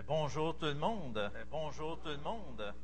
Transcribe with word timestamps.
Euh, 0.00 0.02
bonjour 0.06 0.56
tout 0.56 0.66
le 0.66 0.74
monde. 0.74 1.18
Euh, 1.18 1.44
bonjour 1.50 1.98
tout 2.00 2.08
le 2.08 2.18
monde. 2.18 2.74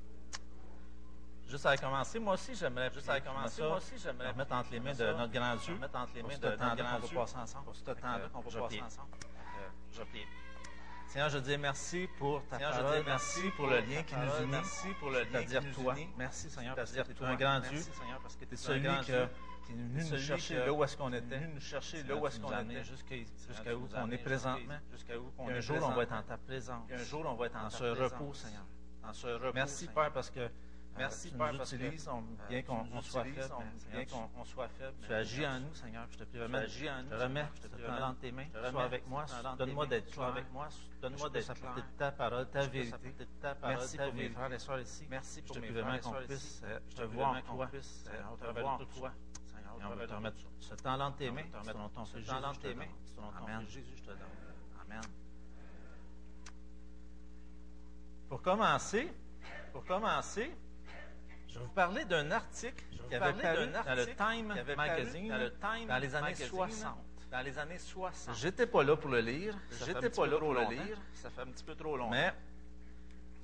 Juste 1.47 1.67
à 1.67 1.77
commencer, 1.77 2.19
moi 2.19 2.35
aussi 2.35 2.55
j'aimerais 2.55 2.91
juste 2.93 3.09
à 3.09 3.21
commencer, 3.21 3.63
moi 3.63 3.77
aussi 3.77 3.95
j'aimerais 4.03 4.33
mettre 4.35 4.53
entre 4.53 4.71
les 4.73 4.81
mains 4.81 4.95
de 4.95 5.13
notre 5.13 5.33
grand 5.33 5.55
Dieu, 5.57 5.77
mettre 5.77 5.97
entre 5.97 6.13
les 6.17 6.23
mains 6.23 6.37
de 6.37 6.49
notre 6.49 6.77
grand 6.77 6.99
Dieu, 6.99 7.17
passer 7.17 7.37
ensemble, 7.37 7.65
pour 7.67 7.77
ce 7.77 7.85
temps-là 7.85 8.19
euh, 8.19 8.29
qu'on 8.31 8.41
va 8.41 8.61
passer 8.63 8.83
ensemble. 8.83 9.09
Je 9.93 10.03
prie. 10.03 10.27
Seigneur, 11.07 11.29
je 11.29 11.39
dis 11.39 11.57
merci 11.57 12.09
pour 12.19 12.45
ta 12.49 12.59
parole. 12.59 12.75
Seigneur, 12.75 12.83
parole. 12.83 12.97
Je 12.97 13.01
dis 13.01 13.07
merci 13.07 13.51
pour 13.57 13.67
le 13.69 13.81
lien 13.81 14.03
qui 14.03 14.15
nous 14.17 14.43
unit. 14.43 14.51
Merci 14.51 14.89
pour 14.99 15.11
le 15.11 15.21
lien 15.21 15.25
qui 15.25 15.35
nous 15.37 15.41
unit. 15.41 15.49
C'est-à-dire 15.49 15.75
toi. 15.75 15.95
Merci 16.19 16.51
Seigneur, 16.51 16.75
parce 16.75 16.93
que 16.93 17.01
tu 17.01 17.23
es 17.23 17.27
un 17.27 17.35
grand 17.37 17.61
Dieu. 17.61 17.71
Merci 17.73 17.93
Seigneur, 17.93 18.21
parce 18.21 18.37
que 18.37 18.45
tu 18.45 18.55
es 18.55 18.57
celui 18.57 19.07
que 19.07 19.29
qui 19.67 19.75
nous 19.75 20.19
chercher 20.19 20.55
là 20.55 20.73
est. 21.13 21.49
nous 21.49 21.61
là 22.09 22.17
où. 22.17 22.27
Jusqu'à 23.49 23.75
où 23.77 23.89
on 23.97 24.11
est 24.11 24.19
présentement. 24.19 24.75
Un 25.49 25.61
jour, 25.61 25.79
on 25.83 25.95
va 25.95 26.03
être 26.03 26.13
en 26.13 26.23
ta 26.23 26.37
présence. 26.37 26.91
Un 26.91 26.97
jour, 26.99 27.25
on 27.27 27.35
va 27.35 27.47
être 27.47 27.57
en 27.57 27.71
ce 27.71 27.85
repos, 27.85 28.35
Seigneur. 28.35 28.65
Merci, 29.55 29.89
Père, 29.89 30.13
parce 30.13 30.31
que. 30.31 30.49
Bien 30.97 32.63
qu'on 32.63 33.03
soit 33.03 33.25
faible, 33.25 33.55
bien 33.93 34.05
qu'on 34.07 34.45
soit 34.45 34.69
faible. 34.69 34.95
Tu 35.07 35.13
agis 35.13 35.47
en 35.47 35.61
nous, 35.61 35.75
Seigneur. 35.75 36.07
Je 36.11 36.17
te 36.17 36.25
prie, 36.25 36.39
vraiment. 36.39 36.59
Je 36.67 36.87
te 37.09 37.23
remets, 37.23 37.47
dans 38.01 38.15
tes 38.15 38.33
mains. 38.33 38.47
Sois 38.71 38.83
avec 38.83 39.07
moi. 39.07 39.27
Donne-moi 39.59 39.87
d'être 39.87 40.23
avec 40.23 40.51
moi. 40.53 40.69
Donne-moi 41.03 41.31
d'être 41.31 41.53
ta 41.99 42.13
parole, 42.13 42.49
ta 42.49 42.67
vérité. 42.67 42.97
Merci 43.63 43.99
pour 43.99 44.15
mes 44.15 44.29
frères 44.31 44.53
et 44.53 44.59
sœurs 44.59 44.81
ici. 44.81 45.07
Merci 45.11 45.43
pour. 45.43 45.57
Euh, 45.57 46.81
je 46.89 46.97
te 46.97 47.03
vois 47.03 47.27
en 47.27 47.43
toi. 47.43 47.69
Je 47.73 48.47
te 48.47 48.61
vois 48.61 48.71
en 48.71 48.79
toi. 48.79 49.13
Et 49.81 49.85
on 49.85 49.95
veut 49.95 50.07
te 50.07 50.15
remettre 50.15 50.37
ce 50.61 50.75
talent 50.75 51.15
aimé, 51.21 51.45
selon 51.65 51.89
ton 51.89 52.05
Jésus, 53.69 53.93
je 53.97 54.03
te 54.03 54.09
donne. 54.09 54.19
Amen. 54.83 55.01
Pour 58.29 58.43
commencer, 58.43 59.13
pour 59.73 59.85
commencer, 59.85 60.53
je 61.49 61.59
vais 61.59 61.65
vous 61.65 61.71
parler 61.71 62.05
d'un 62.05 62.31
article 62.31 62.85
qui 63.09 63.15
avait 63.15 63.41
paru 63.41 63.67
dans 63.69 63.95
le 63.95 64.07
Time 64.07 64.77
Magazine 64.77 65.51
dans 65.89 65.99
les 65.99 66.15
années 66.15 66.35
60 66.35 66.97
dans 67.31 67.41
les 67.41 67.59
années 67.59 67.79
60. 67.79 68.35
J'étais 68.37 68.67
pas 68.67 68.83
là 68.83 68.97
pour 68.97 69.11
le 69.11 69.21
lire. 69.21 69.55
J'étais 69.85 70.11
pas 70.11 70.27
là 70.27 70.39
pour 70.39 70.55
le 70.55 70.65
lire. 70.71 70.99
Ça 71.15 71.31
fait 71.31 71.43
un 71.43 71.47
petit 71.47 71.65
peu 71.65 71.75
trop 71.75 71.97
long. 71.97 72.11
Mais, 72.11 72.33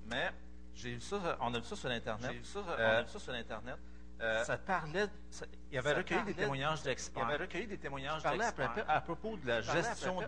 mais 0.06 0.30
j'ai 0.74 0.94
vu 0.94 1.00
ça, 1.00 1.36
on 1.40 1.52
a 1.54 1.58
vu 1.58 1.64
ça 1.64 1.76
sur 1.76 1.90
Internet. 1.90 2.30
J'ai 2.30 2.38
vu 2.38 2.44
ça, 2.44 2.58
euh, 2.60 2.62
on 2.64 2.80
a 2.80 2.80
euh, 2.80 3.02
vu 3.02 3.08
ça 3.08 3.18
sur 3.18 3.32
Internet. 3.34 3.78
Euh, 4.22 4.44
ça 4.44 4.56
parlait, 4.56 5.06
ça, 5.30 5.46
il 5.72 5.78
avait 5.78 5.94
recueilli 5.94 6.22
des 6.22 6.34
témoignages 6.34 6.82
d'experts. 6.84 7.26
Il 7.28 7.34
avait. 7.34 8.84
À, 8.86 9.00
propos 9.00 9.36
de 9.36 9.48
la 9.48 9.60
gestion 9.60 10.20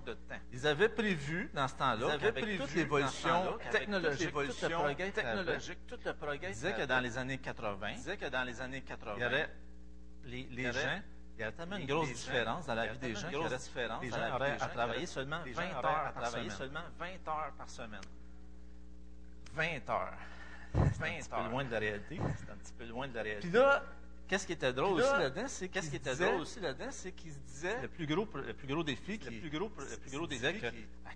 de 0.00 0.12
temps. 0.14 0.40
Ils 0.52 0.66
avaient 0.66 0.88
prévu 0.88 1.50
dans 1.52 1.68
ce 1.68 1.74
temps-là, 1.74 2.12
avec 2.12 2.58
toute 2.58 2.74
l'évolution 2.74 3.58
technologique, 3.70 4.32
toute 4.32 4.58
tout 4.58 4.68
le 4.68 4.74
progrès 4.74 5.10
technologique, 5.10 5.86
tout 5.86 5.98
le 6.02 6.12
que 6.76 6.86
dans 6.86 7.00
les 7.00 7.18
années 7.18 8.80
80, 8.80 9.16
il 9.16 9.20
y 9.20 9.24
avait 9.24 9.48
les, 10.24 10.72
gens 10.72 11.00
il 11.38 11.42
y 11.42 11.44
a 11.44 11.52
tellement 11.52 11.76
une 11.76 11.86
grosse 11.86 12.08
différence 12.08 12.66
dans 12.66 12.74
la 12.74 12.86
vie 12.86 12.98
des 12.98 13.14
gens 13.14 13.28
qu'il 13.28 13.38
y 13.38 13.44
a 13.44 13.48
différence. 13.56 14.02
Les 14.02 14.10
gens 14.10 14.34
auraient 14.34 14.56
à 14.58 14.68
travailler 14.68 15.06
seulement 15.06 15.40
20 15.46 15.62
heures 15.84 17.52
par 17.58 17.68
semaine. 17.68 18.00
20 19.54 19.90
heures. 19.90 20.14
C'est 21.22 21.32
un 21.32 21.44
peu 21.44 21.50
loin 21.50 21.64
de 21.64 21.70
la 21.72 21.78
réalité. 21.78 22.20
C'est 22.38 22.50
un 22.50 22.56
petit 22.56 22.72
peu 22.72 22.84
loin 22.86 23.08
de 23.08 23.14
la 23.14 23.22
réalité. 23.22 23.48
Puis 23.48 23.58
là, 23.58 23.82
qu'est-ce 24.28 24.46
qui 24.46 24.52
était 24.52 24.72
drôle 24.72 24.98
là, 25.00 25.12
aussi 25.12 25.20
là-dedans, 25.22 25.48
c'est 25.48 25.68
qu'est-ce 25.68 25.90
qui 25.90 25.96
était 25.96 26.16
drôle 26.16 26.40
aussi 26.40 26.60
là-dedans, 26.60 26.90
c'est 26.90 27.12
qu'il 27.12 27.32
se 27.32 27.38
disait 27.38 27.82
le 27.82 27.88
plus 27.88 28.06
gros 28.06 28.26
le 28.34 28.52
plus 28.52 28.66
gros 28.66 28.82
défi, 28.82 29.18
qui, 29.18 29.30
le 29.30 29.40
plus 29.40 29.50
gros 29.50 29.70
le 29.78 29.96
plus 29.98 30.16
gros 30.16 30.26
défi, 30.26 30.60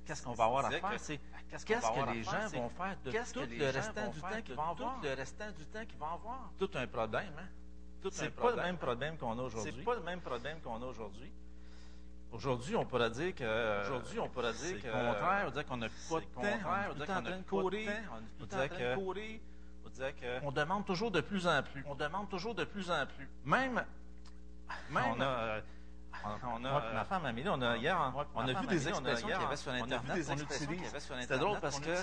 qu'est-ce 0.04 0.22
qu'on 0.22 0.32
va 0.32 0.44
avoir 0.44 0.66
à 0.66 0.70
faire, 0.70 0.94
c'est 0.98 1.20
qu'est-ce 1.48 1.66
que 1.66 2.12
les 2.12 2.22
gens 2.22 2.46
vont 2.52 2.70
faire 2.70 2.96
de 3.04 3.10
tout 3.10 3.40
le 3.40 3.70
restant 3.70 4.10
du 4.10 4.20
temps 4.20 4.42
qu'ils 4.44 4.54
vont 4.54 4.70
avoir, 4.70 5.00
le 5.02 5.14
restant 5.14 5.50
du 5.50 5.64
temps 5.66 5.84
qu'ils 5.84 5.98
vont 5.98 6.12
avoir. 6.12 6.52
Tout 6.58 6.70
un 6.74 6.86
problème, 6.86 7.32
hein? 7.38 7.48
C'est 8.10 8.30
pas 8.30 8.50
le 8.50 8.62
même 8.62 8.78
problème 8.78 9.16
qu'on 9.18 9.38
a 9.38 9.42
aujourd'hui. 9.42 9.72
C'est 9.76 9.84
pas 9.84 9.94
le 9.94 10.02
même 10.02 10.20
problème 10.20 10.60
qu'on 10.60 10.82
a 10.82 10.86
aujourd'hui. 10.86 11.30
Aujourd'hui, 12.32 12.76
on 12.76 12.84
pourra 12.84 13.10
dire 13.10 13.34
que. 13.34 13.82
Aujourd'hui, 13.82 14.20
on 14.20 14.28
pourra 14.28 14.52
dire 14.52 14.80
que. 14.80 14.88
Au 14.88 15.12
contraire, 15.12 15.44
on 15.46 15.50
dirait 15.50 15.64
qu'on 15.64 15.76
n'a 15.76 15.88
pas 15.88 16.20
de 16.20 16.24
temps. 16.26 16.40
On 16.40 16.44
est 16.44 17.04
tout 17.04 17.10
en 17.10 17.22
train 17.22 17.38
de 17.38 17.42
courir. 17.42 17.90
On 18.12 18.18
est 18.18 18.46
tout 18.46 18.54
en 18.54 18.68
train 18.68 18.90
de 18.90 18.94
courir 18.94 19.40
on 20.42 20.52
demande 20.52 20.84
toujours 20.86 21.10
de 21.10 21.20
plus 21.20 21.46
en 21.46 21.62
plus. 21.62 21.84
On 21.86 21.94
demande 21.94 22.28
toujours 22.28 22.54
de 22.54 22.64
plus 22.64 22.90
en 22.90 23.06
plus. 23.06 23.28
Même, 23.44 23.84
même 24.90 25.04
on 25.16 25.20
a, 25.20 25.24
euh, 25.24 25.60
on, 26.24 26.64
a, 26.64 26.70
moi, 26.70 26.84
ma 26.92 27.04
femme 27.04 27.24
Amélie, 27.24 27.48
on 27.48 27.60
a 27.62 27.76
hier, 27.76 27.96
hein. 27.96 28.14
hein. 28.16 28.26
on, 28.34 28.46
a 28.46 28.60
vu 28.60 28.66
des 28.66 28.88
expressions 28.88 29.28
qu'il 29.28 29.40
y 29.40 29.44
avait 29.44 29.56
sur 29.56 29.72
Internet. 29.72 30.26
On 30.28 30.32
a. 30.32 31.20
C'était 31.20 31.38
drôle 31.38 31.60
parce 31.60 31.80
que 31.80 31.94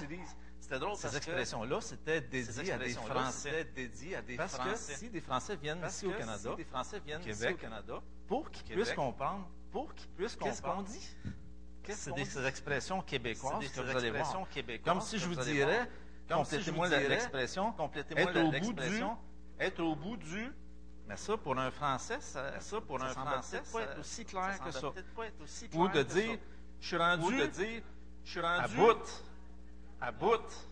ces 0.96 1.18
expressions-là, 1.18 1.82
c'était 1.82 2.22
dédié 2.22 2.72
à 2.72 2.78
des 2.78 2.90
Français. 2.90 3.66
dédié 3.76 4.16
à 4.16 4.22
des 4.22 4.36
parce 4.36 4.56
Français. 4.56 4.70
Parce 4.70 4.88
que 4.88 4.94
si 4.94 5.10
des 5.10 5.22
Français 5.22 5.56
viennent 5.56 5.86
ici 5.88 6.08
au 6.08 6.12
Canada, 6.12 6.56
des 6.56 6.64
Français 6.64 7.00
viennent 7.00 7.22
Québec, 7.22 7.36
ici 7.36 7.54
au 7.54 7.58
Canada, 7.58 8.02
pour 8.28 8.52
qu'ils 8.52 8.76
puissent 8.76 8.94
comprendre, 8.94 9.48
pour 9.72 9.94
qu'ils 9.94 10.10
puissent 10.10 10.36
comprendre, 10.36 10.88
qu'est-ce 11.84 12.10
qu'on 12.10 12.16
dit? 12.16 12.26
C'est 12.26 12.36
des 12.36 12.48
expressions 12.48 13.02
québécoises 13.02 13.72
que 13.72 13.82
vous 13.82 13.98
allez 13.98 14.12
voir. 14.12 14.48
Comme 14.84 15.02
si 15.02 15.20
je 15.20 15.28
vous 15.28 15.36
dirais 15.36 15.88
Complétez-moi 16.30 16.90
si 16.90 17.08
l'expression. 17.08 17.72
Complétez-moi 17.74 18.32
l'expression. 18.32 19.18
Être 19.60 19.80
au 19.82 19.96
bout 19.96 20.18
du. 20.18 20.52
Mais 21.08 21.16
ça, 21.16 21.38
pour 21.38 21.58
un 21.58 21.72
Français, 21.72 22.18
ça, 22.20 22.60
ça 22.60 22.82
pour 22.82 23.00
ça 23.00 23.06
un 23.06 23.10
Français, 23.10 23.62
pas 23.72 23.82
être 23.82 24.00
aussi 24.00 24.26
clair 24.26 24.54
ça 24.58 24.64
que 24.64 24.72
ça. 24.72 24.92
Pas 25.16 25.26
être 25.26 25.42
aussi 25.42 25.70
clair 25.70 25.82
Ou 25.82 25.88
de 25.88 26.04
dire, 26.04 26.38
je 26.82 26.88
suis 26.88 26.98
rendu. 26.98 27.24
Ou 27.24 27.32
de 27.32 27.46
dire, 27.46 27.82
je 28.26 28.30
suis 28.30 28.42
rendu. 28.42 28.64
À 28.64 28.68
bout. 28.68 29.24
À 30.02 30.12
bout. 30.12 30.68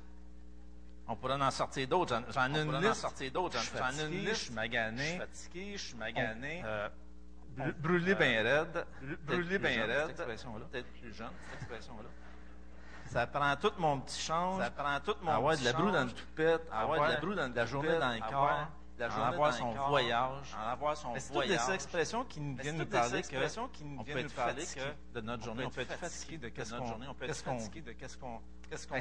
On 1.08 1.16
pourrait 1.16 1.42
en 1.42 1.52
sortir 1.52 1.88
d'autres. 1.88 2.22
J'en 2.34 2.54
ai 2.54 2.62
une 2.62 2.82
liste. 2.82 2.96
Sortir 2.96 3.32
d'autres. 3.32 3.60
J'en 3.78 3.98
ai 3.98 4.08
une 4.08 4.26
liste. 4.26 4.36
Je 4.36 4.46
suis 4.46 4.54
magané. 4.54 5.04
Je 5.04 5.10
suis 5.10 5.18
fatigué. 5.20 5.72
Je 5.78 5.84
suis 5.84 5.96
magané. 5.96 6.62
On, 6.64 6.68
euh, 6.68 6.90
brûlé 7.78 8.12
euh, 8.12 8.16
bien 8.16 8.44
raide. 8.44 8.86
Brûlé 9.26 9.58
bien 9.58 9.86
raide. 9.86 10.08
Cette 10.08 10.20
expression-là. 10.20 10.66
Peut-être 10.66 10.92
plus 11.00 11.14
jeune, 11.14 11.32
cette 11.52 11.62
expression-là. 11.62 12.10
Ça 13.06 13.28
prend 13.28 13.56
tout 13.56 13.72
mon 13.78 14.00
petit 14.00 14.22
change. 14.22 14.62
Ça 14.62 14.72
prend 14.72 15.00
tout 15.00 15.16
mon 15.22 15.32
avoir 15.32 15.54
petit 15.54 15.64
de 15.64 15.70
la 15.70 15.74
broue 15.74 15.92
dans 15.92 16.04
le 16.06 16.12
toupette. 16.12 16.62
Avoir, 16.72 16.82
avoir 16.82 17.08
de 17.08 17.14
la 17.14 17.20
broue 17.20 17.36
dans 17.36 17.54
la 17.54 17.66
journée 17.66 18.00
dans 18.00 18.14
le 18.14 18.20
corps. 18.20 18.68
En 19.02 19.22
avoir 19.24 19.54
son 19.54 19.74
voyage. 19.74 20.56
En 20.58 20.70
avoir 20.70 20.98
son 20.98 21.10
voyage. 21.10 21.24
c'est 21.24 21.34
toutes 21.34 21.68
des 21.68 21.74
expressions 21.74 22.24
qui 22.24 22.40
nous 22.40 22.56
viennent 22.56 22.78
nous 22.78 22.86
parler 22.86 23.22
que 23.22 23.68
qui 23.74 23.84
nous 23.84 24.00
on 24.00 24.04
peut 24.04 24.18
être 24.18 24.32
fatigué 24.32 24.82
de 25.14 25.22
notre 25.22 25.44
journée. 25.44 25.66
On 25.66 25.70
peut 25.70 25.82
être 25.82 25.98
fatigué 25.98 26.38
de 26.38 26.50
qu'est-ce 26.50 26.74
qu'on... 26.74 27.10
On 27.10 27.14
peut 27.14 27.26
être 27.26 27.36
fatigué 27.36 27.82
de 27.82 27.92
qu'est-ce 27.92 28.18
qu'on... 28.18 28.42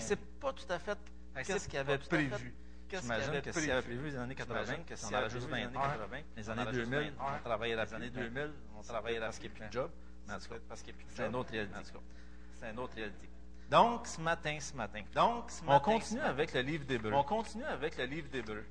C'est 0.00 0.16
pas 0.40 0.52
tout 0.52 0.66
à 0.68 0.78
fait 0.78 0.98
qu'est-ce 1.42 1.68
qu'il 1.68 1.78
avait 1.78 1.98
prévu. 1.98 2.54
J'imagine 2.90 3.40
que 3.40 3.52
s'il 3.52 3.70
avait 3.70 3.82
prévu 3.82 4.10
les 4.10 4.16
années 4.16 4.34
80, 4.34 4.74
que 4.86 4.96
si 4.96 5.06
on 5.06 5.16
avait 5.16 5.30
juste 5.30 5.48
20 5.48 5.76
heures, 5.76 6.08
les 6.36 6.50
années 6.50 6.72
2000, 6.72 7.12
on 7.18 7.38
travaillait 7.44 7.76
la 7.76 7.94
années 7.94 8.10
2000, 8.10 8.52
on 8.76 8.82
travaillait 8.82 9.18
là 9.18 9.26
parce 9.26 9.38
qu'il 9.38 9.50
n'y 9.50 9.56
a 9.56 9.58
plus 9.58 9.66
de 9.66 9.72
job. 9.72 9.90
Qu'il 10.26 10.32
n'y 10.32 10.34
a 10.34 10.94
plus 10.94 11.04
de 11.04 11.10
job. 11.10 11.16
C'est 11.16 11.26
une 11.26 11.34
autre 11.34 11.50
réalité. 11.50 11.80
C'est 12.54 12.70
une 12.70 12.78
autre 12.78 12.94
réalité. 12.94 13.28
Donc, 13.70 14.06
ce 14.06 14.20
matin, 14.20 14.58
ce 14.60 14.74
matin. 14.74 15.02
Donc, 15.14 15.50
ce 15.50 15.64
matin. 15.64 15.76
On 15.76 15.80
continue 15.80 16.20
avec 16.20 16.52
le 16.52 16.60
livre 16.60 16.84
d'Hébreu. 16.84 17.12
On 17.12 17.24
continue 17.24 17.64
avec 17.64 17.96
le 17.96 18.04
livre 18.04 18.28
d'Hébreu. 18.28 18.64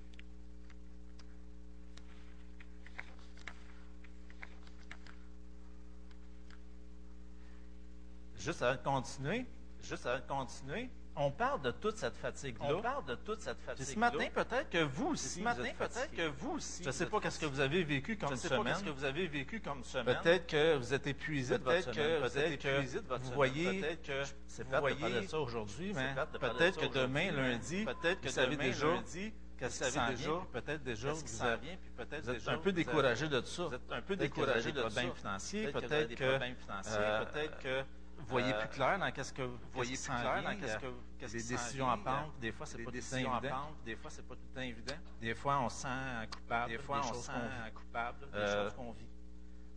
Juste 8.37 8.61
avant 8.61 8.75
de 8.75 8.83
continuer, 8.83 9.45
juste 9.81 10.05
avant 10.05 10.19
de 10.19 10.27
continuer, 10.27 10.89
on 11.16 11.29
parle 11.29 11.61
de 11.61 11.72
toute 11.72 11.97
cette 11.97 12.17
fatigue-là. 12.17 12.76
On 12.76 12.82
parle 12.82 13.05
de 13.05 13.16
toute 13.16 13.40
cette 13.40 13.59
fatigue-là. 13.61 13.93
Ce 13.93 13.99
matin, 13.99 14.26
peut-être 14.34 14.70
que 14.70 14.84
vous 14.84 15.09
aussi. 15.09 15.40
Ce 15.40 15.43
matin, 15.43 15.70
peut-être 15.78 16.11
que 16.11 16.28
vous 16.28 16.52
aussi. 16.53 16.84
Je 16.84 16.87
ne 16.87 16.93
sais 16.93 17.05
pas 17.05 17.20
qu'est-ce 17.20 17.40
que 17.40 17.46
vous 17.46 17.59
avez 17.59 17.84
vécu 17.84 18.17
comme 18.17 18.29
semaine. 18.29 18.40
Je 18.40 18.46
ne 18.46 18.49
sais 18.49 18.58
pas 18.58 18.64
qu'est-ce 18.64 18.84
que 18.84 18.90
vous 18.90 19.03
avez 19.03 19.28
vécu 19.28 19.61
comme 19.61 19.84
semaine. 19.84 20.17
Peut-être 20.22 20.47
que 20.47 20.76
vous 20.78 20.93
êtes 20.93 21.08
épuisé 21.08 21.58
de 21.58 21.64
votre 21.64 21.82
semaine. 21.84 21.96
Peut-être 21.96 22.17
que 22.17 22.28
vous 22.28 22.37
êtes 22.37 22.66
épuisé 22.66 23.02
de 23.02 23.08
votre 23.08 23.23
semaine. 23.23 23.29
Vous 23.29 23.35
voyez, 23.35 23.82
peut-être 23.82 24.02
que 24.03 24.23
c'est 24.47 24.67
pas 24.67 24.82
de 24.82 24.96
parler 24.96 25.22
de 25.22 25.28
ça 25.28 25.40
aujourd'hui, 25.40 25.93
mais 25.93 26.16
peut-être 26.40 26.79
que 26.79 26.99
demain, 26.99 27.32
lundi, 27.32 27.85
peut-être 27.85 28.22
que 28.22 28.28
vous 28.28 28.34
savez 28.34 28.55
déjà 28.55 28.87
qu'est-ce 29.59 29.84
qui 29.84 29.91
s'en 29.91 30.14
vient, 30.14 30.47
peut-être 30.52 30.84
déjà 30.84 31.09
que 31.09 31.16
vous 31.16 32.32
êtes 32.32 32.47
un 32.47 32.58
peu 32.58 32.72
découragé 32.72 33.29
de 33.29 33.41
ça. 33.41 33.64
Vous 33.66 33.76
êtes 33.76 33.91
un 33.91 34.02
peu 34.02 34.16
découragé 34.16 34.72
de 34.72 34.90
ça. 34.90 34.90
Peut-être 34.90 35.73
que 35.73 35.85
vous 35.85 35.93
avez 35.93 36.05
des 36.08 36.16
problèmes 36.16 36.55
financiers. 36.55 36.97
Peut-être 36.97 37.59
que 37.59 37.84
voyez 38.27 38.53
plus 38.53 38.63
euh, 38.63 38.67
clair 38.67 38.99
dans 38.99 39.11
qu'est-ce 39.11 39.33
que 39.33 39.41
vous 39.41 39.57
voyez 39.73 39.95
plus 39.95 40.05
clair 40.05 40.43
dans 40.43 40.59
qu'est-ce 40.59 40.77
que 40.77 40.93
qu'est-ce 41.17 41.33
des 41.33 41.43
décisions 41.43 41.89
à 41.89 41.97
prendre 41.97 42.33
des 42.39 42.51
fois 42.51 42.65
c'est 42.65 42.83
pas 42.83 42.91
décisions 42.91 43.33
à 43.33 43.41
prendre 43.41 43.75
des 43.85 43.95
fois 43.95 44.09
c'est 44.09 44.27
pas 44.27 44.35
tout 44.35 44.59
évident. 44.59 44.95
Des 45.21 45.35
fois 45.35 45.59
on 45.59 45.69
sent 45.69 45.87
coupable 46.31 46.71
des 46.71 46.77
fois 46.77 47.01
on 47.03 47.13
sent 47.13 47.31
coupable 47.73 48.19
des 48.31 48.37
euh, 48.37 48.63
choses 48.63 48.73
qu'on 48.73 48.91
vit. 48.91 49.05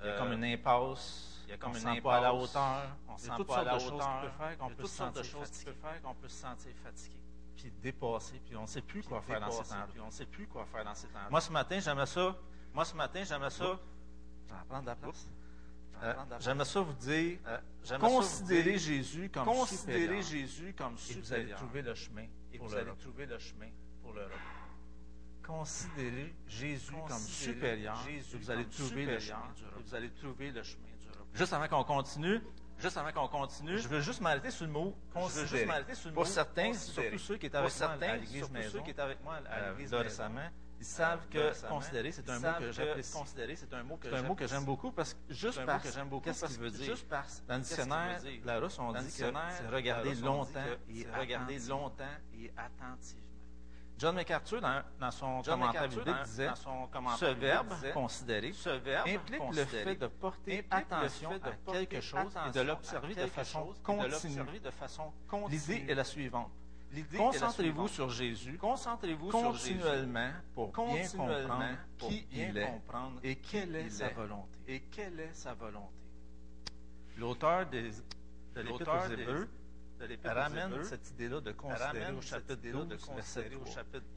Euh, 0.00 0.04
il 0.04 0.06
y 0.06 0.10
a 0.10 0.18
comme 0.18 0.32
une 0.32 0.44
impasse 0.44 1.42
il 1.46 1.50
y 1.50 1.52
a 1.54 1.56
comme 1.56 1.72
on 1.72 1.74
une 1.74 1.80
sent 1.80 2.00
pas 2.00 2.16
à 2.16 2.20
la 2.20 2.34
hauteur 2.34 2.82
on 3.08 3.16
sent 3.16 3.30
pas 3.46 3.58
à 3.58 3.64
la 3.64 3.76
hauteur 3.76 4.20
peut 4.20 4.28
faire 4.28 4.58
qu'on 4.58 4.70
peut 4.70 4.86
se 4.86 4.96
sentir 4.96 5.24
fatigué. 5.24 5.72
faire 5.80 6.02
qu'on 6.02 6.14
peut 6.14 6.28
se 6.28 6.36
sentir 6.36 6.72
fatigué. 6.82 7.20
Puis 7.56 7.72
dépassé 7.82 8.40
puis 8.44 8.56
on 8.56 8.66
sait 8.66 8.82
plus 8.82 9.02
quoi 9.02 9.20
faire 9.22 9.40
dans 9.40 9.50
ces 9.50 9.68
temps 9.68 9.86
puis 9.90 10.00
on 10.00 10.10
sait 10.10 10.26
plus 10.26 10.46
quoi 10.46 10.66
faire 10.66 10.84
dans 10.84 10.94
ces 10.94 11.08
temps 11.08 11.18
moi 11.30 11.40
ce 11.40 11.50
matin 11.50 11.78
j'aimais 11.80 12.06
ça. 12.06 12.36
Moi 12.74 12.84
ce 12.84 12.94
matin 12.94 13.22
j'aimais 13.24 13.50
ça. 13.50 13.78
Ça 14.48 14.54
va 14.54 14.64
prendre 14.68 14.86
la 14.86 14.94
place. 14.94 15.26
Euh, 16.02 16.14
j'aimerais 16.40 16.64
ça 16.64 16.80
vous 16.80 16.92
dire, 16.92 17.38
euh, 17.46 17.98
considérez 17.98 18.78
Jésus 18.78 19.30
comme 19.30 19.44
considérez 19.46 20.22
supérieur. 20.22 20.22
Jésus 20.22 20.74
comme 20.76 20.98
supérieur. 20.98 21.58
Et 22.52 22.58
vous 22.58 22.74
allez 22.74 22.92
trouver 22.98 23.26
le 23.26 23.38
chemin. 23.38 23.68
Pour 24.02 24.12
l'Europe. 24.12 24.32
Considérez 25.46 26.34
Jésus 26.46 26.92
comme 27.08 27.18
supérieur. 27.18 27.98
Et 28.08 28.36
vous 28.36 28.50
allez 28.50 28.66
trouver 28.66 29.06
le 29.06 29.18
chemin. 29.18 29.54
Vous 29.84 29.94
allez 29.94 30.10
trouver 30.10 30.50
le 30.50 30.62
chemin. 30.62 30.82
Juste 31.34 31.52
avant 31.52 31.68
qu'on 31.68 31.84
continue, 31.84 32.40
juste 32.78 32.96
avant 32.96 33.12
qu'on 33.12 33.28
continue, 33.28 33.78
je 33.78 33.88
veux 33.88 34.00
juste 34.00 34.20
m'arrêter 34.20 34.50
sur 34.50 34.64
le 34.64 34.72
mot 34.72 34.94
considérer. 35.12 35.66
Pour 36.14 36.26
certains, 36.26 36.72
surtout 36.72 37.18
ceux 37.18 37.36
qui 37.36 37.46
étaient 37.46 37.56
avec 37.56 39.22
moi 39.22 39.34
à 39.34 39.54
euh, 39.54 39.70
l'église 39.72 39.94
récemment, 39.94 40.48
ils 40.78 40.84
savent 40.84 41.26
que 41.30 41.68
considérer, 41.68 42.12
c'est 42.12 42.28
un, 42.28 42.38
mot 42.38 42.48
que 42.58 42.72
c'est 42.72 44.14
un 44.14 44.22
mot 44.22 44.34
que, 44.34 44.46
j'aime 44.46 44.64
beaucoup 44.64 44.92
parce 44.92 45.14
que 45.14 45.18
juste 45.32 45.64
parce 45.64 45.84
que 45.84 45.92
j'aime 45.92 46.08
beaucoup 46.08 46.30
qu 46.30 46.46
qu'il 46.46 46.58
veut 46.58 46.70
dire? 46.70 46.96
Dans 47.48 47.56
le 47.56 47.60
dictionnaire, 47.60 48.20
la 48.44 48.58
Russe 48.58 48.78
on 48.78 48.92
dit 48.92 49.06
que 49.06 49.10
c'est 49.10 49.68
regarder 49.68 50.14
longtemps 50.14 52.04
et 52.34 52.52
attentivement. 52.56 53.22
John 53.98 54.14
MacArthur, 54.14 54.60
dans, 54.60 54.82
dans 55.00 55.10
son 55.10 55.42
commentaire 55.42 55.88
biblique, 55.88 56.22
disait 56.24 56.50
son 56.56 56.86
ce 57.16 57.24
verbe 57.24 57.72
considérer 57.94 58.52
implique 59.06 59.40
le 59.54 59.64
fait 59.64 59.96
de 59.96 60.06
porter 60.06 60.66
attention 60.70 61.30
de 61.30 61.48
à 61.48 61.86
quelque 61.86 62.00
chose 62.02 62.32
et 62.46 62.50
de 62.50 62.60
l'observer 62.60 63.14
de, 63.14 63.22
de 63.22 64.70
façon 64.70 65.12
continue. 65.26 65.58
L'idée 65.58 65.90
est 65.90 65.94
la 65.94 66.04
suivante. 66.04 66.50
Concentrez-vous 67.16 67.88
sur 67.88 68.10
Jésus. 68.10 68.58
Concentrez-vous 68.58 69.30
continuellement 69.30 70.30
pour 70.54 70.72
comprendre 70.72 71.76
qui 71.98 72.26
il 72.32 72.56
est 72.56 72.80
et 73.22 73.36
quelle 73.36 73.76
est 73.76 73.90
sa 73.90 74.08
volonté. 74.10 74.58
Et 74.68 74.80
quelle 74.80 75.20
est 75.20 75.34
sa 75.34 75.54
volonté. 75.54 75.92
L'auteur 77.18 77.66
des 77.66 77.90
de 79.98 80.28
ramène 80.28 80.82
cette 80.82 81.10
idée-là 81.10 81.40
de 81.40 81.52
considérer 81.52 83.56
au 83.56 83.64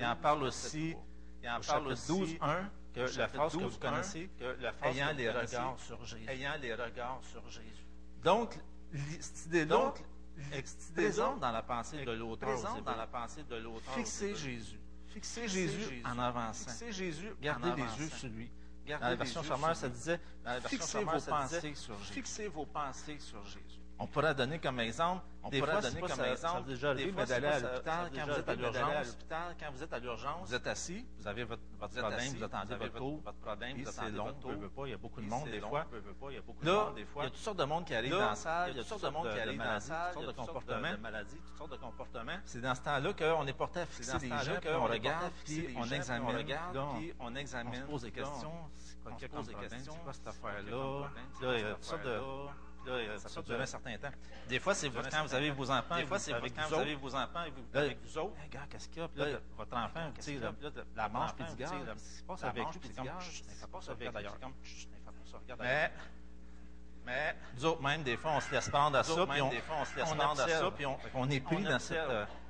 en 0.03 0.15
parle 0.15 0.43
aussi 0.43 0.95
et 1.41 1.49
en 1.49 1.61
la 3.17 3.27
phrase 3.27 3.57
que 3.57 3.63
vous 3.63 3.77
connaissez, 3.77 4.29
ayant, 4.83 5.13
les 5.13 5.29
regards 5.29 5.79
sur 7.23 7.49
Jésus. 7.49 7.85
Donc, 8.23 8.59
cette 9.19 9.45
idée 9.45 9.65
présent 10.95 11.37
dans 11.37 11.51
la 11.51 11.61
pensée 11.61 12.03
de 12.03 12.11
l'auteur, 12.11 12.81
dans 12.83 12.95
la 12.95 13.07
pensée 13.07 13.43
de 13.43 13.55
l'auteur. 13.55 13.93
Fixer 13.93 14.35
Jésus. 14.35 14.79
Fixer 15.07 15.47
Jésus 15.47 16.01
en 16.05 16.19
avançant. 16.19 16.69
Fixer 16.69 16.91
Jésus 16.91 17.33
Gardez 17.41 17.71
les 17.75 18.03
yeux 18.03 18.09
sur 18.09 18.29
lui. 18.29 18.51
Dans 18.87 18.99
la 18.99 19.15
version 19.15 19.43
Charmeur, 19.43 19.75
ça 19.75 19.89
disait, 19.89 20.19
fixez 20.65 21.03
vos 21.03 21.19
pensées 21.19 21.75
sur 21.75 21.99
Jésus. 21.99 22.13
Fixez 22.13 22.47
vos 22.47 22.65
pensées 22.65 23.19
sur 23.19 23.45
Jésus. 23.45 23.78
On 24.01 24.07
pourrait 24.07 24.33
donner 24.33 24.59
comme 24.59 24.79
exemple, 24.79 25.23
des 25.51 25.59
l'hôpital 29.05 29.55
quand, 29.59 29.71
vous 29.71 29.83
êtes 29.83 29.93
à 29.93 29.99
l'urgence, 29.99 30.47
vous 30.47 30.55
êtes 30.55 30.67
assis, 30.67 31.05
vous 31.17 31.27
avez 31.27 31.43
votre, 31.43 31.61
problème, 31.77 32.33
vous 32.37 32.43
attendez 32.43 32.75
votre 32.75 32.95
tour, 32.95 33.21
votre 33.23 33.37
problème, 33.39 33.81
vous 33.81 33.89
attendez 33.89 34.11
il 34.87 34.91
y 34.91 34.93
a 34.93 34.97
beaucoup 34.97 35.21
de 35.21 35.27
monde 35.27 35.49
des 35.49 35.59
fois. 35.59 35.85
il. 36.61 37.23
Il 37.23 37.23
y 37.23 37.25
a 37.25 37.29
toutes 37.29 37.35
sortes 37.37 37.59
de 37.59 37.63
monde 37.65 37.85
qui 37.85 37.93
arrive 37.93 38.11
dans 38.11 38.19
la 38.19 38.35
salle, 38.35 38.71
il 38.71 38.77
y 38.77 38.79
a 38.79 38.83
toutes 38.83 38.89
sortes 38.89 39.03
de 39.03 39.09
monde 39.09 39.31
qui 39.33 39.39
arrive 39.39 39.57
dans 39.57 39.63
la 39.65 39.79
salle, 39.79 40.13
toutes 40.13 40.23
sortes 40.23 40.37
de 40.37 40.45
comportements, 40.45 40.95
toutes 41.29 41.57
sortes 41.57 41.71
de 41.71 41.77
comportements. 41.77 42.39
C'est 42.45 42.61
dans 42.61 42.75
ce 42.75 42.81
temps-là 42.81 43.13
qu'on 43.13 43.47
est 43.47 43.53
porté 43.53 43.81
à 43.81 43.85
fixer 43.85 44.17
les 44.19 44.29
gens, 44.29 44.59
qu'on 44.61 44.87
regarde, 44.87 45.31
puis 45.43 45.75
on 45.75 47.35
examine, 47.35 47.83
on 47.87 47.91
pose 47.91 48.03
des 48.03 48.11
questions, 48.11 48.53
pose 49.31 49.47
des 49.47 49.55
là, 52.89 52.95
euh, 52.95 53.17
ça 53.17 53.29
peut 53.41 53.47
durer 53.47 53.63
un 53.63 53.65
certain 53.65 53.97
temps. 53.97 54.11
Des 54.47 54.59
fois, 54.59 54.73
c'est 54.73 54.89
quand 54.89 55.23
vous 55.23 55.35
avez 55.35 55.51
vos 55.51 55.71
enfants, 55.71 55.95
des 55.95 56.05
fois, 56.05 56.19
c'est 56.19 56.33
quand 56.33 56.67
vous 56.67 56.75
avez 56.75 56.95
vos 56.95 57.15
enfants 57.15 57.43
et 57.43 57.51
vous, 57.51 57.77
avec 57.77 57.99
vous 58.03 58.17
autres. 58.17 58.35
Hey, 58.41 58.49
gars, 58.49 58.65
qu'est-ce 58.69 58.89
qu'il 58.89 59.01
y 59.01 59.05
a? 59.05 59.07
Puis 59.07 59.19
là, 59.19 59.39
votre 59.57 59.77
enfant, 59.77 60.11
tu 60.15 60.21
sais, 60.21 60.39
la 60.95 61.09
manche, 61.09 61.33
puis 61.33 61.45
tu 61.45 61.65
se 61.65 62.23
passe 62.23 62.43
avec 62.43 62.63
vous, 62.63 62.79
puis 62.79 62.89
comme, 62.89 63.07
ça 63.07 63.67
passe 63.67 63.89
avec 63.89 64.11
comme, 64.11 64.53
Mais, 65.59 65.91
mais, 67.05 67.35
nous 67.55 67.65
autres, 67.65 67.81
même, 67.81 68.03
des 68.03 68.17
fois, 68.17 68.31
on 68.35 68.39
se 68.39 68.51
laisse 68.51 68.69
prendre 68.69 68.97
à 68.97 69.03
ça, 69.03 69.25
puis 69.25 69.41
on, 69.41 69.51
euh, 69.51 70.95
on, 71.13 71.29
est 71.29 71.39
pris 71.39 71.63
dans 71.63 71.79
cette, 71.79 71.99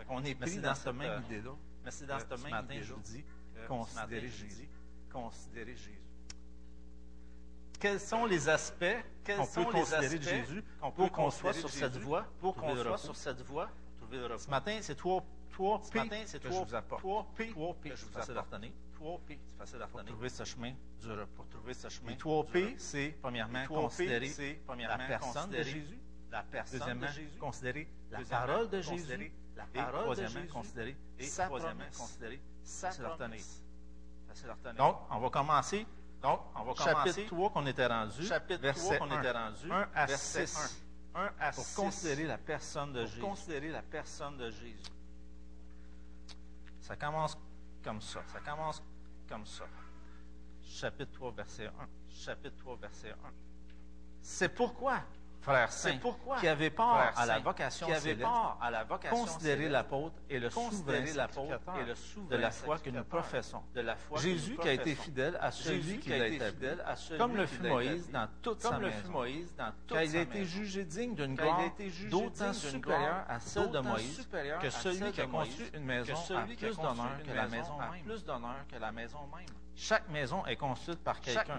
on 0.10 0.24
est 0.24 0.36
pris 0.36 0.58
dans 0.58 0.94
même 0.94 1.24
idée-là. 1.24 1.52
Mais 1.84 1.92
c'est 1.92 2.06
dans 2.06 2.18
euh, 2.18 2.38
même 2.44 2.66
idée-là, 2.66 2.82
je 2.82 2.94
vous 2.94 3.02
dis, 3.02 3.24
considérez 3.68 4.30
Jésus. 4.30 4.70
Considérez 5.12 5.76
Jésus 5.76 6.09
quels 7.80 8.00
sont 8.00 8.26
les 8.26 8.50
aspects 8.50 8.86
qu'on 9.26 9.46
qu 9.46 9.54
peut 9.54 9.66
considérer 9.66 10.18
de 10.18 10.24
Jésus 10.24 10.64
qu 10.64 10.92
pour 10.96 11.12
qu'on 11.12 11.32
soit 11.32 11.54
sur 11.54 11.70
Jésus, 11.70 11.80
cette 11.80 11.98
voie, 11.98 12.26
pour 12.40 12.56
qu'on 12.56 12.76
soit 12.76 12.98
sur 12.98 13.16
cette 13.16 13.42
voie. 13.42 13.70
Ce 14.38 14.50
matin, 14.50 14.78
c'est 14.82 14.96
trois, 14.96 15.24
trois 15.52 15.80
P, 15.92 16.00
matin, 16.00 16.24
que, 16.32 16.38
trois, 16.38 16.52
je 16.52 16.70
vous 16.70 16.76
apporte. 16.76 17.02
Trois 17.02 17.28
P, 17.36 17.50
trois 17.52 17.74
P, 17.76 17.90
que 17.90 17.96
je 17.96 18.06
vous 18.06 18.18
apporte. 18.18 18.62
Trois 18.96 19.20
P, 19.26 19.40
c'est 19.46 19.58
facile 19.58 19.82
à. 19.82 19.88
Pour 19.88 20.04
trouver 20.04 20.30
ce 20.30 20.44
chemin 20.44 20.74
du 21.00 21.12
repos. 21.12 21.28
Pour 21.36 21.48
trouver 21.48 21.74
ce 21.74 21.90
chemin. 21.90 22.10
Les 22.12 22.18
trois 22.18 22.44
P, 22.46 22.76
c'est 22.78 23.18
premièrement 23.22 23.66
considérer 23.68 24.60
la 24.68 24.98
personne 24.98 25.50
de 25.52 25.64
Jésus. 25.64 26.00
La 26.32 26.44
personne 26.44 26.80
deuxièmement, 26.80 27.08
de 27.08 27.12
Jésus. 27.12 27.38
Considérer 27.40 27.88
la 28.12 28.20
parole 28.22 28.70
de 28.70 28.82
Jésus. 28.82 29.32
La 29.56 29.66
parole 29.66 30.16
de 30.16 30.26
Jésus. 30.26 30.48
Considérer 30.48 30.98
et 31.18 31.28
troisièmement, 31.28 31.84
considérer 31.98 32.42
sa 32.64 32.90
promesse. 33.00 33.64
Donc, 34.78 34.98
on 35.10 35.20
va 35.20 35.30
commencer 35.30 35.86
donc, 36.22 36.42
on 36.56 36.64
va 36.64 36.74
chapitre 36.76 37.04
commencer. 37.04 37.26
3 37.26 37.50
qu'on. 37.88 38.24
Chapitre 38.26 38.62
verset 38.62 38.98
3 38.98 39.08
qu'on 39.08 39.20
était 39.20 39.32
rendu. 39.32 39.72
1 39.72 39.90
à 39.96 40.06
verset 40.06 40.46
1. 41.16 41.52
considérer 41.74 42.26
la 42.26 43.82
personne 43.82 44.38
de 44.38 44.52
Jésus. 44.52 44.92
Ça 46.82 46.96
commence 46.96 47.38
comme 47.84 48.02
ça. 48.02 48.22
Ça 48.28 48.40
commence 48.40 48.84
comme 49.28 49.46
ça. 49.46 49.66
Chapitre 50.62 51.12
3, 51.14 51.32
verset 51.32 51.68
1. 51.68 51.72
Chapitre 52.10 52.56
3, 52.58 52.76
verset 52.78 53.12
1. 53.12 53.16
C'est 54.22 54.50
pourquoi 54.50 55.02
frères 55.42 55.72
saints, 55.72 56.00
qui 56.40 56.48
avaient 56.48 56.70
part 56.70 57.14
à 57.16 57.26
la 57.26 57.40
vocation 57.40 57.88
qui 57.88 57.94
avait 57.94 58.16
part 58.16 58.58
à 58.62 58.72
la 58.72 58.84
vocation 58.84 59.18
considérer 59.18 59.70
l'apôtre 59.70 60.16
et 60.30 60.40
le 60.40 60.50
souverain 60.50 60.96
et 60.96 61.86
le 61.86 61.96
souverain 61.96 62.30
de 62.30 62.36
la 62.38 62.52
foi 62.52 62.78
que 62.78 62.90
nous 62.90 63.04
professons. 63.04 63.62
De 63.74 63.82
la 63.82 63.96
foi 63.96 64.20
Jésus 64.20 64.58
qui 64.58 64.68
a 64.68 64.74
été 64.74 64.96
fidèle 64.96 65.38
à 65.42 65.52
celui 65.52 66.00
qui 66.00 66.10
l'a 66.10 66.28
établi, 66.28 66.68
comme 67.18 67.36
le 67.36 67.46
fut 67.46 67.62
Moïse 67.62 68.10
dans 68.12 68.28
toute 68.42 68.62
sa 68.62 68.80
maison. 68.80 69.14
Car 69.88 70.04
il 70.04 70.18
a 70.18 70.22
été 70.22 70.46
jugé 70.46 70.86
digne 70.86 71.16
d'une 71.16 71.36
gloire 71.36 71.72
d'autant 72.10 72.54
supérieure 72.54 73.26
à 73.28 73.40
celle 73.40 73.72
de 73.72 73.80
Moïse 73.80 74.28
que 74.62 74.70
celui 74.70 75.12
qui 75.12 75.22
a 75.22 75.28
construit 75.28 75.70
une 75.74 75.86
maison 75.86 76.14
a 76.36 76.42
plus 76.44 76.78
d'honneur 76.78 78.68
que 78.70 78.78
la 78.80 78.92
maison 78.92 79.20
même. 79.36 79.46
Chaque 79.80 80.10
maison 80.10 80.46
est 80.46 80.58
construite 80.58 81.00
par 81.00 81.22
quelqu'un. 81.22 81.58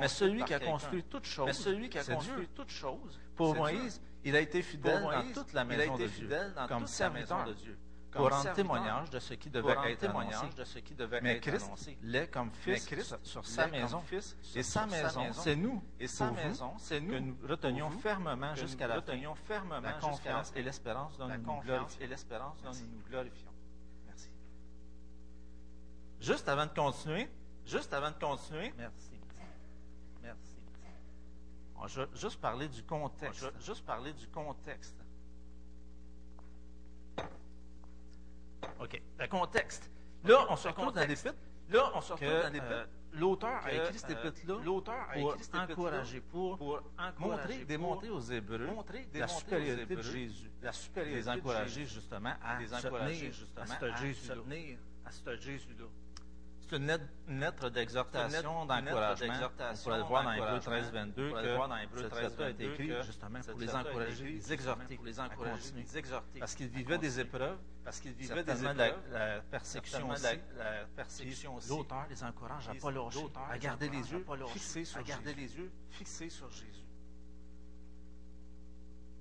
Mais 0.00 0.08
celui 0.08 0.42
qui 0.44 0.54
a 0.54 0.58
construit 0.58 1.04
toutes 1.04 1.26
choses, 1.26 1.52
celui 1.52 1.90
qui 1.90 1.98
a 1.98 2.04
construit 2.04 2.48
toutes 2.54 2.70
choses, 2.70 3.20
pour 3.36 3.54
Moïse, 3.54 4.00
il 4.24 4.34
a 4.34 4.40
été 4.40 4.62
fidèle 4.62 5.02
dans 5.02 5.32
toute 5.34 5.52
la 5.52 5.64
maison 5.64 5.96
de 5.98 6.06
Dieu, 6.06 6.30
comme 6.66 6.86
serviteur. 6.86 7.44
de 7.44 7.52
Dieu, 7.52 7.78
pour 8.10 8.30
rendre 8.30 8.54
témoignage 8.54 9.10
de 9.10 9.18
ce 9.18 9.34
qui 9.34 9.50
devait 9.50 9.74
être 9.84 9.98
témoignage 9.98 10.46
Mais 11.20 11.40
Christ 11.40 11.70
l'est 12.02 12.28
comme 12.28 12.50
fils 12.52 13.14
sur 13.22 13.44
sa 13.44 13.66
maison, 13.66 14.02
et 14.54 14.62
sa 14.62 14.86
maison, 14.86 15.32
c'est 15.32 15.56
nous, 15.56 15.84
et 16.00 16.06
sa 16.06 16.30
maison, 16.30 16.72
c'est 16.78 17.00
nous. 17.00 17.12
que 17.12 17.18
nous 17.18 17.36
retenions 17.46 17.90
fermement 17.90 18.54
jusqu'à 18.54 18.86
la 18.86 19.02
fin, 19.02 19.14
la 19.82 19.92
confiance 19.92 20.52
et 20.56 20.62
l'espérance 20.62 21.18
dont 21.18 21.28
nous 21.28 21.36
nous 21.36 23.02
glorifions. 23.10 23.52
Merci. 24.06 24.30
Juste 26.18 26.48
avant 26.48 26.64
de 26.64 26.72
continuer, 26.72 27.28
Juste 27.68 27.92
avant 27.92 28.10
de 28.10 28.16
continuer. 28.16 28.72
Merci. 28.78 29.20
Merci. 30.22 30.56
Je 31.86 32.00
vais 32.00 32.08
juste 32.14 32.40
parler 32.40 32.66
du 32.66 32.82
contexte. 32.82 33.40
Je 33.40 33.46
vais 33.46 33.60
juste 33.60 33.84
parler 33.84 34.12
du 34.14 34.26
contexte. 34.28 34.96
OK. 38.80 39.02
Le 39.18 39.26
contexte. 39.28 39.90
Là, 40.24 40.46
on 40.48 40.56
se 40.56 40.68
retrouve 40.68 40.92
dans 40.92 41.06
des 41.06 41.14
pites. 41.14 41.36
Là, 41.68 41.90
on 41.94 42.00
se 42.00 42.12
retrouve 42.14 42.42
dans 42.42 42.50
des 42.50 42.60
pites. 42.60 42.70
Euh, 42.70 42.86
l'auteur 43.12 43.64
a 43.64 43.72
écrit 43.72 43.98
cette 43.98 44.10
euh, 44.10 44.28
épître-là 44.28 44.60
l'auteur 44.64 44.94
a 44.94 45.62
encourager, 45.62 46.20
pour, 46.20 46.58
pour 46.58 46.80
montrer, 47.18 47.64
démontrer 47.64 48.10
aux 48.10 48.20
Hébreux 48.20 48.68
la 49.14 49.28
supériorité 49.28 49.94
de 49.96 50.02
Jésus. 50.02 50.50
La 50.62 50.72
supériorité 50.72 51.20
les 51.20 51.28
encourager 51.28 51.86
justement 51.86 52.34
à 52.42 52.58
les 52.58 52.72
encourager 52.74 53.32
justement 53.32 53.64
à 53.64 55.10
ce 55.10 55.36
Jésus-là. 55.36 55.84
C'est 56.70 56.76
une 56.76 57.40
lettre 57.40 57.70
d'exhortation, 57.70 58.66
d'encouragement. 58.66 59.34
On 59.72 59.76
pourrait 59.76 59.98
le 59.98 60.04
voir 60.04 60.24
dans 60.24 60.32
les 60.32 60.40
Bleus 60.40 60.60
13, 60.60 60.92
22, 60.92 61.32
que 61.32 62.00
cette 62.02 62.20
lettre 62.20 62.42
a 62.42 62.50
été 62.50 62.64
écrite 62.66 63.02
justement 63.04 63.40
pour 63.40 63.58
les 63.58 63.74
encourager, 63.74 64.24
les 64.24 64.52
exhorter, 64.52 64.96
pour 64.96 65.04
les 65.04 65.20
encourager, 65.20 65.72
les 65.76 65.98
exhorter. 65.98 66.40
Parce 66.40 66.54
qu'ils 66.54 66.68
vivaient 66.68 66.98
des 66.98 67.20
épreuves, 67.20 67.58
parce 67.84 68.00
qu'ils 68.00 68.12
vivaient 68.12 68.44
des 68.44 68.64
épreuves, 68.64 68.96
la 69.12 69.40
persécution 69.40 70.10
aussi. 70.10 70.24
La 70.58 70.84
persécution 70.94 71.54
aussi. 71.56 71.70
L'auteur 71.70 72.06
les 72.10 72.22
encourage 72.22 72.68
à 72.68 72.74
ne 72.74 72.80
pas 72.80 72.90
lâcher, 72.90 73.26
à 73.50 73.58
garder 73.58 73.88
les 73.88 74.12
yeux 74.12 74.24
fixés 74.48 74.84
sur 74.84 75.04
Jésus. 75.04 75.70
Fixés 75.90 76.30
sur 76.30 76.50
Jésus. 76.50 76.84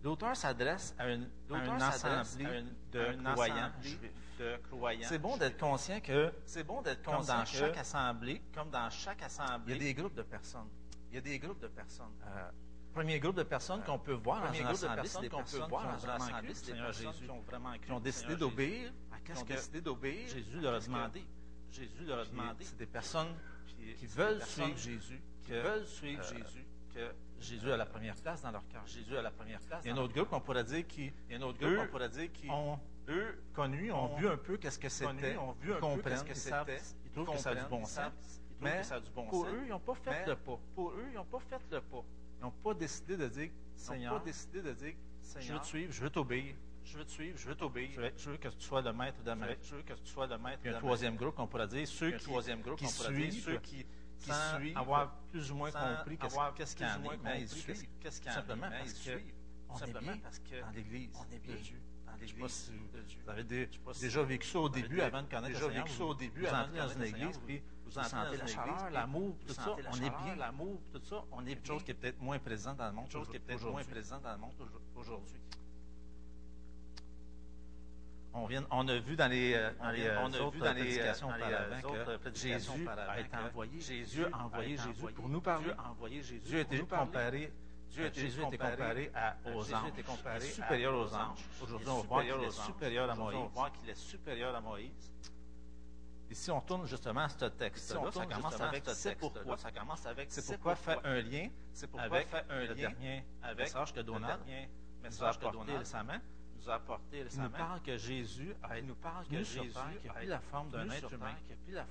L'auteur 0.04 0.36
s'adresse 0.36 0.96
à 0.98 1.06
un, 1.06 1.24
ensemble 1.50 2.66
de 2.92 3.32
croyants 3.34 3.72
juifs 3.82 4.12
de 4.38 4.58
croyants. 4.70 5.08
C'est 5.08 5.20
bon 5.20 5.38
d'être 5.38 5.58
conscient 5.58 6.00
que 6.00 6.32
c'est 6.46 6.64
bon 6.64 6.82
d'être 6.82 7.04
conscient 7.04 7.18
comme 7.18 7.26
conscient 7.26 7.38
dans 7.38 7.44
que, 7.44 7.74
chaque 7.74 7.78
assemblée, 7.78 8.42
comme 8.54 8.70
dans 8.70 8.90
chaque 8.90 9.24
assemblée, 9.24 9.76
il 9.76 9.84
y 9.84 9.86
a 9.86 9.88
des 9.88 9.94
groupes 9.94 10.16
de 10.16 10.24
personnes. 10.24 10.70
Il 11.10 11.16
y 11.16 11.18
a 11.18 11.22
des 11.22 11.40
groupes 11.40 11.60
de 11.60 11.68
personnes. 11.68 12.14
Euh, 12.26 12.50
premier 12.94 13.20
groupe 13.20 13.36
de 13.36 13.44
personnes 13.44 13.82
euh, 13.82 13.86
qu'on 13.86 14.00
peut 14.00 14.14
voir 14.14 14.48
dans 14.48 14.54
une 14.54 14.66
assemblée, 14.66 15.08
c'est 15.08 15.22
des 15.22 15.30
personnes 15.30 15.62
qu'on 15.62 15.66
peut 15.66 15.70
voir 15.70 15.98
dans 15.98 16.10
assemblée, 16.10 16.54
c'est 16.54 16.74
des 16.74 16.80
personnes 16.80 17.14
qui 17.14 17.30
ont 17.30 17.42
vraiment 17.42 17.72
cru, 17.72 17.80
ah, 17.82 17.86
qui 17.86 17.92
ont 17.92 18.00
décidé 18.00 18.36
d'obéir, 18.36 18.94
qui 19.24 19.32
ont 19.32 19.44
décidé 19.44 19.82
d'obéir? 19.82 20.28
Jésus 20.28 20.60
leur 20.60 20.74
a 20.74 20.80
demandé. 20.80 21.26
Jésus 21.72 22.06
leur 22.06 22.20
a 22.20 22.26
demandé. 22.26 22.64
C'est 22.64 22.78
des 22.78 22.88
personnes 22.88 23.36
qui 23.98 24.06
veulent 24.08 24.42
suivre 24.44 24.78
Jésus, 24.78 25.22
qui 25.44 25.52
veulent 25.52 25.86
suivre 25.86 26.24
euh, 26.24 26.38
Jésus, 26.38 26.66
Jésus 27.40 27.72
à 27.72 27.78
la 27.78 27.86
première 27.86 28.16
place 28.16 28.42
dans 28.42 28.52
leur 28.52 28.68
cœur. 28.68 28.86
Jésus 28.86 29.16
à 29.16 29.22
la 29.22 29.32
première 29.32 29.60
place. 29.62 29.82
Il 29.84 29.88
y 29.88 29.92
a 29.92 29.96
un 29.96 29.98
autre 29.98 30.14
groupe, 30.14 30.30
qu'on 30.30 30.42
pourrait 30.42 30.64
dire 30.64 30.86
qui, 30.88 31.12
ont, 32.50 32.80
connu, 33.54 33.92
ont 33.92 34.16
vu 34.16 34.28
un 34.28 34.38
peu 34.38 34.58
qu'est-ce 34.58 34.80
que 34.80 34.90
c'était, 34.90 35.38
ont 35.38 35.54
vu 35.54 35.74
un 35.74 35.80
peu 35.80 36.02
qu'est-ce 36.10 36.24
que 36.24 36.34
c'était, 36.34 36.82
ils 37.06 37.12
trouvent 37.12 37.36
que 37.36 37.42
ça 37.42 37.52
a 37.52 37.56
du 37.56 37.66
bon 37.70 37.86
sens. 37.86 38.12
Mais 38.60 38.82
pour 39.30 39.46
eux, 39.46 39.62
ils 39.66 39.70
n'ont 39.70 39.80
pas 39.80 39.94
fait 39.96 40.26
le 40.26 40.36
pas. 40.36 40.60
Pour 40.74 40.92
eux, 40.92 41.06
ils 41.12 41.16
n'ont 41.16 41.26
pas 41.26 41.40
fait 41.40 41.62
le 41.72 41.82
pas. 41.82 42.04
Ils 42.40 42.44
n'ont 42.44 42.52
pas 42.52 42.74
décidé 42.74 43.18
de 43.18 43.28
dire, 43.28 43.50
Seigneur, 43.76 44.20
pas 44.20 44.26
décidé 44.26 44.62
de 44.62 44.74
dire, 44.74 44.94
je 45.40 45.54
veux 45.54 45.60
te 45.60 45.66
suivre, 45.66 45.92
je 45.92 46.02
veux 46.02 46.10
t'obéir. 46.10 46.56
Je 46.84 46.98
veux 46.98 47.06
te 47.06 47.12
suivre, 47.12 47.38
je 47.38 47.48
veux 47.48 47.56
t'obéir. 47.56 47.90
Je, 48.16 48.30
veux 48.30 48.38
que 48.38 48.48
tu 48.48 48.62
sois 48.62 48.82
le 48.82 48.94
maître 48.94 49.22
de 49.22 49.34
ma 49.34 49.48
vie. 49.48 49.56
Je 49.62 49.76
veux 49.76 49.82
que 49.82 49.94
tu 49.94 50.08
sois 50.08 50.26
le 50.26 50.38
maître 50.38 50.64
de 50.64 50.70
un 50.70 50.80
troisième 50.80 51.16
groupe, 51.18 51.38
on 51.38 51.48
pourrait 51.48 51.68
dire, 51.68 51.88
ceux 51.88 52.12
qui, 52.12 52.24
troisième 52.24 52.62
groupe, 52.62 52.80
on 52.82 52.88
pourrait 52.88 53.14
dire, 53.14 53.44
ceux 53.44 53.58
qui 53.58 53.86
qui 54.20 54.30
sans 54.30 54.58
suivent, 54.58 54.78
avoir 54.78 55.12
plus 55.32 55.52
ou 55.52 55.56
moins 55.56 55.72
compris 55.72 56.18
qu'est-ce 56.18 56.76
qu'ils 56.76 56.86
en 56.86 57.02
qu'est-ce 58.00 58.22
qu'ils 58.22 58.32
ben, 58.32 59.78
simplement 59.78 60.12
ben, 60.12 60.20
parce 60.22 60.40
que 60.40 60.54
on 60.70 60.78
est 60.78 60.84
bien 60.84 61.08
dans 61.14 61.26
l'Église 61.30 61.62
Dieu. 61.62 61.82
Je 62.20 62.24
ne 62.24 62.28
sais 62.30 62.36
pas 62.36 62.50
si 62.50 62.72
vous 63.24 63.30
avez 63.30 63.44
des, 63.44 63.70
déjà 64.00 64.24
vécu 64.24 64.48
ça 64.48 64.60
au 64.60 64.70
début, 64.70 65.02
avant 65.02 65.22
de 65.22 65.28
connaître 65.28 65.54
déjà 65.54 65.68
vécu 65.68 65.92
ça 65.92 66.04
au 66.04 66.16
début, 66.16 66.48
avant 66.48 66.72
de 66.72 66.78
dans 66.78 66.90
une 66.90 67.04
église, 67.04 67.38
puis 67.46 67.62
vous 67.86 67.92
sentez 67.92 68.38
la 68.38 68.48
chaleur, 68.48 68.90
l'amour, 68.92 69.38
tout 69.46 69.54
ça, 69.54 69.76
on 69.92 69.96
est 69.98 70.10
bien, 70.10 70.36
l'amour, 70.36 70.82
tout 70.92 71.02
ça, 71.04 71.24
on 71.32 71.42
est 71.46 71.56
bien. 71.56 71.64
Chose 71.64 71.84
qui 71.84 71.92
est 71.92 71.94
peut-être 71.94 72.22
moins 72.22 72.40
présente 72.40 72.78
dans 72.78 72.88
le 72.88 72.94
monde, 72.94 73.12
chose 73.12 73.28
qui 73.30 73.36
est 73.36 73.40
peut-être 73.40 73.70
moins 73.70 73.84
présente 73.84 74.24
dans 74.24 74.32
le 74.32 74.38
monde 74.40 74.54
aujourd'hui. 74.96 75.40
On, 78.72 78.88
a 78.88 79.00
vu 79.00 79.16
dans 79.16 79.28
les, 79.28 79.54
dans 79.80 79.90
les 79.90 80.08
euh, 80.08 80.26
euh, 81.86 82.18
que 82.20 82.34
Jésus 82.36 82.88
a 82.88 83.20
été 83.20 83.36
envoyé. 83.36 83.82
Jésus 83.82 84.26
a 84.26 84.30
pour 85.16 85.30
nous 85.30 85.42
parler. 85.42 85.72
Dieu 86.46 86.60
a 86.60 86.62
été 86.62 86.80
comparé 86.84 87.52
a 87.92 88.12
Jésus 88.12 88.42
comparé 90.04 90.88
aux 90.88 91.14
anges. 91.16 91.46
Aujourd'hui, 91.62 91.90
on 91.90 92.02
voit 92.04 92.24
qu'il 92.24 93.90
est 93.90 93.96
supérieur 93.96 94.56
à 94.56 94.62
Moïse. 94.62 94.92
Et 96.30 96.36
si 96.36 96.52
on 96.52 96.60
tourne 96.60 96.86
justement 96.86 97.22
à 97.22 97.30
ce 97.30 97.46
texte, 97.46 97.86
ça, 97.86 97.96
commence 97.96 98.60
avec 98.60 98.84
pourquoi. 99.18 99.56
C'est 100.30 100.46
pourquoi, 100.46 100.76
faire 100.76 101.00
un 101.06 101.22
lien. 101.22 101.50
Avec 101.98 102.28
le 102.34 103.56
message 103.56 103.94
que 103.94 104.02
Donald 104.02 104.42
a 105.72 105.78
récemment 105.80 106.20
nous 106.68 106.72
a 106.72 106.76
apporté. 106.76 107.24
Il 107.34 107.42
nous 107.42 107.50
parle 107.50 107.82
que 107.82 107.98
Jésus 107.98 108.56
a, 108.64 110.14
pris 110.14 110.28
la 110.28 110.40
forme 110.40 110.70
d'un 110.70 110.90
être 110.90 111.14
humain, 111.14 111.36
qui 111.46 111.54
a 111.54 111.56
pris 111.56 111.72
la. 111.72 111.86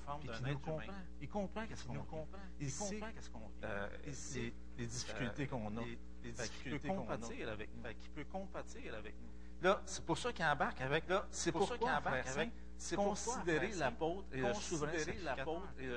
Il 1.21 1.29
comprend 1.29 1.67
qu'est-ce 1.67 1.85
qu'on 1.85 1.95
vit. 1.95 1.99
Euh, 1.99 2.61
Il 2.61 2.73
comprend 2.73 3.13
qu'est-ce 3.13 3.31
euh, 3.65 3.89
qu'on 3.89 4.35
vit. 4.35 4.53
les 4.79 4.87
difficultés 4.87 5.47
qu'on 5.47 5.77
a. 5.77 5.81
Les, 6.23 6.33
difficultés 6.33 6.89
qu'on 6.89 7.09
avec 7.09 7.71
nous. 7.75 7.83
Qui 8.01 8.09
peut 8.09 8.25
compatir 8.25 8.95
avec 8.95 9.15
nous. 9.21 9.29
Là, 9.63 9.81
c'est 9.87 10.05
pour 10.05 10.19
ça 10.19 10.33
qu'il 10.33 10.45
embarque 10.45 10.81
avec. 10.81 11.09
Là, 11.09 11.27
c'est 11.31 11.53
pour 11.53 11.67
ça 11.67 11.79
qu'il 11.79 11.89
embarque 11.89 12.29
avec. 12.29 12.51
C'est 12.79 12.97
considérer 12.97 13.73
l'apôtre 13.73 14.27
et, 14.33 14.43
le 14.43 14.53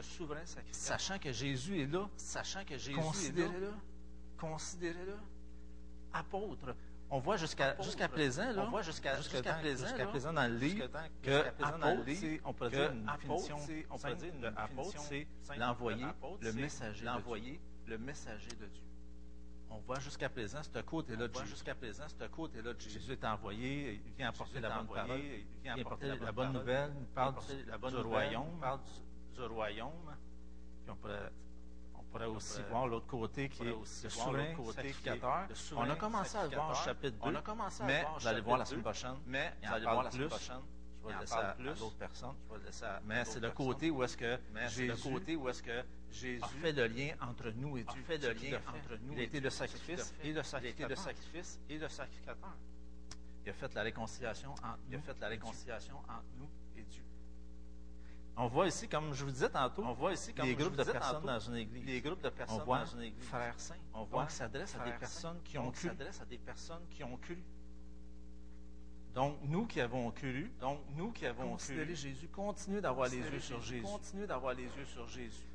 souverain 0.01 0.45
sacrificateur. 0.45 0.71
Sachant 0.71 1.19
que 1.19 1.29
Jésus 1.33 1.81
est 1.81 1.87
là, 1.87 2.09
sachant 2.15 2.63
que 2.63 2.77
Jésus 2.77 3.37
est 3.37 3.59
là, 3.59 3.73
considérez-le, 4.37 5.17
apôtre, 6.13 6.73
on 7.11 7.19
voit 7.19 7.37
jusqu'à 7.37 7.75
jusqu'à 7.81 8.07
présent 8.07 8.51
là, 8.51 8.63
on 8.65 8.69
voit 8.69 8.81
jusqu'à 8.81 9.17
jusqu'à 9.17 9.53
présent, 9.53 9.87
jusqu'à 9.87 10.07
présent 10.07 10.33
dans 10.33 10.47
le 10.47 10.55
livre 10.55 10.87
que 11.21 11.43
apôtre, 11.63 12.39
on 12.45 12.53
peut 12.53 12.69
dire 12.69 12.91
une 12.91 13.05
définition, 13.05 13.57
on 13.89 13.97
peut 13.97 14.15
dire 14.15 14.33
une 14.35 14.45
apôtre, 14.45 14.97
c'est 14.99 15.27
l'envoyé, 15.57 16.05
le 16.41 16.53
messager, 16.53 17.05
l'envoyé, 17.05 17.59
le 17.87 17.97
messager 17.97 18.49
de 18.49 18.65
Dieu. 18.67 18.83
On 19.71 19.77
voit 19.79 19.99
jusqu'à 19.99 20.29
présent 20.29 20.61
ce 20.63 20.79
côté-là 20.79 21.27
de 21.27 21.33
Jésus. 21.33 21.47
jusqu'à 21.47 21.75
présent 21.75 22.05
ce 22.07 22.25
côté-là 22.25 22.73
Jésus. 22.77 23.11
Est 23.11 23.23
envoyé, 23.25 24.01
il 24.05 24.13
vient 24.13 24.29
apporter 24.29 24.59
la 24.59 24.69
bonne 24.69 24.87
parole, 24.87 25.19
il 25.19 25.61
vient 25.61 25.77
apporter 25.77 26.07
la 26.07 26.31
bonne 26.31 26.53
nouvelle, 26.53 26.91
il 26.99 27.07
parle 27.07 27.35
du 27.35 27.97
royaume, 27.97 28.59
parle 28.59 28.79
du 29.35 29.43
royaume. 29.43 30.15
Puis 30.83 30.91
on 30.91 30.95
pourrait 30.95 31.31
pourrait 32.11 32.25
aussi 32.25 32.61
voir 32.69 32.87
l'autre 32.87 33.07
côté 33.07 33.49
qui 33.49 33.63
est 33.63 33.65
le 33.65 33.85
souverain 33.85 34.55
sacrificateur. 34.73 35.47
On 35.75 35.89
a 35.89 35.95
commencé 35.95 36.37
à 36.37 36.43
le 36.43 36.55
voir 36.55 36.71
au 36.71 36.75
chapitre 36.75 37.17
2, 37.23 37.31
mais 37.85 38.05
vous 38.17 38.27
allez 38.27 38.41
voir 38.41 38.57
la 38.57 38.65
semaine 38.65 38.83
prochaine. 38.83 39.15
Mais 39.25 39.53
vous 39.61 39.73
allez 39.73 39.85
voir 39.85 40.03
la 40.03 40.11
semaine 40.11 40.27
prochaine. 40.27 40.61
Je 41.01 41.07
vais 41.07 41.13
le 41.13 41.19
laisser 41.21 41.33
à 41.35 41.55
d'autres 41.55 41.97
personnes. 41.97 42.35
Mais 43.05 43.25
c'est 43.25 43.39
le 43.39 43.51
côté 43.51 43.89
où 43.89 44.03
est-ce 44.03 44.17
que 44.17 45.83
Jésus, 46.11 46.41
fait 46.61 46.71
le 46.71 46.87
lien 46.87 47.13
entre 47.21 47.51
nous 47.51 47.77
et 47.77 47.83
Dieu. 47.83 48.01
fait 48.01 48.17
le 48.17 48.33
lien 48.33 48.59
entre 48.67 48.99
nous 49.01 49.13
Il 49.13 49.19
a 49.19 49.23
été 49.23 49.39
le 49.39 49.49
sacrifice 49.49 50.13
et 50.23 50.33
le 50.33 50.43
sacrificateur. 50.43 50.97
Il 53.45 53.49
a 53.49 53.53
fait 53.53 53.73
la 53.73 53.83
réconciliation. 53.83 54.53
Il 54.89 54.95
a 54.95 54.99
fait 54.99 55.19
la 55.19 55.27
réconciliation 55.27 55.97
entre 55.99 56.25
nous 56.37 56.49
on 58.41 58.47
voit 58.47 58.67
ici, 58.67 58.87
comme 58.87 59.13
je 59.13 59.25
vous 59.25 59.31
disais 59.31 59.49
tantôt, 59.49 59.83
on 59.83 59.91
voit 59.91 60.13
ici, 60.13 60.33
comme 60.33 60.45
des 60.45 60.55
groupes 60.55 60.77
de 60.77 60.83
personnes 60.85 61.25
dans 61.25 61.39
une 61.39 61.57
église. 61.57 61.85
Des 61.85 61.99
groupes 61.99 62.21
de 62.21 62.29
personnes 62.29 62.61
on 62.61 62.63
voit 62.63 62.79
dans 62.79 62.85
une 62.85 63.01
église. 63.01 63.25
Frères 63.25 63.59
saints. 63.59 63.75
On 63.93 64.05
voit 64.05 64.27
qui 64.27 64.35
s'adresse 64.35 64.75
à 64.75 64.85
des 64.85 64.93
personnes 64.93 65.41
qui 65.43 65.57
ont 65.57 65.71
cru. 65.71 65.89
s'adresse 65.89 66.21
à 66.21 66.25
des 66.25 66.37
personnes 66.37 66.87
qui 66.89 67.03
ont 67.03 67.17
cru. 67.17 67.43
Donc, 69.13 69.39
nous 69.43 69.65
qui 69.65 69.81
avons 69.81 70.09
cru, 70.11 70.53
donc 70.61 70.79
nous 70.95 71.11
qui 71.11 71.25
avons 71.25 71.51
considéré 71.51 71.87
cru, 71.87 71.95
Jésus, 71.97 72.29
continuez 72.29 72.79
d'avoir 72.79 73.09
les 73.09 73.17
yeux 73.17 73.39
sur 73.41 73.61
Jésus. 73.61 73.83
Continuez 73.83 74.27
d'avoir 74.27 74.53
les 74.53 74.63
yeux 74.63 74.85
sur 74.85 75.05
Jésus. 75.09 75.49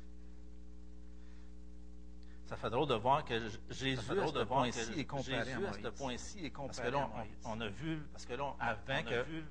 Ça 2.45 2.57
fait 2.57 2.69
drôle 2.69 2.87
de 2.87 2.93
voir 2.93 3.25
que 3.25 3.49
Jésus, 3.71 3.97
à 3.97 4.27
ce 4.27 4.43
point-ci, 4.43 4.99
est 4.99 5.05
comparé 5.05 5.39
à 5.39 5.59
Parce 5.59 6.79
que 6.79 6.87
là, 6.89 7.09
on, 7.45 7.51
on, 7.51 7.61
a 7.61 7.67
vu, 7.67 7.97
parce 8.11 8.27
que 8.27 8.33
là, 8.33 8.43
on, 8.43 8.55
avant 8.59 9.03
que 9.03 9.23
vu, 9.23 9.43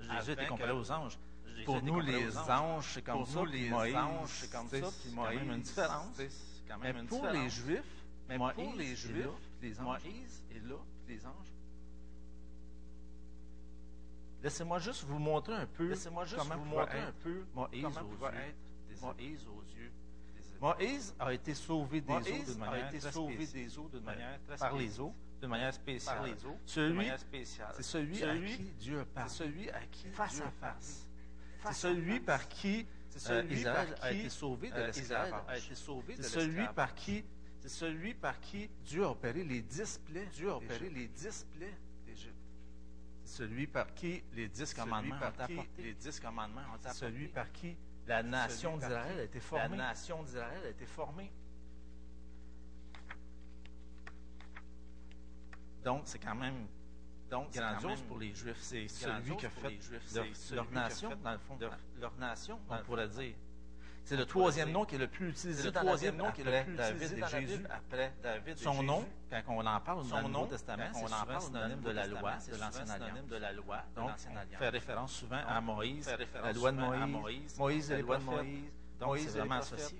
Jésus 0.00 0.32
était 0.32 0.46
comparé 0.46 0.72
aux 0.72 0.90
anges, 0.90 1.18
pour 1.64 1.82
nous, 1.82 2.00
les 2.00 2.36
anges, 2.38 2.90
c'est 2.94 3.02
comme 3.02 3.24
ça, 3.26 3.44
les 3.44 3.72
anges, 3.72 4.28
c'est 4.28 4.50
comme 4.50 4.68
ça, 4.68 4.90
une 5.32 5.60
différence. 5.60 6.18
Mais 6.80 6.92
pour 7.04 7.26
les 7.26 7.48
Juifs, 7.50 8.04
mais 8.28 8.38
pour 8.38 8.74
les 8.76 8.94
Juifs, 8.96 9.26
les 9.62 9.74
Moïse 9.80 10.42
est 10.54 10.60
là, 10.66 10.76
les 11.08 11.26
anges. 11.26 11.52
Laissez-moi 14.42 14.78
juste 14.78 15.04
vous 15.04 15.18
montrer 15.18 15.54
un 15.54 15.66
peu 15.66 15.92
comment 16.04 16.24
vous 16.56 16.64
montrer 16.64 17.00
Moïse 17.54 19.46
aux 19.46 19.62
yeux. 19.74 19.92
Moïse. 20.60 20.60
Moïse 20.60 21.14
a 21.18 21.32
été 21.34 21.54
sauvé 21.54 22.00
des 22.00 22.14
eaux 22.18 22.44
d'une 22.44 22.58
manière 22.58 22.88
très 22.90 23.00
spéciale. 23.00 23.22
Ben, 24.48 24.56
par 24.58 24.72
les 24.76 25.00
eaux 25.00 25.14
de 25.40 25.46
manière 25.46 25.72
spéciale. 25.74 26.36
C'est 27.76 27.82
celui, 27.82 28.22
à 28.22 28.36
qui 28.36 28.70
Dieu 28.78 29.04
parle. 29.14 29.28
Face 30.12 30.40
à 30.40 30.50
face. 30.50 31.07
C'est 31.64 31.72
celui 31.74 32.20
par 32.20 32.48
qui 32.48 32.86
euh, 33.30 33.44
Israël 33.50 33.94
a 34.00 34.12
été 34.12 34.28
sauvé 34.28 34.70
de 34.70 34.76
euh, 34.76 34.86
l'esclavage. 34.86 35.68
C'est 35.68 36.22
celui 36.22 36.66
par 36.68 36.94
qui? 36.94 37.24
C'est 37.60 37.68
celui 37.68 38.14
par 38.14 38.40
qui 38.40 38.70
Dieu 38.84 39.04
a 39.04 39.10
opéré 39.10 39.42
les 39.42 39.62
dix 39.62 40.00
plaies. 40.06 40.28
Dieu 40.32 40.50
a 40.50 40.56
opéré 40.56 40.88
les 40.90 41.08
dix 41.08 41.46
plaies 41.56 41.74
d'Égypte. 42.06 42.34
C'est 43.24 43.38
celui 43.38 43.66
par 43.66 43.92
qui 43.94 44.22
les 44.34 44.48
dix 44.48 44.72
commandements 44.72 45.16
ont 45.16 45.44
été 45.44 45.68
Les 45.78 45.94
dix 45.94 46.20
commandements 46.20 46.60
ont 46.60 46.92
Celui 46.92 47.28
par 47.28 47.50
qui 47.52 47.76
la 48.06 48.22
nation 48.22 48.76
d'Israël 48.76 49.18
a 49.18 49.22
été 49.24 49.40
formée. 49.40 49.76
La 49.76 49.88
nation 49.88 50.22
d'Israël 50.22 50.64
a 50.64 50.68
été 50.70 50.86
formée. 50.86 51.30
Donc, 55.84 56.02
c'est 56.06 56.18
quand 56.18 56.34
même 56.34 56.66
donc, 57.30 57.52
grandiose 57.52 58.02
pour 58.02 58.18
les 58.18 58.34
Juifs, 58.34 58.56
c'est 58.60 58.88
celui 58.88 59.36
que 59.36 59.48
fait 59.48 59.78
leur, 60.14 60.26
leur 60.52 60.70
nation, 60.70 61.10
dans 61.22 61.32
le 61.32 61.38
fond. 61.38 61.58
Leur, 61.60 61.76
leur 62.00 62.16
nation, 62.16 62.58
on 62.70 62.78
pourrait 62.78 63.08
dire. 63.08 63.34
C'est 64.04 64.16
le 64.16 64.24
troisième 64.24 64.72
nom 64.72 64.86
qui 64.86 64.94
est 64.94 64.98
le 64.98 65.06
plus 65.06 65.28
utilisé. 65.28 65.64
Le 65.64 65.70
troisième 65.70 66.16
nom 66.16 66.32
qui 66.32 66.40
est 66.40 66.44
le 66.44 66.64
plus 66.64 66.82
utilisé 66.82 67.20
dans 67.20 67.26
Jésus. 67.26 67.66
Après 67.68 68.14
David 68.22 68.56
son 68.56 68.82
nom, 68.82 69.04
quand 69.30 69.42
on 69.48 69.66
en 69.66 69.80
parle 69.80 70.08
dans 70.08 70.22
le 70.22 70.28
Nouveau 70.28 70.46
Testament, 70.46 70.90
on 70.94 71.04
en 71.04 71.26
parle 71.26 71.42
synonyme 71.42 71.80
de 71.80 71.90
la 71.90 72.06
loi, 72.06 72.32
de 72.50 72.56
l'ancienne 72.56 72.90
alliance. 72.90 73.84
Donc, 73.94 74.10
on 74.54 74.56
fait 74.56 74.68
référence 74.70 75.12
souvent 75.12 75.40
à 75.46 75.60
Moïse, 75.60 76.08
la 76.42 76.52
loi 76.54 76.72
de 76.72 76.76
Moïse, 76.78 77.58
Moïse 77.58 77.90
et 77.90 77.96
les 77.98 78.02
prophètes. 78.02 78.46
Donc, 78.98 79.18
c'est 79.18 79.38
vraiment 79.38 79.56
associé. 79.56 79.98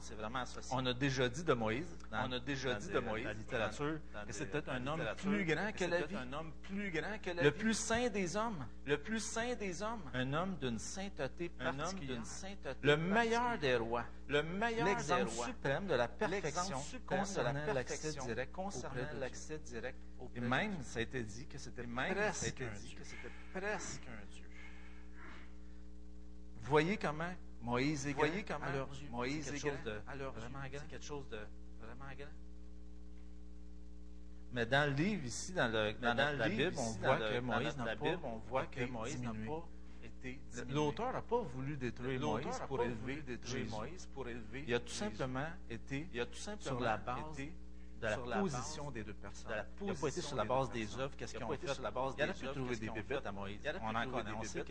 C'est 0.00 0.14
vraiment 0.14 0.40
associé. 0.40 0.74
On 0.76 0.84
a 0.86 0.92
déjà 0.92 1.28
dit 1.28 1.44
de 1.44 1.52
Moïse, 1.52 1.96
on 2.12 2.32
a 2.32 2.38
déjà 2.38 2.74
dit 2.74 2.88
de 2.88 2.98
Moïse, 2.98 3.24
la 3.24 3.32
littérature, 3.32 3.98
que 4.26 4.32
c'était 4.32 4.68
un, 4.68 4.86
homme 4.86 5.02
plus 5.16 5.44
grand 5.44 5.72
que 5.72 5.84
la 5.84 6.00
vie. 6.06 7.44
Le 7.44 7.50
plus 7.50 7.74
saint 7.74 8.08
des 8.08 8.36
hommes. 8.36 8.66
Le 8.84 8.98
plus 8.98 9.20
saint 9.20 9.54
des 9.54 9.82
hommes. 9.82 10.02
Un 10.14 10.32
homme 10.32 10.56
d'une 10.56 10.78
sainteté 10.78 11.48
particulière. 11.48 12.22
Le 12.82 12.96
meilleur 12.96 13.58
des 13.58 13.76
rois. 13.76 14.04
Le 14.28 14.42
meilleur 14.42 14.86
L'exemple 14.86 15.24
des 15.24 15.36
rois. 15.36 15.46
suprême 15.46 15.86
de 15.86 15.94
la 15.94 16.08
perfection 16.08 16.82
concernant 17.06 17.72
l'accès 17.72 18.12
direct 18.12 18.52
concernant 18.52 18.96
l'accès 19.20 19.60
Et 20.34 20.40
même, 20.40 20.82
ça 20.82 20.98
a 20.98 21.02
été 21.02 21.22
dit 21.22 21.46
que 21.46 21.58
c'était 21.58 21.84
presque, 21.84 22.62
presque 23.52 24.02
un 24.08 24.26
Dieu. 24.32 24.44
Voyez 26.62 26.96
comment 26.96 27.32
Moïse 27.62 28.06
est 28.06 28.12
Vous 28.12 28.18
voyez 28.18 28.44
comment 28.44 28.66
Moïse 29.10 29.48
est, 29.48 29.60
quelque 29.60 31.02
chose 31.02 31.28
de 31.28 31.38
vraiment 31.80 32.14
grand. 32.16 32.28
Mais 34.52 34.66
dans 34.66 34.88
le 34.88 34.96
livre 34.96 35.24
ici, 35.24 35.52
dans, 35.52 35.70
dans, 35.70 36.14
dans 36.14 36.38
la 36.38 36.48
Bible, 36.48 36.72
on 36.76 36.92
voit 36.92 38.66
que 38.66 38.84
Moïse 38.84 39.20
n'a 39.20 39.34
pas, 39.34 39.68
été 40.02 40.40
L'auteur 40.70 41.12
n'a 41.12 41.22
pas 41.22 41.40
voulu 41.40 41.76
détruire 41.76 42.20
Moïse 42.20 42.60
pour 42.66 42.82
élever 42.82 43.22
Moïse. 43.70 44.08
Il 44.66 44.74
a 44.74 44.80
tout 44.80 44.92
simplement 44.92 45.48
été 45.68 46.08
il 46.12 46.20
a 46.20 46.26
tout 46.26 46.38
simplement 46.38 46.78
sur 46.78 46.80
la 46.80 46.96
base 46.96 47.18
été 47.38 47.52
de 48.00 48.06
la, 48.30 48.38
position 48.38 48.90
des 48.90 49.04
deux 49.04 49.14
personnes. 49.14 49.52
Pas 50.00 50.10
sur 50.10 50.36
la 50.36 50.44
base 50.44 50.70
des, 50.70 50.98
œuvres, 50.98 51.16
qu'est-ce 51.16 51.34
qu'ils 51.34 51.68
sur 51.68 51.82
la 51.82 51.90
base 51.90 52.16
des 52.16 52.22
œuvres. 52.22 52.52
Trouver 52.52 52.76
des 52.76 52.90
à 53.24 53.32
Moïse. 53.32 53.60
On 53.82 53.94
en 53.94 54.10
connaît, 54.10 54.30
on 54.32 54.42
sait 54.42 54.64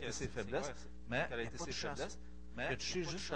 que 0.00 0.10
ses 0.10 0.28
faiblesses, 0.28 0.72
a 1.10 1.24
pas 1.24 1.36
de 1.66 1.72
faiblesses? 1.72 2.18
Mais 2.54 2.68
il 2.68 2.72
a 2.72 2.76
touché 2.76 3.02
juste 3.02 3.34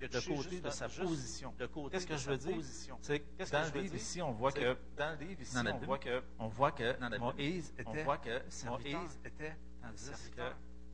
de 0.00 0.06
côté 0.06 0.60
de 0.60 0.70
sa 0.70 0.88
position. 0.88 1.54
Qu'est-ce 1.90 2.06
que 2.06 2.16
je 2.16 2.30
veux 2.30 2.38
dire? 2.38 2.56
C'est 3.02 3.24
dans 3.50 3.74
le 3.74 3.80
livre 3.80 3.94
ici, 3.94 4.22
on 4.22 4.32
voit 4.32 4.52
que 4.52 4.76
dans 4.96 5.18
que 6.70 6.98
Moïse 7.18 7.72
était 7.78 8.04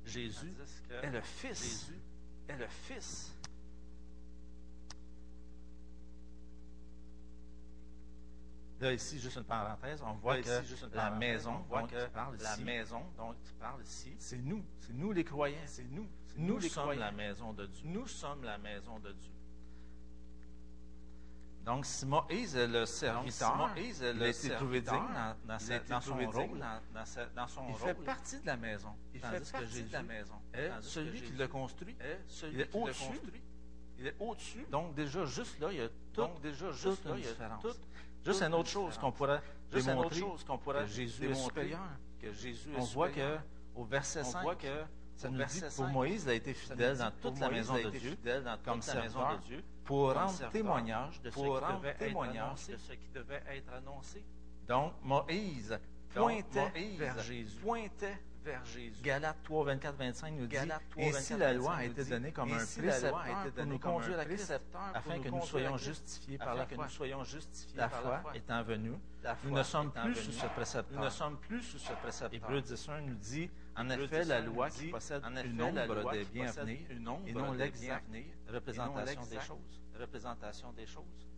Jésus 0.04 0.54
fils 1.22 1.92
est 2.48 2.56
le 2.56 2.66
fils 2.68 3.34
Là, 8.84 8.92
ici, 8.92 9.18
juste 9.18 9.38
une 9.38 9.44
parenthèse, 9.44 10.02
on 10.02 10.12
voit 10.12 10.42
que 10.42 10.94
la 10.94 11.10
maison, 11.10 11.54
on 11.54 11.62
voit 11.70 11.84
que 11.84 11.96
la 12.42 12.56
maison 12.58 13.00
dont 13.16 13.32
tu 13.42 13.54
parles 13.54 13.82
ici, 13.82 14.14
c'est 14.18 14.36
nous, 14.36 14.62
c'est 14.78 14.92
nous 14.92 15.10
les 15.10 15.24
croyants, 15.24 15.56
c'est 15.64 15.90
nous, 15.90 16.06
nous, 16.36 16.58
les 16.58 16.68
sommes 16.68 16.98
la 16.98 17.10
maison 17.10 17.54
de 17.54 17.64
Dieu. 17.64 17.82
Nous 17.86 18.06
sommes 18.06 18.44
la 18.44 18.58
maison 18.58 18.98
de 18.98 19.10
Dieu. 19.12 19.30
Donc, 21.64 21.86
si 21.86 22.04
Moïse, 22.04 22.54
le 22.58 22.84
serviteur, 22.84 23.56
Moïse, 23.56 24.02
le 24.02 24.28
il 24.28 24.50
trouvé 24.50 24.82
digne 24.82 24.98
dans, 25.46 26.00
son 26.02 26.16
rôle. 26.16 26.62
Dans, 27.34 27.46
son 27.48 27.66
il 27.70 27.74
fait 27.76 27.94
partie 27.94 28.38
de 28.38 28.46
la 28.46 28.58
maison. 28.58 28.94
Il 29.14 29.20
fait 29.20 29.50
partie 29.50 29.82
de 29.82 29.92
la 29.94 30.02
maison. 30.02 30.34
celui 30.82 31.22
qui 31.22 31.32
le 31.32 31.48
construit, 31.48 31.96
celui 32.28 32.60
est 32.60 32.74
au-dessus. 32.74 33.18
Il 33.98 34.08
est 34.08 34.16
au-dessus. 34.20 34.66
Donc, 34.70 34.94
déjà, 34.94 35.24
juste 35.24 35.58
là, 35.58 35.68
il 35.70 35.78
y 35.78 35.80
a 35.80 35.88
toute, 36.12 36.42
déjà, 36.42 36.70
juste 36.72 37.08
Juste 38.24 38.42
une 38.42 38.54
autre 38.54 38.68
chose 38.70 38.98
qu'on 38.98 39.12
pourrait 39.12 39.42
juste 39.72 39.88
une 39.88 39.98
autre 39.98 40.14
chose 40.14 40.44
Jésus 40.86 41.30
est 41.30 41.34
supérieur. 41.34 41.80
On 42.76 42.84
voit 42.84 43.10
que 43.10 43.38
au 43.74 43.84
verset 43.84 44.24
5, 44.24 44.56
que 44.56 44.84
ça 45.16 45.28
nous 45.28 45.44
dit 45.44 45.62
pour 45.76 45.86
Moïse, 45.88 46.24
il 46.24 46.30
a 46.30 46.34
été 46.34 46.54
fidèle 46.54 46.96
dans 46.96 47.10
toute 47.20 47.38
la 47.38 47.50
maison 47.50 47.74
de 47.74 47.90
Dieu, 47.90 48.16
comme 48.64 48.82
serveur, 48.82 49.40
pour 49.84 50.14
rendre 50.14 50.50
témoignage 50.50 51.20
de 51.20 51.30
ce 51.30 52.92
qui 52.92 53.08
devait 53.12 53.42
être 53.48 53.72
annoncé. 53.72 54.24
Donc 54.66 54.94
Moïse 55.02 55.78
pointait 56.14 56.72
vers 56.96 57.18
Jésus 57.18 57.58
vers 58.44 58.64
Jésus. 58.64 59.02
Galates 59.02 59.42
3, 59.44 59.64
24, 59.64 59.96
25 59.96 60.30
nous 60.32 60.46
dit, 60.46 60.56
3, 60.56 60.66
24, 60.66 60.82
et 60.98 61.12
si 61.12 61.36
la 61.36 61.52
loi 61.52 61.74
a 61.74 61.84
été 61.84 62.04
donnée 62.04 62.32
comme 62.32 62.52
un 62.52 62.56
précepteur 62.56 63.52
pour 63.54 63.66
nous 63.66 63.78
conduire 63.78 64.18
à 64.18 64.24
Christ, 64.24 64.54
afin 64.94 65.18
que 65.18 65.28
nous 65.28 65.42
soyons 65.42 65.76
justifiés 65.76 66.38
par 66.38 66.54
la 66.54 66.66
foi, 66.66 66.86
la 67.74 67.88
foi 67.88 68.22
étant 68.34 68.62
venue, 68.62 68.94
nous 69.44 69.56
ne 69.56 69.62
sommes 69.62 69.90
plus 69.90 70.14
sous 70.14 70.32
ce 70.32 70.46
précepteur. 70.46 70.98
Nous 70.98 71.04
ne 71.04 71.10
sommes 71.10 71.38
nous 73.06 73.14
dit, 73.14 73.50
en 73.76 73.90
effet, 73.90 74.24
la 74.24 74.40
loi 74.40 74.70
qui 74.70 74.88
possède 74.88 75.22
une 75.44 75.62
ombre 75.62 76.12
des 76.12 76.24
biens 76.24 76.48
à 76.48 76.52
venir, 76.52 76.80
et 77.26 77.32
non 77.32 77.52
l'exacte 77.52 78.06
représentation 78.48 79.22
des 80.72 80.86
choses. 80.86 81.33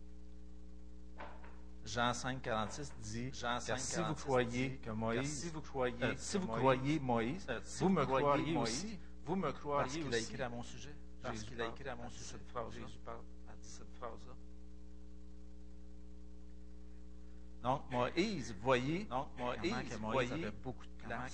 Jean 1.87 2.13
5, 2.13 2.41
46 2.41 2.93
dit, 3.01 3.31
si 3.77 4.01
vous 4.01 4.13
croyez 4.13 4.77
que 4.77 4.91
Moïse, 4.91 5.43
si 5.43 5.49
vous 5.49 5.61
croyez, 5.61 5.95
euh, 6.03 6.99
Moïse, 7.01 7.45
euh, 7.49 7.59
vous, 7.79 7.89
me 7.89 8.05
croyez 8.05 8.57
aussi, 8.57 8.99
vous 9.25 9.35
me 9.35 9.51
croyez 9.53 9.81
parce 9.81 9.93
qu'il 9.93 10.13
a 10.13 10.17
écrit 10.17 10.41
à 10.41 10.49
mon 10.49 10.63
sujet, 10.63 12.39
Jésus 12.71 12.99
parle. 13.03 13.17
à 13.47 13.53
cette 13.61 13.91
phrase. 13.95 14.11
Donc 17.63 17.81
Moïse, 17.89 18.53
voyez, 18.61 19.07
Moïse, 19.37 19.97
voyez, 20.01 20.31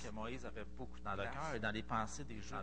que 0.02 0.10
Moïse 0.12 0.46
avait 0.46 0.64
beaucoup 0.78 1.00
dans 1.04 1.16
le 1.16 1.24
cœur 1.24 1.54
et 1.54 1.60
dans 1.60 1.70
les 1.70 1.82
pensées 1.82 2.24
des 2.24 2.40
gens. 2.40 2.62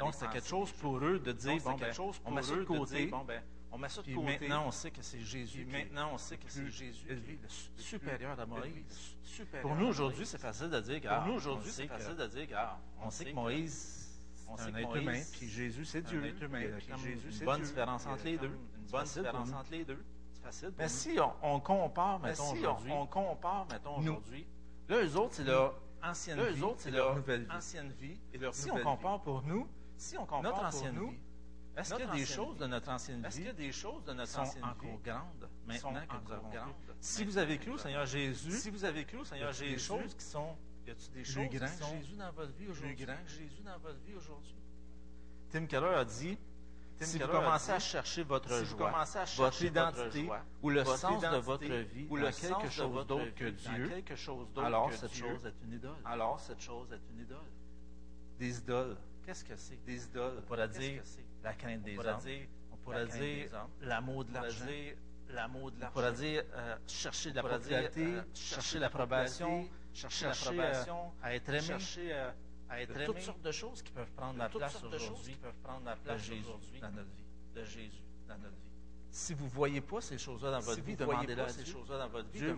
Donc 0.00 0.14
c'est 0.14 0.28
quelque 0.28 0.48
chose 0.48 0.72
pour 0.72 0.98
eux 0.98 1.18
de 1.20 1.32
dire, 1.32 1.62
bon, 1.62 1.74
ben, 1.74 1.92
chose 1.92 2.20
on 2.24 2.32
met 2.32 2.42
de 2.42 2.64
côté, 2.64 3.06
ben, 3.06 3.42
on 3.70 3.78
met 3.78 3.88
ça 3.88 4.00
de 4.00 4.06
Puis 4.06 4.14
côté. 4.14 4.26
maintenant, 4.26 4.66
on 4.66 4.70
sait 4.70 4.90
que 4.90 5.02
c'est 5.02 5.20
Jésus. 5.20 5.64
Puis 5.64 5.72
maintenant, 5.72 6.10
on 6.14 6.18
sait 6.18 6.36
que 6.36 6.48
c'est 6.48 6.70
Jésus 6.70 7.04
qui 7.06 7.12
est 7.12 7.42
le 7.42 7.48
supérieur 7.82 8.38
à 8.38 8.46
Moïse. 8.46 9.16
Pour 9.60 9.74
nous, 9.74 9.86
aujourd'hui, 9.86 10.24
c'est 10.24 10.38
facile 10.38 10.70
de 10.70 10.80
dire, 10.80 11.00
Pour 11.00 11.10
ah, 11.10 11.24
nous, 11.26 11.34
aujourd'hui, 11.34 11.70
c'est 11.70 11.86
facile 11.86 12.16
de 12.16 12.26
dire, 12.26 12.48
ah, 12.56 12.78
on 13.02 13.10
sait 13.10 13.26
que 13.26 13.34
Moïse 13.34 13.98
on 14.50 14.56
sait 14.56 14.72
un 14.72 14.76
être 14.76 14.96
humain, 14.96 15.20
puis 15.32 15.48
Jésus, 15.48 15.84
c'est 15.84 16.02
Dieu. 16.02 16.24
Être 16.24 16.42
humain, 16.42 16.62
puis 16.78 16.96
Jésus, 17.02 17.32
c'est 17.32 17.40
Une 17.40 17.44
bonne 17.44 17.62
différence 17.62 18.06
entre 18.06 18.24
les 18.24 18.38
deux. 18.38 18.46
Une 18.46 18.90
bonne 18.90 19.04
différence 19.04 19.52
entre 19.52 19.70
les 19.70 19.84
deux. 19.84 20.04
C'est 20.32 20.42
facile. 20.42 20.72
Mais 20.78 20.88
si 20.88 21.18
on, 21.42 21.60
compare, 21.60 22.20
mettons, 22.20 22.52
aujourd'hui. 22.52 22.92
on 22.92 23.06
compare, 23.06 23.66
mettons, 23.70 23.98
aujourd'hui. 23.98 24.46
Là, 24.88 25.04
eux 25.04 25.16
autres, 25.16 25.34
c'est 25.34 25.44
leur 25.44 25.78
ancienne 26.02 26.40
vie. 26.42 26.62
autres, 26.62 26.80
c'est 26.80 26.90
leur 26.90 27.16
nouvelle 27.16 27.42
vie. 27.42 27.52
Ancienne 27.52 27.92
vie. 27.92 28.18
Et 28.32 28.38
leur 28.38 28.54
si 28.54 28.70
on 28.70 28.78
compare 28.78 29.20
pour 29.20 29.42
nous, 29.42 29.68
si 29.96 30.16
on 30.16 30.24
compare 30.24 30.42
notre 30.42 30.64
ancienne 30.64 30.98
vie, 30.98 31.18
est-ce 31.78 31.94
qu'il 31.94 32.04
y 32.04 32.08
a 32.08 32.12
des 32.12 32.26
choses 32.26 32.56
de 32.56 32.66
notre 32.66 32.88
ancienne 32.88 33.24
vie 33.28 33.44
que 33.44 34.26
sont 34.26 34.40
encore 34.62 35.00
grandes 35.04 35.48
maintenant 35.66 36.00
que 36.06 36.24
nous 36.24 36.32
avons 36.32 36.48
grandes? 36.48 36.74
Si 37.00 37.24
vous 37.24 37.38
avez 37.38 37.58
cru 37.58 37.72
au 37.72 37.78
Seigneur 37.78 38.04
Jésus, 38.04 38.50
si 38.50 38.70
vous 38.70 38.84
avez 38.84 39.04
cru 39.04 39.18
au 39.18 39.24
Seigneur 39.24 39.52
Jésus, 39.52 39.74
des 39.74 39.78
y 40.86 40.90
a-t-il 40.90 41.12
des 41.12 41.24
choses 41.24 41.48
qui 41.48 41.58
sont 41.58 41.94
Jésus 42.00 42.16
dans 42.16 42.32
votre? 42.32 42.52
Jésus 43.26 43.62
dans 43.62 43.78
votre 43.78 43.98
vie 44.00 44.14
aujourd'hui? 44.16 44.56
Tim 45.50 45.66
Keller 45.66 45.94
a 45.94 46.04
dit 46.04 46.36
si 47.00 47.18
vous 47.18 47.28
commencez 47.28 47.70
à 47.70 47.78
chercher 47.78 48.24
votre 48.24 48.58
si 48.58 48.64
joie, 48.64 49.00
à 49.00 49.04
chercher 49.06 49.40
votre 49.40 49.62
identité 49.62 50.28
ou 50.62 50.70
le 50.70 50.84
sens 50.84 51.22
de 51.22 51.36
votre 51.36 51.64
vie 51.64 52.06
ou 52.10 52.16
le 52.16 52.30
quelque 52.30 52.70
chose 52.70 53.06
d'autre 53.06 53.34
que 53.36 53.50
Dieu, 53.50 53.88
quelque 53.88 54.16
chose 54.16 54.48
alors 54.56 54.90
que 54.90 55.06
Dieu. 55.06 55.38
Alors 56.04 56.40
cette 56.40 56.60
chose 56.60 56.92
est 56.92 57.14
une 57.14 57.20
idole. 57.20 57.38
Des 58.38 58.58
idoles 58.58 58.96
Qu'est-ce 59.28 59.44
que 59.44 59.56
c'est? 59.56 59.84
Des 59.84 60.06
idoles. 60.06 60.36
On 60.38 60.40
pourrait 60.40 60.68
dire 60.68 61.02
la 61.44 61.52
crainte 61.52 61.82
des 61.82 61.98
hommes. 61.98 62.18
On 62.72 62.76
pourrait 62.78 63.06
dire 63.08 63.50
euh, 63.52 63.64
l'amour 63.82 64.24
de 64.24 64.32
l'argent. 64.32 64.64
L'amour 65.28 65.70
de 65.70 65.80
l'argent. 65.80 65.90
On 65.90 66.00
pourrait 66.00 66.12
dire 66.14 66.44
euh, 66.54 66.76
chercher 66.86 67.30
de 67.32 67.36
la 67.36 67.42
popularité, 67.42 68.14
chercher 68.32 68.78
l'approbation, 68.78 69.68
chercher 69.92 70.28
l'approbation, 70.28 71.12
à 71.22 71.34
être 71.34 71.50
aimé. 71.50 71.60
Chercher 71.60 72.12
à 72.70 72.80
être 72.80 72.96
aimé. 72.96 73.04
Toutes 73.04 73.20
sortes 73.20 73.42
de 73.42 73.52
choses 73.52 73.82
qui 73.82 73.92
peuvent 73.92 74.12
prendre 74.12 74.38
la 74.38 74.48
place 74.48 74.82
aujourd'hui. 74.82 75.34
Qui 75.34 75.38
peuvent 75.40 75.60
prendre 75.62 75.84
la 75.84 75.96
place 75.96 76.30
aujourd'hui 76.30 76.80
dans 76.80 76.90
notre 76.90 77.10
vie. 77.10 77.26
De 77.54 77.64
Jésus 77.64 78.02
dans 78.26 78.38
notre 78.38 78.56
vie. 78.56 78.67
Si 79.18 79.34
vous 79.34 79.46
ne 79.46 79.50
voyez 79.50 79.80
pas 79.80 80.00
ces 80.00 80.16
choses-là 80.16 80.52
dans, 80.52 80.60
votre 80.60 80.80
vie, 80.80 80.94
demandez-la 80.94 81.42
à, 81.42 81.48
choses 81.48 81.64
Dieu 82.32 82.56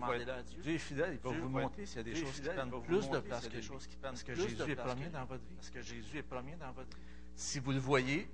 Dieu. 0.61 0.73
Est 0.75 0.77
fidèle, 0.77 1.13
il 1.13 1.19
va 1.19 1.35
vous 1.35 1.49
montrer 1.49 1.87
s'il 1.87 1.97
y 1.97 1.99
a 2.01 2.03
des 2.03 2.13
choses 2.13 2.29
fidèle, 2.29 2.51
qui 2.51 2.55
prennent 2.55 2.81
plus 2.83 3.09
de 3.09 3.19
place 3.19 3.49
que, 3.49 3.61
choses 3.61 3.87
qui 3.87 3.95
prennent 3.95 4.13
que 4.13 4.35
Jésus 4.35 4.71
est 4.71 4.75
premier 4.75 5.09
dans 5.09 5.25
votre 5.25 5.43
vie. 5.43 5.55
Parce 5.55 5.71
que 5.71 5.81
Jésus 5.81 6.17
est 6.19 6.23
premier 6.23 6.55
dans 6.57 6.71
votre 6.71 6.95
vie. 6.95 7.03
Si 7.35 7.57
vous 7.57 7.71
le 7.71 7.79
voyez, 7.79 8.29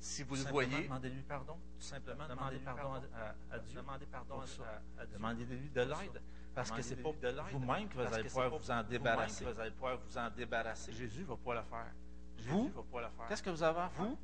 si 0.00 0.24
vous 0.24 0.34
le 0.34 0.42
voyez, 0.42 0.82
demandez-lui 0.82 1.22
pardon. 1.22 1.54
Tout 1.78 1.86
simplement, 1.86 2.26
demandez 2.28 2.58
pardon, 2.58 2.94
à, 3.52 3.58
Dieu. 3.60 3.76
Demandez 3.80 4.06
pardon 4.06 4.40
à, 4.40 5.06
Dieu. 5.06 5.14
Demandez-lui 5.14 5.70
de 5.70 5.80
l'aide. 5.80 6.20
Parce 6.56 6.72
que 6.72 6.82
c'est 6.82 6.96
pas 6.96 7.12
vous-même 7.52 7.88
que 7.88 7.94
vous 7.94 8.12
allez 8.12 8.24
pouvoir 8.24 8.58
vous 8.58 8.70
en 8.72 8.82
débarrasser. 8.82 9.44
Vous 9.44 9.60
allez 9.60 9.70
pouvoir 9.70 9.98
vous 9.98 10.18
en 10.18 10.30
débarrasser. 10.30 10.92
Jésus 10.92 11.22
va 11.22 11.36
pouvoir 11.36 11.58
le 11.58 11.62
faire. 11.62 11.92
Vous, 12.40 12.72
qu'est-ce 13.28 13.42
que 13.42 13.50
vous 13.50 13.62
avez 13.62 13.78
à 13.78 13.88
faire? 13.88 14.04
Vous, 14.04 14.18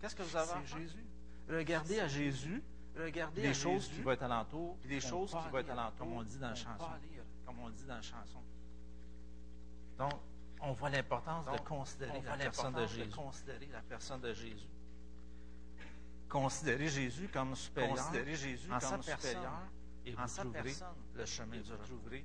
qu'est-ce 0.00 0.16
que 0.16 0.22
vous 0.22 0.36
avez 0.36 0.52
à 0.52 0.62
faire? 0.62 0.88
Regardez 1.50 2.00
à 2.00 2.08
Jésus 2.08 2.62
Regardez 2.96 3.42
les 3.42 3.54
choses 3.54 3.82
Jésus, 3.82 3.96
qui 3.96 4.02
vont 4.02 4.12
être 4.12 4.22
alentour, 4.22 4.78
les 4.84 5.00
choses 5.00 5.30
qui 5.30 5.48
vont 5.50 5.58
être 5.58 5.70
alentour, 5.70 5.98
comme 5.98 6.12
on 6.12 6.22
dit 6.22 6.38
dans 6.38 6.48
la 6.48 6.54
chanson. 6.54 6.88
Comme 7.44 7.58
on 7.58 7.70
dit 7.70 7.84
dans 7.84 7.96
la 7.96 8.02
chanson. 8.02 8.40
Donc, 9.98 10.12
on 10.60 10.72
voit 10.72 10.90
l'importance 10.90 11.46
de 11.46 11.58
considérer 11.58 12.22
la 12.22 12.36
personne 12.36 12.74
de 12.74 12.86
Jésus. 12.86 13.10
Considérer 13.10 13.68
la 13.72 13.80
personne 13.80 14.20
de 14.20 14.32
Jésus. 14.32 14.68
Considérer 16.28 16.88
Jésus 16.88 17.28
comme 17.28 17.54
supérieur, 17.54 17.96
considérer 17.96 18.34
Jésus 18.34 18.72
en 18.72 18.78
comme 18.78 19.02
sa 19.02 19.16
supérieur, 19.16 19.52
et 20.06 20.12
vous 20.12 20.22
en 20.22 20.26
sa 20.26 20.44
personne, 20.44 20.88
le 21.14 21.26
chemin 21.26 21.58
du 21.58 22.24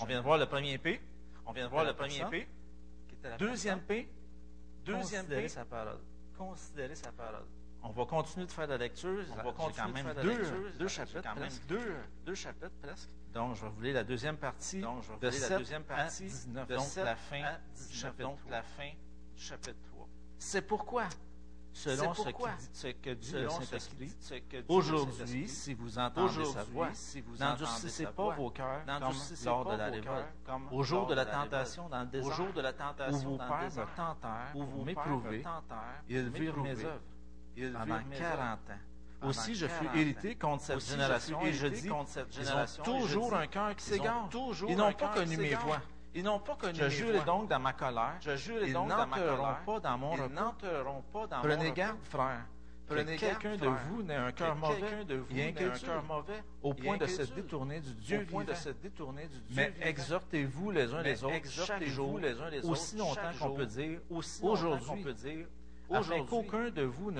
On 0.00 0.04
vient 0.06 0.18
de 0.18 0.24
voir 0.24 0.38
le 0.38 0.46
premier 0.46 0.78
P. 0.78 1.00
On 1.44 1.52
vient 1.52 1.64
de 1.64 1.70
voir 1.70 1.84
le 1.84 1.94
premier 1.94 2.24
P. 2.30 2.48
Deuxième 3.38 3.80
P. 3.80 4.08
Deuxième 4.84 5.26
P. 5.26 5.34
Considérer 5.34 5.48
sa 5.48 5.64
parole. 5.64 6.00
Considérer 6.36 6.94
sa 6.94 7.12
parole. 7.12 7.46
On 7.84 7.90
va 7.90 8.04
continuer 8.04 8.46
de 8.46 8.52
faire 8.52 8.66
la 8.66 8.78
lecture. 8.78 9.24
On 9.32 9.34
va 9.34 9.52
continuer 9.52 9.92
de 9.92 9.98
faire 9.98 10.14
deux, 10.78 10.88
chapitres, 10.88 11.34
deux, 12.24 12.34
chapitres 12.34 12.72
presque. 12.80 13.10
Donc, 13.34 13.56
je 13.56 13.62
vais 13.62 13.70
vous 13.70 13.82
lire 13.82 13.94
la 13.94 14.04
deuxième 14.04 14.36
partie. 14.36 14.80
Donc, 14.80 15.04
la 16.54 16.64
donc, 16.66 18.38
fin, 18.76 18.90
chapitre 19.36 19.78
3. 19.90 20.08
C'est 20.38 20.62
pourquoi, 20.62 21.04
selon 21.72 22.10
le 22.10 23.48
Saint-Esprit, 23.48 24.12
aujourd'hui, 24.68 25.48
si 25.48 25.74
vous 25.74 25.98
entendez 25.98 26.44
sa 27.88 28.06
pas 28.12 28.30
vos 28.34 28.50
cœurs 28.50 28.84
lors 29.44 29.64
de 29.64 29.76
la 29.76 29.86
révolte, 29.86 30.26
au 30.70 30.82
jour 30.82 31.06
de 31.06 31.14
la 31.14 31.24
tentation 31.26 31.88
dans 31.88 32.00
le 32.00 32.06
désert, 32.06 32.36
vous 34.54 34.84
m'éprouvez, 34.84 35.44
ils 36.08 36.28
virent 36.28 36.58
mes 36.58 36.84
œuvres 36.84 37.00
pendant 37.56 38.00
40 38.18 38.70
ans. 38.70 39.28
Aussi, 39.28 39.54
je 39.54 39.66
fus 39.66 39.88
irrité 39.94 40.34
contre 40.34 40.62
cette 40.64 40.84
génération 40.84 41.40
et 41.42 41.52
je 41.52 41.66
dis, 41.68 41.86
ils 41.86 41.92
ont 41.92 42.82
toujours 42.82 43.34
un 43.34 43.46
cœur 43.46 43.76
qui 43.76 43.84
s'égare. 43.84 44.28
Ils 44.68 44.76
n'ont 44.76 44.92
pas 44.92 45.08
connu 45.08 45.36
mes 45.36 45.54
voies. 45.54 45.80
Ils 46.14 46.24
n'ont 46.24 46.40
pas 46.40 46.56
connu 46.56 46.78
Je 46.78 46.88
jure 46.88 47.24
donc 47.24 47.48
dans 47.48 47.60
ma 47.60 47.72
colère. 47.72 48.16
Je 48.20 48.36
jure 48.36 48.60
pas 49.64 49.80
dans 49.80 49.98
mon 49.98 50.12
repos. 50.12 51.26
Prenez 51.42 51.72
garde, 51.72 51.98
frère. 52.02 52.46
Prenez 52.88 53.16
quelqu'un 53.16 53.56
de 53.56 53.68
vous 53.68 54.02
n'ait 54.02 54.16
un 54.16 54.32
cœur 54.32 54.56
mauvais, 54.56 55.04
de 55.04 55.14
vous 55.14 55.34
un 55.34 56.02
mauvais, 56.02 56.42
au 56.62 56.74
point 56.74 56.96
de 56.96 57.06
se 57.06 57.22
détourner 57.22 57.80
du 57.80 57.94
Dieu 57.94 58.26
de 58.26 59.32
Mais 59.54 59.72
exhortez-vous 59.80 60.70
les 60.70 60.92
uns 60.92 61.02
les 61.02 61.24
autres 61.24 61.48
chaque 61.48 61.84
jour, 61.84 62.20
aussi 62.64 62.96
longtemps 62.96 63.20
qu'on 63.40 63.54
peut 63.54 63.66
dire, 63.66 64.00
aujourd'hui, 64.42 65.06
aujourd'hui, 65.98 66.26
qu'aucun 66.26 66.70
de 66.70 66.82
vous 66.82 67.10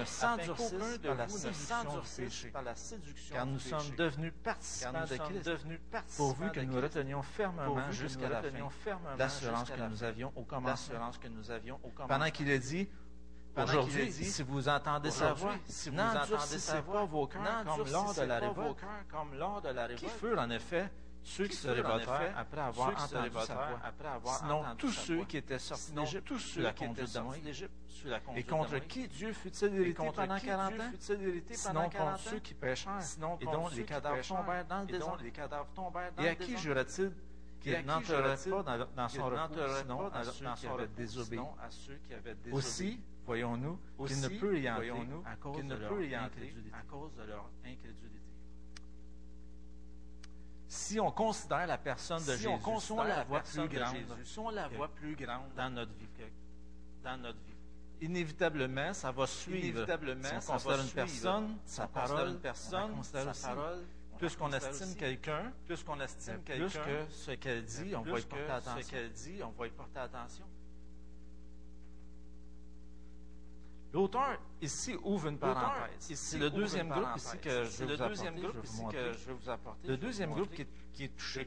pourvu 6.17 6.51
que 6.51 6.61
nous 6.61 6.81
retenions 6.81 7.23
fermement 7.23 7.91
jusqu'à 7.91 8.29
la 8.29 8.43
fin. 8.43 8.49
l'assurance 9.19 9.71
que 9.71 9.81
nous 9.83 10.03
avions 10.03 10.33
au 10.35 10.43
commencement. 10.43 11.11
Pendant 12.09 12.31
qu'il 12.31 12.51
est 12.51 12.59
dit, 12.59 12.89
Aujourd'hui, 13.55 14.11
si 14.11 14.43
vous 14.43 14.69
entendez 14.69 15.11
sa 15.11 15.35
voix, 15.35 15.55
si 15.67 15.91
vous 15.91 15.99
entendez 15.99 16.59
sa 16.59 16.81
voix, 16.81 17.05
vos 17.05 17.27
cœurs 17.27 17.65
comme 17.65 17.91
lors 17.91 18.15
de 18.15 18.23
la 19.69 19.87
révolte, 19.87 19.99
qui 19.99 20.09
furent 20.09 20.39
en 20.39 20.51
effet 20.51 20.91
ceux 21.25 21.47
qui 21.47 21.57
célibataires 21.57 22.35
après 22.37 22.61
avoir 22.61 22.89
entendu 22.89 23.31
sa 23.47 23.55
voix, 24.19 24.35
sinon 24.39 24.65
tous 24.77 24.93
ceux 24.93 25.25
qui 25.25 25.37
étaient 25.37 25.59
sortis 25.59 25.93
d'Égypte 25.93 26.27
tous 26.27 26.57
la 26.57 26.73
conduite 26.73 27.19
et 28.37 28.43
contre 28.43 28.79
qui 28.87 29.09
Dieu 29.09 29.33
fut 29.33 29.53
il 29.63 29.95
pendant 29.95 30.39
40 30.39 30.73
ans, 30.81 30.91
sinon 30.99 31.91
contre 31.91 32.19
ceux 32.19 32.39
qui 32.41 32.55
péchèrent, 32.55 32.99
et 33.41 33.45
dont 33.45 33.69
les 33.69 33.85
cadavres 33.85 34.25
tombèrent 34.25 34.67
dans 34.67 36.23
le 36.23 36.25
et 36.25 36.29
à 36.29 36.35
qui 36.35 36.57
jura-t-il 36.57 37.13
qu'il 37.61 37.87
n'entrerait 37.87 38.37
pas 38.37 38.87
dans, 38.97 39.09
son 39.09 39.25
repos, 39.27 39.55
sinon 39.81 40.11
à 40.13 40.25
ceux 40.25 40.45
qui 40.57 40.67
avaient 40.67 40.89
désobéi? 40.89 41.41
Aussi, 42.51 43.01
voyons-nous, 43.25 43.79
qu'il 44.07 44.21
ne 44.21 44.29
peut 44.29 44.59
y 44.59 44.69
entrer 44.69 44.93
à 45.25 45.37
cause 45.37 47.15
de 47.15 47.23
leur 47.25 47.51
incrédulité 47.65 48.02
si 50.73 50.99
on 50.99 51.11
considère 51.11 51.67
la 51.67 51.77
personne 51.77 52.25
de 52.25 52.33
si 52.33 52.45
Jésus, 52.45 52.49
on 52.49 52.59
considère 52.59 53.05
la, 53.05 53.25
voix 53.25 53.41
plus 53.41 53.69
grande, 53.69 53.97
si 54.25 54.39
on 54.39 54.49
la 54.49 54.69
voit 54.69 54.89
plus 54.89 55.15
grande 55.15 55.53
dans 55.55 55.69
notre 55.69 55.93
vie, 55.93 56.09
dans 57.05 57.19
notre 57.19 57.39
vie. 57.41 57.53
Inévitablement, 58.01 58.95
ça 58.95 59.13
va 59.13 59.27
suivre. 59.27 59.85
Si 59.85 60.33
on 60.49 60.53
considère 60.53 60.81
une 60.81 60.89
personne, 60.89 61.57
sa 61.67 61.87
parole, 61.87 62.39
personne. 62.39 62.91
Plus 64.17 64.35
qu'on 64.35 64.51
estime 64.53 64.97
quelqu'un, 64.97 65.53
plus 65.67 65.83
qu'on 65.85 66.01
estime 66.01 66.43
quelqu'un, 66.43 66.81
que 66.81 67.11
ce 67.11 67.33
qu'elle 67.33 67.65
dit, 67.65 67.95
on 67.95 68.01
va 68.01 68.19
y. 68.19 68.23
Ce 68.23 68.27
y 68.27 69.71
porter 69.71 70.01
attention. 70.01 70.47
L'auteur 73.93 74.39
ici 74.61 74.97
ouvre 75.03 75.29
une 75.29 75.39
parenthèse. 75.39 76.15
C'est 76.15 76.39
le 76.39 76.51
deuxième 76.51 76.89
groupe 76.89 77.05
que 77.41 77.65
je 77.65 79.33
vous 79.33 79.51
apporter. 79.51 79.89
Le 79.89 79.97
deuxième 79.97 80.31
groupe 80.31 80.51
qui 80.55 80.63
est, 81.05 81.09
touché. 81.15 81.47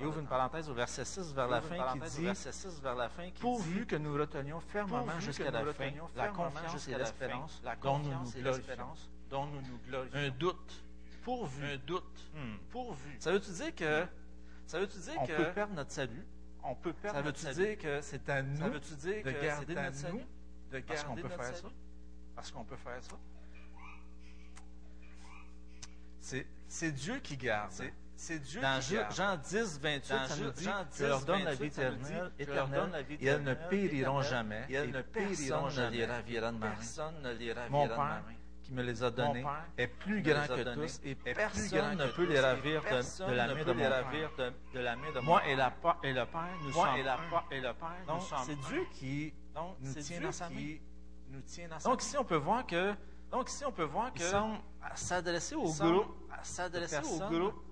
Il 0.00 0.06
ouvre 0.06 0.20
une 0.20 0.26
parenthèse 0.26 0.70
au 0.70 0.74
verset 0.74 1.04
6 1.04 1.34
vers 1.34 1.48
la 1.48 1.60
fin 1.60 1.76
qui 1.92 2.20
dit 2.22 3.40
Pourvu 3.40 3.86
que 3.86 3.96
nous 3.96 4.14
retenions 4.14 4.60
fermement 4.60 5.20
jusqu'à 5.20 5.50
la 5.50 5.72
fin 5.72 5.90
la 6.16 6.28
confiance 6.28 6.88
et 6.88 8.42
l'espérance 8.42 9.10
dont 9.30 9.46
nous 9.46 9.60
nous 9.60 9.78
glorifions. 9.86 10.18
Un 10.18 10.30
doute. 10.30 10.84
Pourvu. 11.22 11.64
Un 11.64 11.76
doute. 11.76 12.30
Hmm. 12.34 12.56
Ça 13.18 13.32
veut-tu 13.32 13.50
dire 13.50 13.74
que 13.74 14.04
hmm. 14.04 14.08
ça 14.66 14.80
veut 14.80 14.86
dire 14.86 15.22
que 15.26 15.36
peut 15.36 15.52
perdre 15.52 15.74
notre 15.74 15.90
salut? 15.90 16.24
on 16.68 16.74
peut 16.74 16.92
perdre 16.92 17.18
ça 17.18 17.22
veut-tu 17.22 17.62
dire 17.62 17.78
que 17.78 18.00
c'est 18.02 18.28
à 18.28 18.42
nous 18.42 18.56
ça 18.56 18.68
veut-tu 18.68 18.94
dire 18.94 19.24
de 19.24 19.30
que 19.30 19.42
garder 19.42 19.74
notre 19.74 19.94
salut? 19.94 20.26
De 20.70 20.78
garder 20.78 20.86
Parce 20.86 21.04
qu'on 21.04 21.14
peut 21.14 21.28
faire 21.28 21.56
ça? 21.56 21.68
Parce 22.34 22.50
qu'on 22.50 22.64
peut 22.64 22.76
faire 22.76 23.02
ça? 23.02 23.18
C'est, 26.20 26.46
c'est 26.68 26.92
Dieu 26.92 27.18
qui 27.20 27.38
garde. 27.38 27.72
C'est, 27.72 27.92
c'est 28.16 28.38
Dieu 28.38 28.60
dans 28.60 28.80
qui 28.80 28.94
garde. 28.94 29.14
Jean 29.14 29.36
10, 29.36 29.80
28, 29.80 30.10
dans 30.10 30.26
ça 30.26 30.36
nous 30.36 30.50
dit, 30.50 30.64
Jean 30.64 30.84
10, 30.84 30.98
je 30.98 31.04
leur 31.06 31.24
donne 31.24 31.44
la 31.44 31.54
vie 31.54 31.66
éternelle, 31.66 32.32
et 32.38 32.42
éternelle, 32.42 33.06
et 33.08 33.26
elles 33.26 33.42
ne 33.42 33.54
périront 33.54 34.20
jamais, 34.20 34.66
et, 34.68 34.74
elles 34.74 34.90
ne 34.90 35.00
périront 35.00 35.70
jamais, 35.70 36.06
personne 36.06 37.22
ne 37.22 37.32
les 37.32 37.52
ravira 37.52 37.88
de 37.88 37.88
ma 37.88 37.96
main 37.96 38.22
qui 38.68 38.74
me 38.74 38.82
les 38.82 39.02
a 39.02 39.10
donnés 39.10 39.44
est 39.78 39.86
plus 39.86 40.22
grand 40.22 40.46
que 40.46 40.74
tous 40.74 41.00
et 41.04 41.14
personne 41.14 41.96
ne 41.96 42.06
peut 42.08 42.26
les 42.26 42.38
ravir 42.38 42.82
de, 42.86 43.30
la 44.78 44.96
main 44.96 45.10
de 45.12 45.20
mon 45.20 45.22
Moi 45.22 45.46
et, 45.46 45.56
la, 45.56 45.72
et 46.02 46.12
le 46.12 46.24
Père, 46.26 46.48
nous 46.62 46.72
sommes 46.72 46.96
et 47.50 47.60
le 47.60 47.72
Père, 47.72 48.04
Donc, 48.06 48.22
c'est 48.44 48.60
Dieu 48.68 48.86
qui 48.92 49.32
nous 49.80 49.92
tient 49.94 50.20
dans 50.20 50.32
sa. 50.32 51.88
Donc, 51.88 52.02
ici, 52.02 52.16
on 52.18 52.24
peut 52.24 52.36
voir 52.36 52.66
que 52.66 52.94
donc, 53.30 53.50
ici, 53.50 53.64
on 53.66 53.72
peut 53.72 53.84
voir 53.84 54.12
que 54.12 54.22
s'adresser 54.94 55.54
au 55.54 55.72
groupe, 55.72 56.06
s'adresser 56.42 57.00
au 57.04 57.18
groupe 57.28 57.67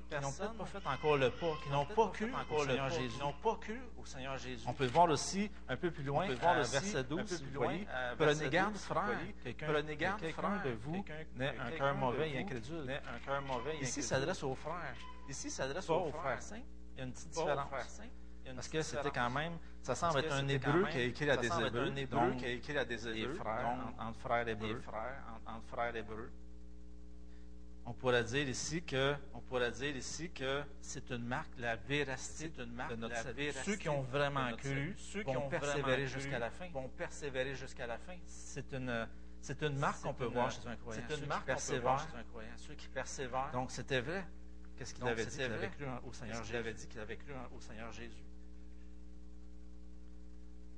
de 0.00 0.06
personnes 0.06 0.50
qui 0.50 0.58
n'ont 0.58 0.64
pas 0.64 0.64
fait 0.64 0.86
encore 0.86 1.16
le 1.16 1.30
pas, 1.30 1.54
qui 1.62 1.70
n'ont 1.70 1.84
pas, 1.84 1.94
pas 1.94 2.08
cru 2.08 2.32
encore 2.34 2.58
au 2.58 2.64
Seigneur 2.64 2.86
le 2.86 2.92
Jésus. 2.92 3.08
Qui 3.08 3.20
n'ont 3.20 3.32
pas 3.32 3.56
cru 3.56 3.80
au 3.98 4.04
Seigneur 4.04 4.38
Jésus. 4.38 4.64
On 4.66 4.72
peut 4.72 4.86
voir 4.86 5.08
aussi 5.10 5.50
un 5.68 5.76
peu 5.76 5.90
plus 5.90 6.02
loin, 6.02 6.24
on 6.24 6.28
peut 6.28 6.34
voir 6.34 6.58
aussi, 6.58 6.72
verset 6.72 7.04
12, 7.04 7.20
un 7.20 7.24
peu 7.24 7.36
plus 7.38 7.50
loin, 7.52 7.78
Prenez 8.18 8.48
garde, 8.48 8.76
frère, 8.76 9.18
quelqu'un 9.42 9.82
quelqu 10.18 10.40
de 10.64 10.70
vous 10.70 11.04
n'est 11.36 11.56
un 11.58 11.70
cœur 11.70 11.94
mauvais 11.94 12.30
et 12.30 12.38
incrédule. 12.38 12.90
Un 12.90 13.18
cœur 13.24 13.42
mauvais 13.42 13.78
Ici, 13.80 14.02
s'adresse 14.02 14.42
aux 14.42 14.54
frères. 14.54 14.94
Ici, 15.28 15.50
s'adresse 15.50 15.88
aux 15.88 16.10
frères 16.10 16.42
saints. 16.42 16.62
Il 16.94 16.98
y 16.98 17.00
a 17.02 17.04
une 17.04 17.12
petite 17.12 17.30
différence. 17.30 17.68
Parce 18.54 18.68
que 18.68 18.82
c'était 18.82 19.10
quand 19.10 19.30
même, 19.30 19.52
ça 19.82 19.94
semble 19.94 20.18
être 20.20 20.32
un 20.32 20.48
hébreu 20.48 20.86
qui 20.90 20.98
a 20.98 21.02
écrit 21.02 21.30
à 21.30 21.36
des 21.36 21.46
hébreux, 21.46 21.90
donc, 22.10 22.36
qui 22.38 22.46
a 22.46 22.48
écrit 22.48 22.76
à 22.76 22.84
des 22.84 23.06
hébreux, 23.06 23.34
frères, 23.34 23.76
entre 23.98 24.18
frères 24.18 24.48
hébreux. 24.48 24.82
Entre 25.46 25.66
frères 25.66 25.94
hébreux 25.94 26.30
on 27.90 27.92
pourrait 27.92 28.24
dire 28.24 28.48
ici 28.48 28.82
que 28.82 29.14
pourrait 29.50 29.72
dire 29.72 29.96
ici 29.96 30.30
que 30.30 30.62
c'est 30.80 31.10
une 31.10 31.24
marque, 31.24 31.50
la 31.58 31.74
véracité 31.74 32.62
une 32.62 32.72
marque 32.72 32.92
de 32.92 32.96
notre 32.96 33.16
salut. 33.16 33.50
Ceux 33.64 33.74
qui 33.74 33.88
ont 33.88 34.02
vraiment 34.02 34.52
cru, 34.56 34.94
ceux 34.96 35.24
qui 35.24 35.36
ont 35.36 35.48
persévéré 35.48 36.06
jusqu'à 36.06 36.38
la 36.38 36.50
fin, 36.50 36.68
vont 36.68 36.88
persévérer 36.88 37.54
jusqu'à 37.56 37.88
la 37.88 37.98
fin. 37.98 38.14
C'est 38.26 38.72
une 38.72 39.08
c'est 39.42 39.62
une 39.62 39.76
marque 39.76 40.02
qu'on 40.02 40.14
peut 40.14 40.26
voir 40.26 40.50
chez 40.52 40.66
un 40.68 40.76
croyant. 40.76 41.02
C'est 41.08 41.16
une 41.18 41.26
marque 41.26 41.48
qu'on 41.48 41.72
peut 41.72 41.78
voir 41.78 41.98
chez 41.98 42.16
un 42.16 42.22
croyant. 42.22 42.52
Ceux 42.56 42.74
qui 42.74 42.88
persévèrent. 42.88 43.50
Donc 43.52 43.72
c'était 43.72 44.00
vrai. 44.00 44.24
Qu'est-ce 44.76 44.94
qu'il 44.94 45.06
avait, 45.06 45.26
dit 45.26 45.36
qu'il 45.36 45.42
avait 45.42 46.56
avait 46.56 46.72
dit 46.72 46.86
qu'il 46.86 47.00
avait 47.00 47.16
cru 47.16 47.32
au 47.54 47.60
Seigneur 47.60 47.92
Jésus? 47.92 48.22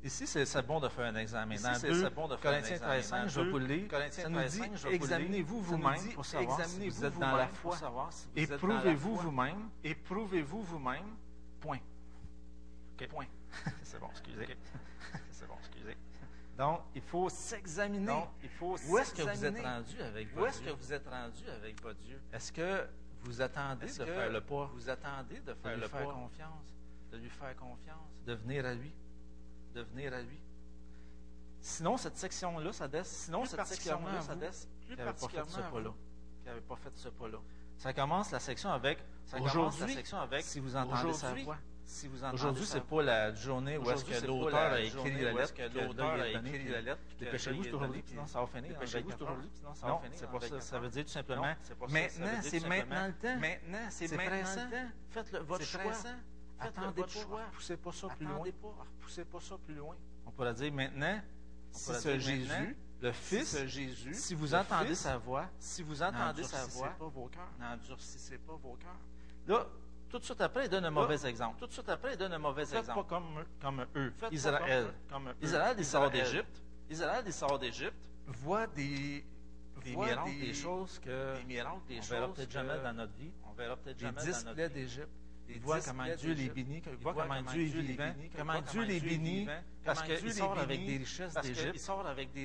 Ici, 0.04 0.26
c'est 0.26 0.66
bon 0.66 0.80
de 0.80 0.88
faire 0.88 1.06
un 1.06 1.16
examen. 1.16 1.54
Ici, 1.54 1.66
c'est 1.80 2.14
bon 2.14 2.26
de 2.26 2.36
faire 2.36 2.52
un 2.52 2.58
examen. 2.58 2.78
13, 2.78 3.04
5, 3.04 3.28
je 3.28 3.40
vous 3.40 3.58
lis. 3.58 3.86
Corinthiens 3.86 4.30
13, 4.30 4.58
5, 4.58 4.70
je 4.74 4.88
vous 4.88 4.94
Examinez-vous 4.94 5.60
vous-même 5.60 6.12
pour 6.14 6.24
savoir 6.24 6.60
examinez 6.60 6.88
-vous 6.88 6.92
si 6.92 6.98
vous 6.98 7.04
êtes 7.04 7.12
vous 7.14 7.20
dans 7.20 7.36
la 7.36 7.48
foi. 7.48 7.78
Si 8.10 8.26
Éprouvez-vous 8.34 9.16
vous-même. 9.16 9.70
Éprouvez-vous 9.84 10.62
vous-même. 10.62 11.16
Point. 11.60 11.78
Okay. 12.94 13.06
Point. 13.06 13.26
c'est 13.82 14.00
bon, 14.00 14.08
excusez. 14.10 14.42
Okay. 14.42 14.56
c'est 15.30 15.46
bon, 15.46 15.54
excusez. 15.60 15.96
Donc, 16.58 16.80
il 16.94 17.02
faut 17.02 17.28
s'examiner. 17.28 18.24
il 18.42 18.48
faut 18.48 18.76
Où 18.88 18.98
est-ce 18.98 19.14
que 19.14 19.22
vous 19.22 19.44
êtes 19.44 19.64
rendu 19.64 20.02
avec 20.02 20.34
votre 20.34 20.42
Où 20.42 20.46
est-ce 20.46 20.60
que 20.62 20.70
vous 20.70 20.92
êtes 20.92 21.08
rendu 21.08 21.48
avec 21.48 21.80
votre 21.80 22.00
Dieu? 22.00 22.20
Est-ce 22.32 22.50
que 22.50 22.88
vous 23.20 23.40
attendez 23.40 23.86
de 23.86 24.04
faire 24.04 24.30
le 24.30 24.40
pas? 24.40 24.70
Vous 24.74 24.90
attendez 24.90 25.40
de 25.40 25.54
faire 25.54 25.76
le 25.76 25.88
pas? 25.88 26.02
confiance? 26.02 26.74
De 27.12 27.18
lui 27.18 27.30
faire 27.30 27.54
confiance? 27.56 28.10
De 28.26 28.34
venir 28.34 28.66
à 28.66 28.74
lui? 28.74 28.92
de 29.72 29.82
venir 29.82 30.12
à 30.12 30.22
lui. 30.22 30.40
Sinon, 31.61 31.96
cette 31.96 32.16
section-là, 32.16 32.72
ça 32.72 32.88
laisse, 32.88 33.08
sinon, 33.08 33.44
cette 33.44 33.66
section-là, 33.66 34.20
ça 34.20 34.35
laisse, 34.35 34.68
plus 34.87 34.96
qui 34.96 35.00
n'avait 35.00 35.12
pas 35.12 35.28
fait 36.76 36.92
ce 36.96 37.08
pas-là. 37.08 37.38
Ce. 37.76 37.82
Ça 37.82 37.92
commence 37.92 38.30
la 38.30 38.40
section 38.40 38.70
avec, 38.70 38.98
ça 39.26 39.38
si 40.40 40.61
vous 40.61 40.76
entendez 40.76 41.12
sa 41.12 41.35
voix. 41.35 41.58
Si 41.85 42.08
Aujourd'hui, 42.32 42.64
c'est 42.64 42.85
pas 42.85 43.02
la 43.02 43.35
journée 43.35 43.76
où 43.76 43.90
est-ce 43.90 44.04
que 44.04 44.26
l'auteur 44.26 44.72
a 44.72 44.80
écrit 44.80 45.20
la 45.20 45.32
lettre, 45.32 45.54
l'auteur 45.74 46.12
a 46.12 46.28
écrit 46.28 46.68
la 46.68 46.80
lettre. 46.80 47.00
Dépêchez-vous, 47.18 47.66
aujourd'hui, 47.66 48.02
sinon 48.06 48.26
ça 48.26 48.40
va 48.40 48.46
finir. 48.46 48.70
Dépêchez-vous, 48.70 49.08
ben, 49.08 49.16
aujourd'hui, 49.20 49.50
sinon 49.52 49.74
ça 49.74 49.87
va 49.87 49.98
finir. 49.98 50.18
c'est 50.18 50.30
pas 50.30 50.40
ça. 50.40 50.61
Ça 50.61 50.78
veut 50.78 50.88
dire 50.88 51.04
tout 51.04 51.11
simplement, 51.11 51.54
maintenant, 51.88 52.40
c'est 52.42 52.66
maintenant 52.66 53.06
le 53.06 53.12
temps. 53.14 53.38
Maintenant, 53.38 53.87
c'est 53.90 54.16
maintenant 54.16 54.37
le 54.37 54.70
temps. 54.70 54.88
Faites 55.11 55.37
votre 55.37 55.64
choix. 55.64 55.92
Attendez 56.68 57.01
le 57.01 57.07
pas, 57.07 57.09
choix. 57.09 57.40
Ne 57.70 57.77
pas 57.77 57.92
ça 57.92 58.09
plus 58.09 58.27
Attendez 58.27 58.53
loin. 58.53 58.75
Pas, 58.75 58.85
repoussez 58.85 59.25
pas 59.25 59.40
ça 59.40 59.59
plus 59.59 59.75
loin. 59.75 59.96
On 60.27 60.31
pourrait 60.31 60.55
dire 60.55 60.72
maintenant, 60.72 61.20
on 61.75 61.79
si 61.79 61.94
ce 61.94 62.18
Jésus, 62.18 62.48
maintenant, 62.48 62.75
le 63.01 63.12
Fils, 63.12 63.48
si 63.48 63.57
ce 63.57 63.66
Jésus, 63.66 64.14
si 64.14 64.35
vous 64.35 64.55
entendez 64.55 64.88
fils, 64.88 65.01
sa 65.01 65.16
voix, 65.16 65.48
si 65.59 65.83
vous 65.83 66.03
entendez 66.03 66.44
sa 66.44 66.66
voix, 66.66 66.90
pas 66.90 67.09
vos 67.09 67.27
cœurs. 67.27 67.53
N'endurcissez 67.59 68.38
pas 68.38 68.55
vos 68.55 68.75
cœurs. 68.75 69.01
Là, 69.46 69.66
tout 70.09 70.18
de 70.18 70.25
suite 70.25 70.40
après, 70.40 70.66
il 70.66 70.68
donne 70.68 70.85
un 70.85 70.90
mauvais 70.90 71.16
Là, 71.16 71.29
exemple. 71.29 71.59
Tout 71.59 71.66
de 71.66 71.72
suite 71.72 71.88
après, 71.88 72.12
il 72.12 72.18
donne 72.18 72.33
un 72.33 72.38
mauvais 72.38 72.66
Faites 72.66 72.81
exemple. 72.81 73.03
Pas 73.03 73.09
comme 73.09 73.38
eux, 73.38 73.46
comme 73.61 73.87
eux. 73.96 74.12
Faites 74.18 74.33
Israël. 74.33 74.87
Pas 75.09 75.14
comme 75.14 75.29
eux, 75.29 75.29
comme 75.29 75.29
eux. 75.29 75.37
Israël, 75.42 75.75
il 75.79 75.85
sort 75.85 76.11
d'Égypte. 76.11 76.62
Israël, 76.90 77.25
il 77.27 77.33
sort 77.33 77.59
d'Égypte. 77.59 78.09
Voit 78.27 78.66
des 78.66 79.25
des 79.85 79.92
voit 79.94 80.07
miracles, 80.07 80.31
des, 80.31 80.46
des, 80.46 80.55
choses 80.55 80.98
que 80.98 81.37
des 81.37 81.44
miracles, 81.44 81.81
des 81.88 81.98
on 81.98 82.03
verra 82.03 82.29
peut-être 82.29 82.51
jamais 82.51 82.79
dans 82.83 82.92
notre 82.92 83.14
vie. 83.14 83.33
On 83.48 83.53
verra 83.53 83.77
peut-être 83.77 83.98
jamais 83.98 84.22
dans 84.22 84.44
notre 84.44 84.53
vie. 84.53 84.68
d'Égypte. 84.68 85.09
Il 85.48 85.61
voit 85.61 85.81
comment 85.81 86.05
Dieu 86.16 86.33
les 86.33 86.48
bénit, 86.48 86.83
voit 87.00 87.14
comment 87.14 87.42
Dieu 87.42 87.62
est 87.62 87.83
vivant, 87.83 88.14
comment 88.37 88.61
Dieu 88.62 88.83
les 88.85 89.00
bénit, 89.00 89.48
parce 89.85 90.02
qu'il 90.02 90.33
sort 90.33 90.59
avec 90.59 90.85
des 90.85 90.96
richesses 90.98 91.35
d'Égypte, 91.35 91.90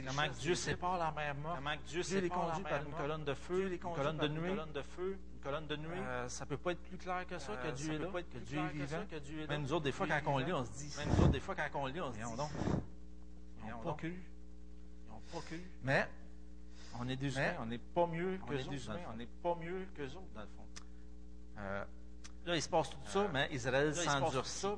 comment 0.07 0.27
Dieu 0.39 0.55
sépare 0.55 0.97
la 0.97 1.11
mer 1.11 1.35
morte, 1.35 1.57
comment 1.57 1.75
Dieu 1.87 2.01
les 2.19 2.29
conduit 2.29 2.63
par 2.63 2.83
une 2.83 2.93
colonne 2.93 3.23
de 3.23 3.33
feu, 3.33 3.71
une 3.71 3.79
colonne 3.79 4.17
de 4.17 4.27
nuée, 4.27 4.49
une 4.49 5.39
colonne. 5.41 5.67
Ça 6.27 6.45
peut 6.45 6.57
pas 6.57 6.71
être 6.71 6.81
plus 6.81 6.97
clair 6.97 7.25
que 7.25 7.37
ça, 7.39 7.55
que 7.55 7.71
Dieu 7.71 7.93
est 7.93 7.99
là, 7.99 8.07
que 8.11 8.37
Dieu 8.39 8.59
est 8.59 8.73
vivant. 8.73 9.05
Même 9.47 9.61
nous 9.61 9.73
autres, 9.73 9.85
des 9.85 9.91
fois, 9.91 10.07
quand 10.07 10.21
on 10.33 10.39
lit, 10.39 10.51
on 10.51 10.65
se 10.65 10.71
dit... 10.71 10.93
Même 10.97 11.09
nous 11.09 11.21
autres, 11.21 11.31
des 11.31 11.39
fois, 11.39 11.55
quand 11.55 11.79
on 11.79 11.85
lit, 11.85 12.01
on 12.01 12.11
se 12.11 12.17
dit... 12.17 12.23
Ils 13.63 13.69
n'ont 13.69 13.79
pas 13.79 13.93
cru. 13.93 14.13
Ils 15.05 15.09
n'ont 15.09 15.21
pas. 15.31 15.39
Mais... 15.83 16.07
On 16.99 17.07
est 17.07 17.15
des 17.15 17.35
humains, 17.37 17.53
on 17.59 17.67
n'est 17.67 17.77
pas 17.77 18.07
mieux 18.07 18.39
que 18.39 18.55
autres. 18.55 18.89
On 19.13 19.15
n'est 19.17 19.27
pas 19.27 19.55
mieux 19.55 19.85
que 19.95 20.01
autres, 20.01 20.33
dans 20.33 20.41
le 20.41 20.47
fond. 20.47 20.65
Il 22.55 22.61
se 22.61 22.69
passe 22.69 22.89
tout 22.89 22.97
ça, 23.05 23.19
euh, 23.19 23.27
mais 23.33 23.47
Israël 23.51 23.93
s'endurcit. 23.93 24.65
On 24.65 24.77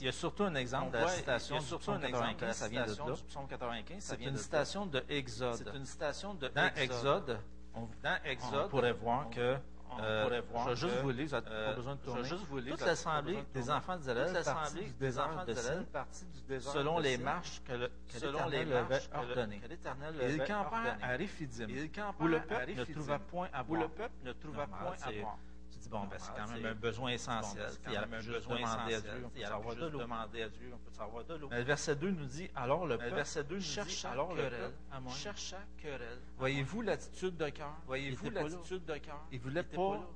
il 0.00 0.04
y 0.04 0.08
a 0.08 0.12
surtout 0.12 0.44
un 0.44 0.54
exemple 0.54 0.92
de 0.92 0.98
la 0.98 1.08
citation 1.08 1.58
du 1.58 1.64
psaume 1.64 2.00
95, 2.00 2.70
de. 2.70 4.00
C'est 4.00 4.22
une 4.22 4.36
citation 4.36 4.86
de 4.86 5.02
Exode. 5.08 5.56
C'est 5.56 5.76
une 5.76 5.86
citation 5.86 6.34
de 6.34 6.48
Dans 6.48 6.70
Exode, 6.74 7.38
on 7.74 8.68
pourrait 8.68 8.92
voir 8.92 9.30
que 9.30 9.56
euh, 10.00 10.42
je 10.66 10.70
vais 10.70 10.74
juste 10.74 12.44
vous 12.46 12.58
lire, 12.58 12.76
Toute 12.76 12.86
l'assemblée 12.86 13.44
des 13.54 13.70
enfants 13.70 13.96
d'Israël 13.96 14.42
partie 14.42 14.82
du 16.26 16.40
désert 16.42 16.72
selon 16.72 16.98
les 16.98 17.16
marches 17.18 17.62
que 17.64 17.72
l'Éternel 17.72 18.72
avait 18.72 19.00
ordonnées. 19.14 19.60
Ils 20.28 20.38
campèrent 20.38 20.98
à 21.02 21.16
Réphidim, 21.16 21.66
où 22.20 22.26
le 22.26 22.40
peuple 22.40 22.72
ne 22.74 22.84
trouva 22.84 23.18
point 23.18 23.48
à 23.52 23.62
boire 23.62 25.38
bon, 25.88 26.08
c'est 26.18 26.34
quand 26.34 26.46
ah, 26.48 26.54
même 26.54 26.66
un 26.66 26.74
besoin 26.74 27.10
essentiel. 27.10 27.66
Bon, 27.66 27.76
quand 27.84 27.90
même 27.90 28.08
il 28.10 28.14
y 28.14 28.14
a 28.14 28.20
juste 28.20 28.48
demander 28.48 28.64
à 28.64 28.86
Il 29.34 29.40
y 29.40 29.44
a 29.44 29.50
demander 29.90 30.42
à 30.42 30.46
On 30.72 30.78
peut 30.78 30.92
savoir 30.92 31.24
de 31.24 31.34
l'eau. 31.34 31.48
Le 31.50 31.62
verset 31.62 31.96
2 31.96 32.10
nous 32.10 32.26
dit 32.26 32.50
alors 32.54 32.86
le 32.86 32.98
peuple 32.98 33.60
cherche 33.60 34.04
alors 34.04 34.34
querelle, 34.34 34.72
chercha 35.10 35.58
querelle. 35.78 36.20
Voyez-vous 36.38 36.82
l'attitude 36.82 37.36
de 37.36 37.48
cœur? 37.48 37.74
Voyez-vous 37.86 38.30
l'attitude 38.30 38.84
de 38.84 38.96
cœur? 38.98 39.20
Il 39.32 39.40
voulait 39.40 39.62
pas 39.62 40.06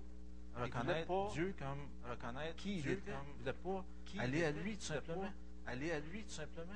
reconnaître 0.56 1.30
Dieu 1.32 1.54
comme 1.58 2.10
reconnaître 2.10 2.56
qui 2.56 2.78
il 2.78 2.88
était. 2.90 3.12
Il 3.12 3.38
voulait 3.38 3.52
pas 3.52 3.84
aller 4.18 4.44
à 4.44 4.50
lui 4.50 4.76
tout 4.76 4.84
simplement. 4.84 5.32
Aller 5.66 5.92
à 5.92 6.00
lui 6.00 6.24
tout 6.24 6.30
simplement 6.30 6.72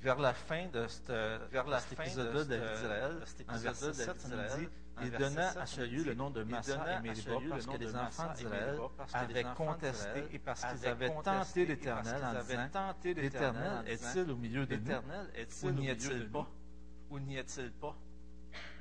vers 0.00 0.18
la 0.18 0.32
fin 0.32 0.66
de, 0.68 0.86
cette, 0.86 1.10
vers 1.50 1.66
la 1.66 1.80
cet 1.80 1.98
épisode-là 1.98 2.44
d'Israël, 2.44 3.24
en 3.48 3.56
verset 3.56 3.92
7, 3.92 4.20
ça 4.20 4.28
nous 4.28 4.58
dit 4.58 4.68
Il 5.02 5.10
donna 5.10 5.48
à 5.60 5.66
ce 5.66 5.80
lieu 5.80 6.04
le 6.04 6.14
nom 6.14 6.30
de 6.30 6.42
Massa 6.44 6.98
et 6.98 7.02
Mériba 7.02 7.36
parce 7.48 7.66
que 7.66 7.76
les 7.76 7.96
enfants 7.96 8.32
d'Israël 8.34 8.78
avaient 9.12 9.46
contesté 9.56 10.24
et 10.32 10.38
parce 10.38 10.64
qu'ils 10.64 10.86
avaient 10.86 11.12
tenté 11.22 11.66
l'Éternel 11.66 12.22
en 12.24 12.42
disant 12.42 12.94
L'Éternel 13.04 13.84
est-il 13.86 14.30
au 14.30 14.36
milieu 14.36 14.66
de 14.66 14.76
nous 14.76 15.68
Ou 15.68 15.70
n'y 15.72 15.88
est-il 15.88 16.28
pas? 16.30 16.48
Ou 17.10 17.18
n'y 17.18 17.36
est-il 17.36 17.70
pas? 17.72 17.96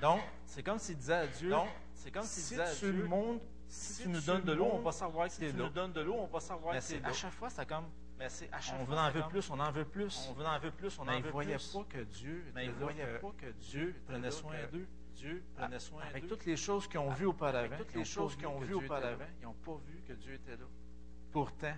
Donc, 0.02 0.22
c'est 0.46 0.64
comme 0.64 0.80
s'il 0.80 0.98
disait 0.98 1.14
à 1.14 1.28
Dieu 1.28 1.54
c'est 1.94 2.12
comme 2.12 2.24
si 2.24 2.56
tu 2.80 2.92
le 2.92 3.08
monde, 3.08 3.40
si 3.68 4.04
tu 4.04 4.10
nous 4.10 4.22
donnes 4.22 4.44
de 4.44 4.54
l'eau, 4.54 4.70
on 4.72 4.80
va 4.80 4.92
savoir 4.92 5.28
que 5.28 5.34
c'est. 5.34 5.48
Si 5.48 5.52
tu 5.52 5.58
nous 5.58 5.70
donnes 5.70 5.92
de 5.92 6.02
l'eau, 6.02 6.16
on 6.20 6.28
va 6.28 6.40
savoir 6.40 6.74
que. 6.74 7.06
À 7.06 7.12
chaque 7.12 7.34
fois, 7.34 7.50
ça 7.50 7.66
comme 7.66 7.86
mais 8.18 8.30
c'est 8.30 8.50
on 8.90 8.98
en 8.98 9.12
veut 9.12 9.24
plus, 9.30 9.50
on 9.50 9.60
en 9.60 9.72
veut 9.72 9.86
plus. 9.86 10.30
On 10.36 10.46
en 10.46 10.60
veut 10.60 10.72
plus, 10.72 11.00
on 11.00 11.06
mais 11.06 11.22
voyait 11.22 11.58
Dieu, 12.04 12.46
ils 12.62 12.72
voyaient 12.72 13.20
pas 13.20 13.32
que 13.38 13.52
Dieu 13.52 13.96
prenait 14.08 14.32
soin 14.32 14.56
d'eux. 14.72 14.88
Avec 16.10 16.28
toutes 16.28 16.46
les 16.46 16.58
choses 16.58 16.88
qu'ils 16.88 17.00
ont 17.00 17.12
ah, 17.12 17.16
vues 17.16 17.26
auparavant, 17.26 17.76
ils 19.40 19.46
n'ont 19.46 19.54
pas 19.54 19.78
vu 19.88 20.02
que 20.08 20.14
Dieu 20.14 20.36
était 20.36 20.52
là. 20.52 20.66
Pourtant, 21.32 21.74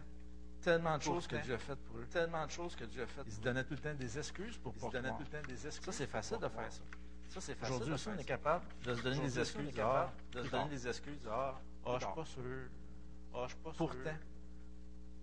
tellement 0.62 0.98
de 0.98 1.02
choses 1.02 1.28
que 1.28 1.38
Dieu 1.38 1.54
a 1.54 1.58
faites 1.58 1.80
pour 1.86 1.98
eux. 1.98 2.08
Ils 3.26 3.32
se 3.32 3.42
donnaient 3.42 3.64
tout 3.64 3.74
le 3.74 3.80
temps 3.80 3.94
des 3.94 4.18
excuses 4.18 4.58
pour 4.58 4.74
pas. 4.74 4.88
Ils 4.88 4.88
se 4.88 4.92
donnaient 4.92 5.12
tout 5.12 5.24
le 5.32 5.40
temps 5.40 5.48
des 5.48 5.68
excuses. 5.68 5.86
Ça 5.86 5.92
c'est 5.92 6.08
facile 6.08 6.38
de 6.40 6.50
faire 6.50 6.72
ça. 6.72 6.82
Aujourd'hui 7.64 7.94
on 8.08 8.18
est 8.18 8.24
capable 8.24 8.66
de 8.84 8.96
se 8.96 9.02
donner 9.02 9.20
des 9.20 9.40
excuses. 9.40 9.80
Ah, 9.80 10.12
de 10.32 10.44
se 10.44 10.50
donner 10.50 10.70
des 10.70 10.88
excuses. 10.88 11.28
Ah, 11.30 11.60
je 11.86 12.06
suis 12.06 12.14
pas 12.14 12.26
sûr. 12.26 12.44
Pourtant, 13.78 14.18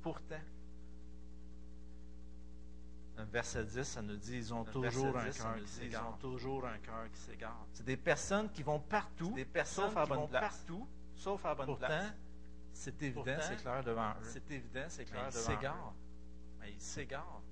pourtant 0.03 0.41
verset 3.25 3.65
10, 3.65 3.85
ça 3.85 4.03
nous 4.03 4.17
dit 4.17 4.37
ils 4.37 4.55
ont 4.55 4.65
toujours 4.65 5.17
un 5.17 5.31
cœur 5.31 5.57
qui 5.57 5.69
s'égare. 5.69 6.03
Ils 6.03 6.15
ont 6.15 6.19
toujours 6.19 6.67
un 6.67 6.79
cœur 6.79 7.11
qui 7.13 7.19
s'égare. 7.19 7.67
C'est 7.73 7.87
des 7.87 7.97
personnes 7.97 8.51
qui 8.51 8.63
vont 8.63 8.81
partout, 8.81 9.33
des 9.33 9.45
personnes 9.45 9.89
sauf 9.89 9.97
à 9.97 10.07
bonne 10.07 10.29
place. 10.29 10.41
partout, 10.41 10.89
sauf 11.15 11.45
à 11.47 11.55
bonne 11.55 11.67
Pourtant, 11.67 11.87
place. 11.87 12.13
C'est 12.73 13.03
évident, 13.03 13.37
c'est 13.41 13.57
clair 13.57 13.83
devant 13.83 14.11
eux. 14.11 14.25
C'est 14.25 14.51
évident, 14.51 14.85
c'est 14.89 15.05
clair 15.05 15.31
devant 15.31 15.39
eux. 15.39 15.41
Ils 15.41 15.57
s'égarent. 15.57 15.95
Mais 16.61 16.73
ils 16.73 16.81
s'égarent. 16.81 17.43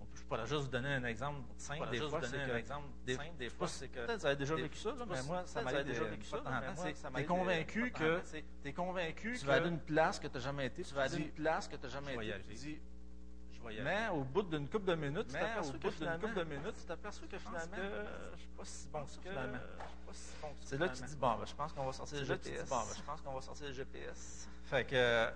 Hmm. 0.00 0.04
Je 0.14 0.22
pourrais 0.24 0.46
juste 0.46 0.62
vous 0.62 0.68
donner 0.68 0.94
un 0.94 1.04
exemple 1.04 1.40
simple. 1.56 1.88
Des 1.90 2.00
fois, 2.00 2.20
c'est 2.22 2.36
que. 2.36 2.56
Exemple 2.56 2.88
simple, 3.06 3.36
des 3.38 3.48
fois, 3.48 3.66
que. 3.66 4.06
Peut-être 4.06 4.20
vous 4.20 4.26
avez 4.26 4.36
déjà 4.36 4.54
vécu 4.56 4.78
ça, 4.78 4.94
mais 5.08 5.22
moi, 5.22 5.46
ça 5.46 5.62
m'avait 5.62 5.84
déjà 5.84 6.04
vécu 6.04 6.26
ça. 6.26 6.42
T'es 7.14 7.24
convaincu 7.24 7.92
que. 7.92 8.20
T'es 8.62 8.72
convaincu 8.72 9.34
que. 9.34 9.38
Tu 9.38 9.46
vas 9.46 9.54
aller 9.54 9.68
une 9.68 9.80
place 9.80 10.18
que 10.18 10.26
tu 10.26 10.34
n'as 10.34 10.40
jamais 10.40 10.66
été. 10.66 10.82
Tu 10.82 10.94
vas 10.94 11.02
aller 11.02 11.18
une 11.18 11.30
place 11.30 11.68
que 11.68 11.76
tu 11.76 11.82
n'as 11.82 11.88
jamais 11.88 12.14
été. 12.14 12.82
Mais 13.82 14.08
au 14.12 14.24
bout 14.24 14.42
d'une 14.42 14.68
couple 14.68 14.86
de 14.86 14.94
minutes, 14.94 15.26
tu 15.28 15.32
t'aperçois 15.32 15.78
que 15.78 15.90
finalement, 15.90 16.28
couple 16.28 16.38
de 16.38 16.44
minutes, 16.44 16.74
tu 16.78 16.86
t'aperçois 16.86 17.28
que 17.28 17.38
finalement, 17.38 17.76
je 18.34 18.40
suis 18.40 18.48
pas 18.48 18.64
si 18.64 18.88
bon 18.88 19.04
que 19.04 19.10
ça 19.10 19.20
finalement. 19.20 19.58
C'est 20.60 20.78
là 20.78 20.88
que 20.88 20.96
tu 20.96 21.02
dis 21.04 21.16
bon, 21.16 21.34
ben, 21.36 21.46
je 21.46 21.54
pense 21.54 21.72
qu'on 21.72 21.86
va 21.86 21.92
sortir 21.92 22.18
le 22.18 22.24
GPS. 22.24 22.68
Bon, 22.68 22.76
ben, 22.76 22.94
je 22.96 23.02
pense 23.02 23.20
qu'on 23.20 23.32
va 23.32 23.40
sortir 23.40 23.66
le 23.66 23.72
GPS. 23.72 24.48
Fait 24.64 24.84
que 24.84 25.30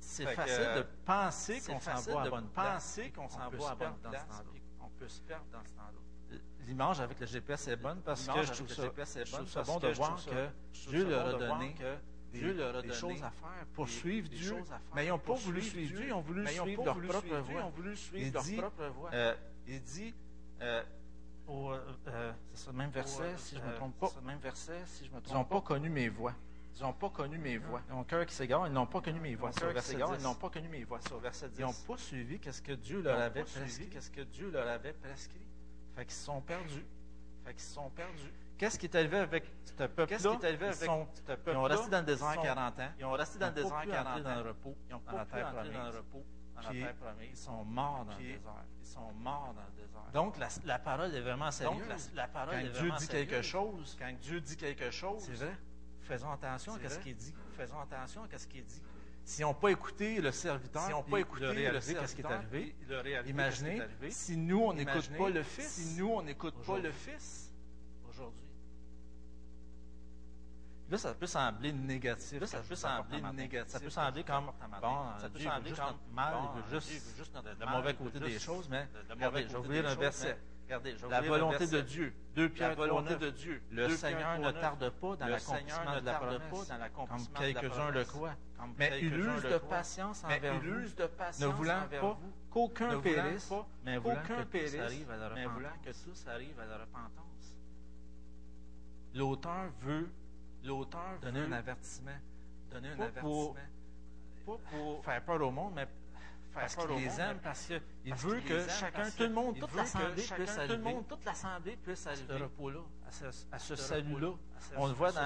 c'est 0.00 0.26
facile 0.26 0.74
de 0.76 0.86
penser 1.04 1.60
qu'on 1.60 1.80
s'en 1.80 2.00
va 2.12 2.22
à 2.22 2.30
bonne 2.30 2.48
penser 2.48 3.10
qu'on 3.10 3.28
s'en 3.28 3.48
va 3.50 3.70
à 3.70 3.74
bonne 3.74 3.98
place. 4.02 4.42
On 4.80 4.88
peut 4.90 5.08
se 5.08 5.20
perdre 5.22 5.46
dans 5.52 5.64
ce 5.64 5.70
temps-là 5.70 6.00
l'image 6.66 7.00
avec 7.00 7.20
le 7.20 7.26
GPS 7.26 7.68
est 7.68 7.76
bonne 7.76 8.00
parce 8.00 8.26
que 8.26 8.42
je 8.42 8.52
trouve 8.52 9.48
ça, 9.48 9.62
bon 9.62 9.78
de 9.78 9.88
voir 9.88 10.16
que 10.24 10.48
Dieu 10.88 11.08
leur 11.08 11.28
a 11.28 11.38
donné 11.38 11.74
Dieu 12.38 12.52
leur 12.54 12.76
a 12.76 12.82
des 12.82 12.92
choses 12.92 13.22
à 13.22 13.30
faire, 13.30 13.66
Dieu, 14.28 14.56
mais 14.94 15.06
ils 15.06 15.08
n'ont 15.08 15.18
pas 15.18 15.34
voulu 15.34 15.62
suivre 15.62 15.96
Dieu, 15.96 16.06
ils 16.06 16.12
ont 16.12 16.20
voulu 16.20 16.46
suivre 16.46 16.84
leur 16.84 16.96
propre 16.96 18.86
voie. 18.86 19.10
Euh, 19.12 19.34
il 19.66 19.82
dit, 19.82 20.14
euh, 20.60 20.82
euh, 21.48 22.32
c'est 22.52 22.66
ce 22.66 22.70
même 22.70 22.90
verset, 22.90 23.36
si 23.36 23.56
je 23.56 23.60
ne 23.60 23.66
me 23.66 23.74
trompe 23.74 23.98
pas. 23.98 24.10
Ils 25.28 25.32
n'ont 25.32 25.44
pas 25.44 25.60
connu 25.60 25.88
mes 25.88 26.08
voies. 26.08 26.34
Ils 26.78 26.82
n'ont 26.82 26.92
pas 26.92 27.08
connu 27.08 27.38
mes 27.38 27.58
cœur 28.06 28.26
qui 28.26 28.34
ils 28.42 28.72
n'ont 28.72 28.86
pas 28.86 29.00
connu 29.00 29.18
mes 29.18 29.30
ils 29.30 30.22
n'ont 30.22 30.34
pas 30.34 30.50
connu 30.50 30.68
mes 30.68 30.86
Ils 31.58 31.62
n'ont 31.62 31.72
pas 31.72 31.96
suivi 31.96 32.38
ce 32.50 32.60
que 32.60 32.72
Dieu 32.72 33.00
leur 33.00 33.18
avait 33.18 33.44
prescrit. 33.44 33.88
Qu'est-ce 33.88 34.10
que 34.10 34.20
Dieu 34.20 34.50
leur 34.50 34.68
avait 34.68 34.92
prescrit. 34.92 35.46
Sont 36.08 36.42
perdus. 36.42 36.84
Sont 37.56 37.90
perdus. 37.90 38.32
Qu'est-ce 38.58 38.78
qui 38.78 38.86
est 38.86 38.94
arrivé 38.94 39.18
avec 39.18 39.44
ce 39.64 39.72
peuple-là? 39.74 40.06
Qu'est-ce 40.06 40.28
qui 40.28 40.34
est 40.34 40.44
arrivé 40.48 40.64
Ils 40.66 40.68
avec 40.68 40.76
sont- 40.84 41.06
ce 41.12 41.20
Ils 41.20 41.24
peuple-là? 41.24 41.58
ont 41.58 41.62
resté 41.64 41.90
dans 41.90 41.98
le 42.00 42.04
désert 42.06 42.28
Ils 42.30 42.34
sont- 42.36 42.42
40 42.42 42.80
ans. 42.80 42.88
Ils 42.98 43.04
ont 43.04 43.12
resté 43.12 43.38
dans 43.38 43.46
le 43.46 43.52
Ils 43.52 43.58
ont 43.58 43.62
désert 43.64 43.76
pas 43.76 43.82
pu 43.82 43.88
40 43.90 44.06
entrer 44.08 44.22
dans 44.22 44.30
ans. 44.30 44.42
le 44.42 44.48
repos. 44.48 44.76
Ils 44.86 44.90
dans 44.90 44.98
pas 45.00 45.12
pu 45.12 45.42
entrer 45.42 45.70
dans 45.72 45.84
le 45.84 45.96
repos. 45.98 46.24
Ils 47.30 47.36
sont 47.36 47.64
morts 47.64 48.04
dans 48.06 48.12
le 48.12 48.18
désert. 48.18 48.64
Ils 48.80 48.86
sont 48.86 49.12
morts 49.12 49.54
dans 49.54 49.60
le 49.62 49.82
désert. 49.82 50.10
Donc, 50.14 50.38
la, 50.38 50.48
la 50.64 50.78
parole 50.78 51.14
est 51.14 51.20
vraiment 51.20 51.50
sérieuse. 51.50 51.78
Donc, 51.80 51.88
la, 52.14 52.22
la 52.22 52.28
parole 52.28 52.54
Quand 52.54 52.60
est 52.60 52.80
Dieu 52.80 52.90
dit 52.98 53.08
quelque 53.08 53.42
chose, 53.42 53.96
Quand 53.98 54.12
Dieu 54.20 54.40
dit 54.40 54.56
quelque 54.56 54.90
chose, 54.90 55.22
c'est 55.22 55.32
vrai. 55.34 55.54
Faisons 56.00 56.30
attention 56.30 56.74
à 56.74 56.88
ce 56.88 56.98
qu'il 57.00 57.16
dit. 57.16 57.34
Faisons 57.56 57.80
attention 57.80 58.22
à 58.32 58.38
ce 58.38 58.46
qu'il 58.46 58.64
dit. 58.64 58.80
S'ils 59.24 59.44
n'ont 59.44 59.54
pas 59.54 59.70
écouté 59.70 60.20
le 60.20 60.30
serviteur, 60.30 60.88
n'ont 60.88 61.02
puis 61.02 61.10
pas 61.10 61.18
écouté 61.20 61.46
le 61.46 61.52
le 61.52 61.70
qu'est-ce 61.72 61.86
qui 62.14 62.20
est 62.20 62.24
serviteur, 62.24 62.30
arrivé, 62.30 62.76
imaginez 63.26 63.82
si 64.08 64.36
nous, 64.36 64.60
on 64.62 64.72
n'écoute 64.72 65.10
pas 65.18 65.28
le 65.28 65.42
Fils, 65.42 65.66
si 65.68 66.00
nous, 66.00 66.08
on 66.10 66.22
n'écoute 66.22 66.54
pas 66.64 66.78
le 66.78 66.92
Fils 66.92 67.52
aujourd'hui. 68.08 68.44
Là, 70.90 70.98
ça 70.98 71.14
peut 71.14 71.26
sembler 71.26 71.72
négatif. 71.72 72.40
Là, 72.40 72.46
ça 72.46 72.60
peut 72.60 72.74
sembler 72.74 73.20
négatif. 73.32 73.72
Ça 73.72 73.80
peut 73.80 73.90
sembler 73.90 74.24
comme, 74.24 74.52
bon, 74.80 75.18
Ça 75.18 75.28
peut 75.28 75.40
sembler 75.40 75.72
comme 75.72 75.96
mal, 76.14 76.34
il 76.56 76.62
veut 76.62 76.80
juste 76.80 77.36
le 77.60 77.66
mauvais 77.66 77.94
côté 77.94 78.20
des 78.20 78.38
choses, 78.38 78.68
mais 78.68 78.88
regardez, 79.10 79.42
je 79.48 79.56
vais 79.56 79.62
vous 79.62 79.72
lire 79.72 79.88
un 79.88 79.94
verset. 79.94 80.38
Regardez, 80.64 80.96
La 81.08 81.20
volonté 81.20 81.66
de 81.68 81.80
Dieu, 81.80 82.12
2 82.34 82.42
La 82.42 82.48
Pierre 82.48 82.74
volonté 82.74 83.14
3:9. 83.14 83.18
de 83.20 83.30
Dieu. 83.30 83.62
Le 83.70 83.86
2 83.86 83.96
Seigneur 83.96 84.38
ne 84.38 84.50
3:9. 84.50 84.60
tarde 84.60 84.90
pas 84.90 85.16
dans 85.16 85.26
l'accomplissement 85.28 86.00
de 86.00 86.06
la 86.06 86.14
promesse, 86.14 86.68
comme 86.92 87.26
la 87.34 87.38
quelques-uns 87.38 87.90
le 87.92 88.04
croient. 88.04 88.34
Mais 88.76 88.98
il 89.00 89.16
use 89.16 89.42
de 89.44 89.58
patience 89.58 90.24
envers 90.24 90.58
vous, 90.58 90.96
ne 91.40 91.46
voulant 91.46 91.86
pas 91.88 92.18
qu'aucun 92.50 93.00
périsse, 93.00 93.52
mais 93.84 93.98
voulant 93.98 94.22
que 94.26 94.32
la 94.32 94.44
tous 94.44 94.76
arrivent 94.76 95.10
à 95.10 95.16
la 96.66 96.78
repentance. 96.78 97.56
L'auteur 99.14 99.70
veut 99.82 100.10
L'auteur 100.66 101.18
donner 101.22 101.40
veut 101.40 101.46
un 101.46 101.52
avertissement, 101.52 102.10
donner 102.70 102.88
un 102.88 102.96
pas 102.96 103.08
pour- 103.20 103.56
avertissement, 103.56 104.56
pas 104.58 104.58
pour 104.70 105.04
faire 105.04 105.24
peur 105.24 105.42
au 105.42 105.50
monde, 105.50 105.72
mais 105.76 105.86
parce 106.54 106.74
qu'il 106.74 106.96
les 106.96 107.20
aime, 107.20 107.38
parce 107.42 107.66
qu'il 107.66 108.14
veut 108.14 108.40
que 108.40 108.66
chacun, 108.68 109.10
tout 109.10 109.22
le 109.24 109.28
monde, 109.28 109.58
toute 109.60 109.74
l'assemblée 109.74 110.22
puisse 110.22 110.54
tout 110.66 110.72
le 110.72 110.78
monde, 110.78 111.06
toute 111.06 111.24
l'assemblée 111.24 111.76
puisse 111.76 112.06
à 112.06 112.16
ce 112.16 112.32
repos-là, 112.32 112.80
à 113.52 113.58
ce, 113.58 113.76
salut-là. 113.76 114.30
On 114.76 114.86
le 114.86 114.94
voit 114.94 115.12
dans 115.12 115.20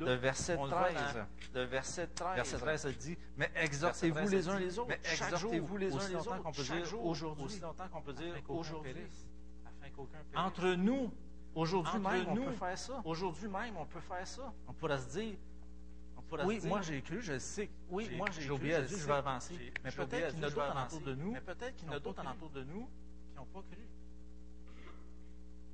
le 0.00 0.14
verset 0.14 0.56
On 0.56 0.64
le 0.64 0.70
voit 0.70 0.84
13. 0.92 1.26
dans 1.52 1.60
le 1.60 1.66
verset 1.66 2.06
13. 2.06 2.36
Verset 2.36 2.58
13, 2.58 2.80
ça 2.82 2.92
dit, 2.92 3.18
mais 3.36 3.50
exhortez-vous 3.56 4.14
Verset 4.14 4.30
13, 4.30 4.46
les 4.46 4.48
uns 4.48 4.58
les 4.60 4.78
autres. 4.78 4.88
Mais 4.88 5.00
exhortez-vous 5.12 5.76
les 5.76 5.92
uns 5.92 6.08
les 6.08 6.14
autres. 6.14 7.44
Aussi 7.44 7.60
longtemps 7.60 7.88
qu'on 7.88 8.02
peut 8.02 8.12
dire 8.12 8.34
aujourd'hui. 8.50 9.02
Afin 9.66 9.90
qu'aucun. 9.90 10.18
Entre 10.36 10.68
nous, 10.74 11.12
aujourd'hui 11.56 11.98
même, 11.98 12.28
on 12.28 12.34
peut 12.36 12.52
faire 12.52 12.78
ça. 12.78 13.02
Aujourd'hui 13.04 13.48
même, 13.48 13.76
on 13.76 13.86
peut 13.86 14.00
faire 14.00 14.26
ça. 14.26 14.52
On 14.68 14.72
pourrait 14.72 14.98
se 14.98 15.08
dire, 15.18 15.36
On 16.16 16.22
pourrait 16.22 16.44
oui, 16.44 16.56
se 16.56 16.60
dire, 16.60 16.68
moi 16.68 16.82
j'ai 16.82 17.02
cru, 17.02 17.20
je 17.22 17.38
sais. 17.38 17.70
oui, 17.90 18.10
moi 18.16 18.28
j'ai 18.30 18.42
j'ai 18.42 18.48
cru, 18.48 18.68
je 18.88 18.96
je 18.96 19.06
vais 19.06 19.12
avancer. 19.12 19.72
Mais 19.84 19.90
peut-être 19.90 20.34
qu'il 20.34 20.40
y 20.40 20.44
en 20.44 20.46
a 20.46 20.50
d'autres 20.50 20.62
alentour 20.70 21.00
de 21.00 21.14
nous 21.14 21.30
Mais 21.32 21.40
peut-être 21.40 21.76
qu'il 21.76 21.86
y 21.88 21.90
en 21.90 21.94
a 21.94 22.00
d'autres 22.00 22.20
alentour 22.20 22.50
de 22.50 22.62
nous 22.64 22.88
qui 23.30 23.36
n'ont 23.36 23.46
pas 23.46 23.62
cru. 23.70 23.82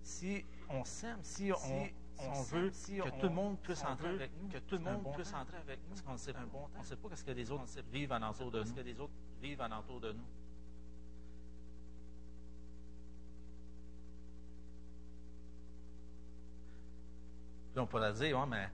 Si 0.03 0.45
on 0.68 0.85
s'aime, 0.85 1.18
si 1.23 1.53
on, 1.53 1.57
Si 1.57 1.64
si 1.68 1.95
on 2.18 2.31
on 2.31 2.35
s'aime, 2.45 2.61
veut 2.61 2.71
si 2.73 2.97
que 2.99 3.03
on- 3.03 3.11
tout 3.18 3.27
le 3.27 3.35
monde 3.35 3.59
puisse 3.61 3.85
entrer 3.85 4.09
avec 4.09 4.31
nous, 4.40 4.49
que 4.49 4.59
tout 4.59 4.77
le 4.77 4.83
monde 4.83 5.03
bon 5.03 5.12
puisse 5.12 5.31
temps. 5.33 5.38
entrer 5.40 5.57
avec 5.59 5.81
nous, 5.83 5.88
Parce 5.90 6.03
qu'on 6.03 6.12
ne 6.12 6.16
sait 6.18 6.33
c'est 6.33 6.38
un 6.38 6.47
bon 6.47 6.61
temps. 6.61 6.71
On 6.77 6.81
ne 6.81 6.85
sait 6.85 6.97
pas 6.97 7.16
ce 7.16 7.25
que 7.25 7.31
les 7.33 7.51
autres 7.51 7.64
vivent 7.90 8.12
alentour 8.12 8.51
de 8.51 10.12
nous. 10.12 10.25
Puis 17.73 17.81
on 17.81 17.87
pourrait 17.87 18.13
dire, 18.13 18.39
ouais, 18.39 18.47
mais 18.47 18.69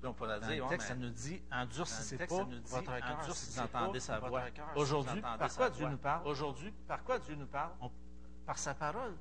Puis 0.00 0.08
on 0.08 0.14
pourrait 0.14 0.40
dans 0.40 0.46
dire, 0.48 0.66
texte, 0.68 0.88
ça 0.88 0.94
nous 0.94 1.10
dit, 1.10 1.40
endurcissez 1.52 2.18
pas 2.18 2.26
votre 2.64 2.98
cœur 2.98 3.34
si 3.34 3.50
vous 3.52 3.60
entendez 3.60 4.00
sa 4.00 4.18
votre 4.18 4.28
voix. 4.30 4.42
Aujourd'hui, 4.76 5.20
par 5.20 5.54
quoi 5.54 5.70
Dieu 5.70 5.88
nous 5.88 5.98
parle? 5.98 6.26
Aujourd'hui, 6.26 6.72
par 6.88 7.02
quoi 7.04 7.18
Dieu 7.18 7.34
nous 7.36 7.46
parle? 7.46 7.72
Par 8.46 8.58
sa 8.58 8.74
parole. 8.74 9.14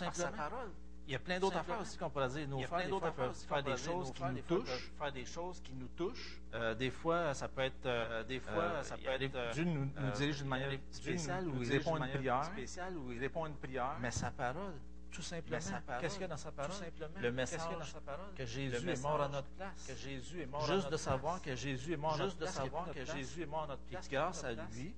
Par 0.00 0.14
sa 0.14 0.30
parole. 0.30 0.70
Il 1.06 1.12
y 1.12 1.14
a 1.14 1.18
plein 1.20 1.40
d'autres 1.40 1.56
affaires 1.56 1.80
aussi 1.80 1.96
qu'on 1.96 2.10
pourrait 2.10 2.28
dire. 2.28 2.46
Nos 2.48 2.58
Il 2.58 2.60
y 2.60 2.64
a 2.64 2.66
frères, 2.66 2.78
plein 2.80 2.84
des 2.84 2.90
d'autres 2.90 3.00
fois, 3.00 3.08
affaires 3.08 3.24
peuvent 3.24 3.30
aussi 3.34 3.46
faire 3.46 3.62
des 3.62 3.76
choses 3.78 4.12
qui 4.12 4.22
nous 4.24 4.42
touchent. 4.42 4.92
faire 4.98 5.12
des 5.12 5.24
choses 5.24 5.60
qui 5.62 5.72
nous 5.72 5.88
touchent. 5.96 6.42
Euh, 6.52 6.74
des 6.74 6.90
fois, 6.90 7.32
ça 7.32 7.48
peut 7.48 7.62
être. 7.62 7.86
euh, 7.86 8.24
des 8.24 8.40
fois, 8.40 8.62
euh, 8.62 8.82
ça 8.82 8.98
peut 8.98 9.08
être. 9.08 9.34
euh, 9.34 9.50
Dieu 9.52 9.64
nous, 9.64 9.86
nous 9.86 9.90
euh, 9.96 10.10
dirige 10.10 10.36
d'une 10.38 10.48
manière 10.48 10.70
spéciale 10.90 11.48
ou 11.48 11.62
il 11.62 11.70
répond 11.70 11.92
à 11.92 11.94
une 11.94 12.00
manière 12.00 12.16
prière. 12.16 12.44
spéciale 12.44 12.94
où 12.98 13.10
il 13.10 13.18
répond 13.20 13.44
à 13.44 13.48
une 13.48 13.54
prière. 13.56 13.96
Mais 14.02 14.10
sa 14.10 14.30
parole, 14.30 14.74
tout 15.10 15.22
simplement. 15.22 15.58
Qu'est-ce 16.00 16.12
qu'il 16.14 16.22
y 16.22 16.24
a 16.24 16.28
dans 16.28 16.36
sa 16.36 16.52
parole? 16.52 16.70
Tout 16.72 16.76
simplement. 16.78 17.20
Le 17.20 17.32
message 17.32 17.60
dans 17.78 17.84
sa 17.84 18.00
parole? 18.00 18.34
que 18.34 18.44
Jésus 18.46 18.90
est 18.90 19.02
mort 19.02 19.20
à 19.22 19.28
notre 19.28 19.48
place. 19.48 19.86
Que 19.86 19.94
Jésus 19.94 20.42
est 20.42 20.46
mort 20.46 20.62
à 20.62 20.66
Juste 20.66 20.76
notre 20.78 20.90
de 20.90 20.96
savoir 20.96 21.34
place. 21.40 21.44
que 21.44 21.54
Jésus 21.60 21.92
est 21.92 21.96
mort 21.96 22.12
à 22.14 22.16
notre 22.18 22.24
Juste 22.30 22.36
de 22.38 22.44
place. 22.44 22.54
savoir 22.54 22.84
qu'il 22.84 22.92
que 22.94 22.98
est 22.98 23.02
à 23.02 23.06
notre 23.06 23.18
Jésus 23.18 23.42
est 23.42 23.46
mort 23.46 23.62
à 23.62 23.66
notre 23.66 23.82
place. 23.82 23.90
place. 23.90 24.08
Puis 24.08 24.16
grâce 24.16 24.44
à 24.44 24.52
lui, 24.52 24.94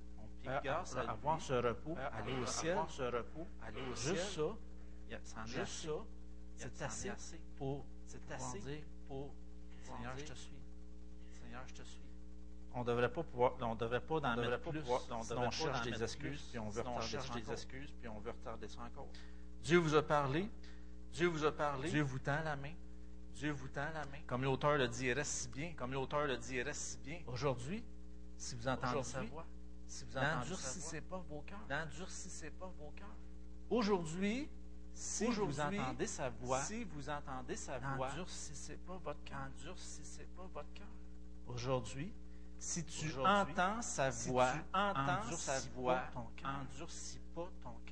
euh, 0.47 0.59
grâce 0.63 0.95
à 0.95 1.01
avoir 1.11 1.35
lui, 1.37 1.43
ce 1.43 1.53
repos, 1.53 1.95
euh, 1.97 2.09
aller 2.13 2.31
au 2.33 2.35
avoir 2.35 2.49
ciel, 2.49 2.77
ce 2.89 3.01
repos, 3.03 3.47
aller 3.63 3.81
au 3.91 3.95
ciel. 3.95 4.15
juste 4.15 4.31
ça, 4.35 4.41
Juste 5.45 5.85
ça, 5.85 5.91
C'est 6.55 6.81
assez 6.81 7.09
assez 7.09 7.39
pour 7.57 7.85
C'est 8.07 8.19
pouvoir 8.21 8.49
assez 8.49 8.59
dire, 8.59 8.83
pour 9.07 9.33
Seigneur, 9.81 10.17
je 10.17 10.23
te 10.25 10.33
suis. 10.37 10.55
Seigneur, 11.31 11.63
je 11.67 11.73
te 11.73 11.81
suis. 11.83 11.99
On 12.73 12.83
devrait 12.85 13.11
pas 13.11 13.23
pouvoir, 13.23 13.53
on 13.59 13.75
devrait 13.75 13.99
pas 13.99 14.15
On 14.15 14.19
devrait 14.21 14.47
mettre 14.51 14.63
pas 14.63 14.69
plus, 14.71 14.79
pouvoir- 14.79 15.01
sinon 15.01 15.41
on 15.47 15.51
cherche 15.51 15.81
des 15.81 16.01
excuses, 16.03 16.41
puis 16.49 16.59
on 16.59 16.69
veut 16.69 16.81
retarder 16.81 17.41
des 17.41 17.51
excuses, 17.51 17.91
puis 17.99 18.07
on 18.07 18.19
veut 18.19 18.31
retarder 18.31 18.67
ça 18.69 18.81
encore. 18.83 19.09
Dieu 19.63 19.77
vous 19.77 19.95
a 19.95 20.01
parlé, 20.01 20.49
Dieu 21.13 21.27
vous 21.27 21.43
a 21.45 21.51
parlé. 21.51 21.89
Dieu 21.89 22.01
vous 22.01 22.19
tend 22.19 22.41
la 22.43 22.55
main. 22.55 22.73
Dieu 23.35 23.51
vous 23.51 23.67
tend 23.67 23.89
la 23.93 24.05
main. 24.05 24.19
Comme 24.27 24.43
l'auteur 24.43 24.77
le 24.77 24.87
dit, 24.87 25.05
il 25.05 25.13
reste 25.13 25.31
si 25.31 25.47
bien. 25.49 25.73
Comme 25.77 25.93
l'auteur 25.93 26.25
le 26.27 26.37
dit, 26.37 26.61
reste 26.61 26.81
si 26.81 26.97
bien. 26.99 27.19
Aujourd'hui, 27.27 27.83
si 28.37 28.55
vous 28.55 28.67
entendez 28.67 29.03
sa 29.03 29.21
voix, 29.23 29.45
Si 29.87 30.03
vous 30.05 30.17
entendez 30.17 30.25
sa 30.25 30.25
voix, 30.25 30.37
n'endurcissez 30.39 31.01
pas 31.01 31.17
vos 31.29 31.41
cœurs. 31.41 31.59
n'endurcissez 31.69 32.49
pas 32.51 32.71
vos 32.79 32.91
cœurs. 32.95 33.15
Aujourd'hui, 33.69 34.49
si 34.93 35.25
vous 35.27 35.59
entendez 35.59 36.07
sa 36.07 36.29
voix, 36.29 36.61
Si 36.61 36.83
vous 36.83 37.09
entendez 37.09 37.55
sa 37.55 37.77
voix, 37.79 38.09
n'endurcissez 38.09 38.77
pas 38.77 38.97
votre 39.03 39.23
cœur. 39.23 39.37
n'endurcissez 39.39 40.27
pas 40.35 40.47
votre 40.53 40.73
cœur. 40.73 40.87
Aujourd'hui, 41.47 42.13
si 42.59 42.83
tu 42.85 43.07
Aujourd'hui, 43.07 43.53
entends 43.53 43.81
sa 43.81 44.11
Si 44.11 44.29
voix, 44.29 44.51
tu 44.53 44.59
entends 44.77 45.35
sa 45.35 45.59
voix, 45.75 46.01
endurcis 46.43 47.19
pas 47.33 47.49
ton 47.63 47.73
cœur. 47.85 47.90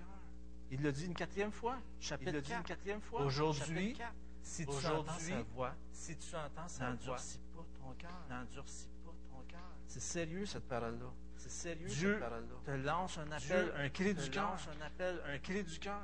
Il 0.71 0.83
l'a 0.83 0.91
dit 0.91 1.05
une 1.05 1.13
quatrième 1.15 1.51
fois, 1.51 1.77
Il 1.99 2.05
chapitre 2.05 2.31
le 2.31 2.41
dit 2.41 2.51
une 2.51 2.57
4. 2.57 2.67
quatrième 2.67 3.01
fois. 3.01 3.21
Aujourd'hui, 3.21 3.95
chapitre 3.95 3.97
4. 3.99 4.13
Si 4.41 4.65
tu 4.65 4.71
entends 4.85 5.19
sa 5.19 5.41
voix, 5.53 5.75
Si 5.91 6.17
tu 6.17 6.35
entends 6.35 6.67
sa 6.67 6.91
voix, 6.91 7.15
pas 7.17 7.65
ton 7.79 7.93
cœur. 7.97 8.11
n'endurcis 8.29 8.87
pas 9.03 9.11
ton 9.29 9.43
cœur. 9.47 9.59
C'est 9.87 9.99
sérieux 10.01 10.45
cette 10.45 10.67
parole-là. 10.67 11.11
C'est 11.37 11.49
sérieux 11.51 11.87
Dieu 11.87 12.13
cette 12.13 12.19
parole-là. 12.21 12.55
te 12.65 12.71
lance 12.71 13.17
un 13.17 13.31
appel, 13.31 13.39
Dieu 13.65 13.73
un 13.77 13.89
cri 13.89 14.13
du 14.13 14.29
cœur. 14.29 14.57
un 14.79 14.85
appel, 14.85 15.21
un 15.27 15.37
cri 15.39 15.63
du 15.63 15.79
cœur. 15.79 16.01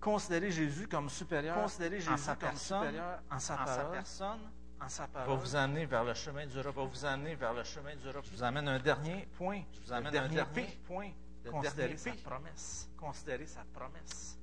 Considérez 0.00 0.50
Jésus 0.50 0.88
comme 0.88 1.10
supérieur 1.10 1.56
Considérez 1.62 1.98
en 1.98 2.00
Jésus 2.00 2.22
sa 2.24 2.34
comme 2.34 2.48
personne, 2.48 2.84
supérieur 2.86 3.20
en 3.30 3.38
sa 3.38 3.54
en 3.54 3.56
sa 3.58 3.64
parole, 3.76 3.92
personne, 3.92 4.40
en 4.80 4.88
sa 4.88 5.02
va 5.02 5.08
parole. 5.08 5.38
vous 5.38 5.56
amener 5.56 5.84
vers 5.86 6.04
le 6.04 6.14
chemin 6.14 6.46
du 6.46 6.58
repos. 6.58 6.84
va 6.84 6.90
vous 6.90 7.04
amener 7.04 7.34
vers 7.34 7.52
le 7.52 7.64
chemin 7.64 7.94
du 7.96 8.08
repos. 8.08 8.22
Je 8.24 8.30
vous 8.36 8.42
amène 8.42 8.66
un 8.68 8.78
dernier 8.78 9.28
point. 9.36 9.62
Je 9.74 9.80
vous 9.80 9.92
amène 9.92 10.06
un 10.08 10.10
dernier 10.10 10.36
dernier 10.36 10.66
P. 10.66 10.78
point. 10.86 11.10
Le 11.44 11.50
Considérez 11.50 11.94
dernier 11.94 11.96
sa 11.96 12.30
promesse. 12.30 12.88
Considérez 12.98 13.46
sa 13.46 13.64
promesse. 13.72 14.38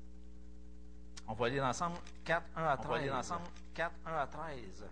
On 1.27 1.33
va 1.33 1.49
lire 1.49 1.65
ensemble 1.65 1.97
4, 2.23 2.43
1 2.55 2.63
à 2.63 2.77
13. 2.77 2.86
On 2.88 2.91
va 2.91 2.99
lire 2.99 3.15
ensemble 3.15 3.47
4, 3.73 3.91
1 4.05 4.13
à 4.13 4.27
13. 4.27 4.86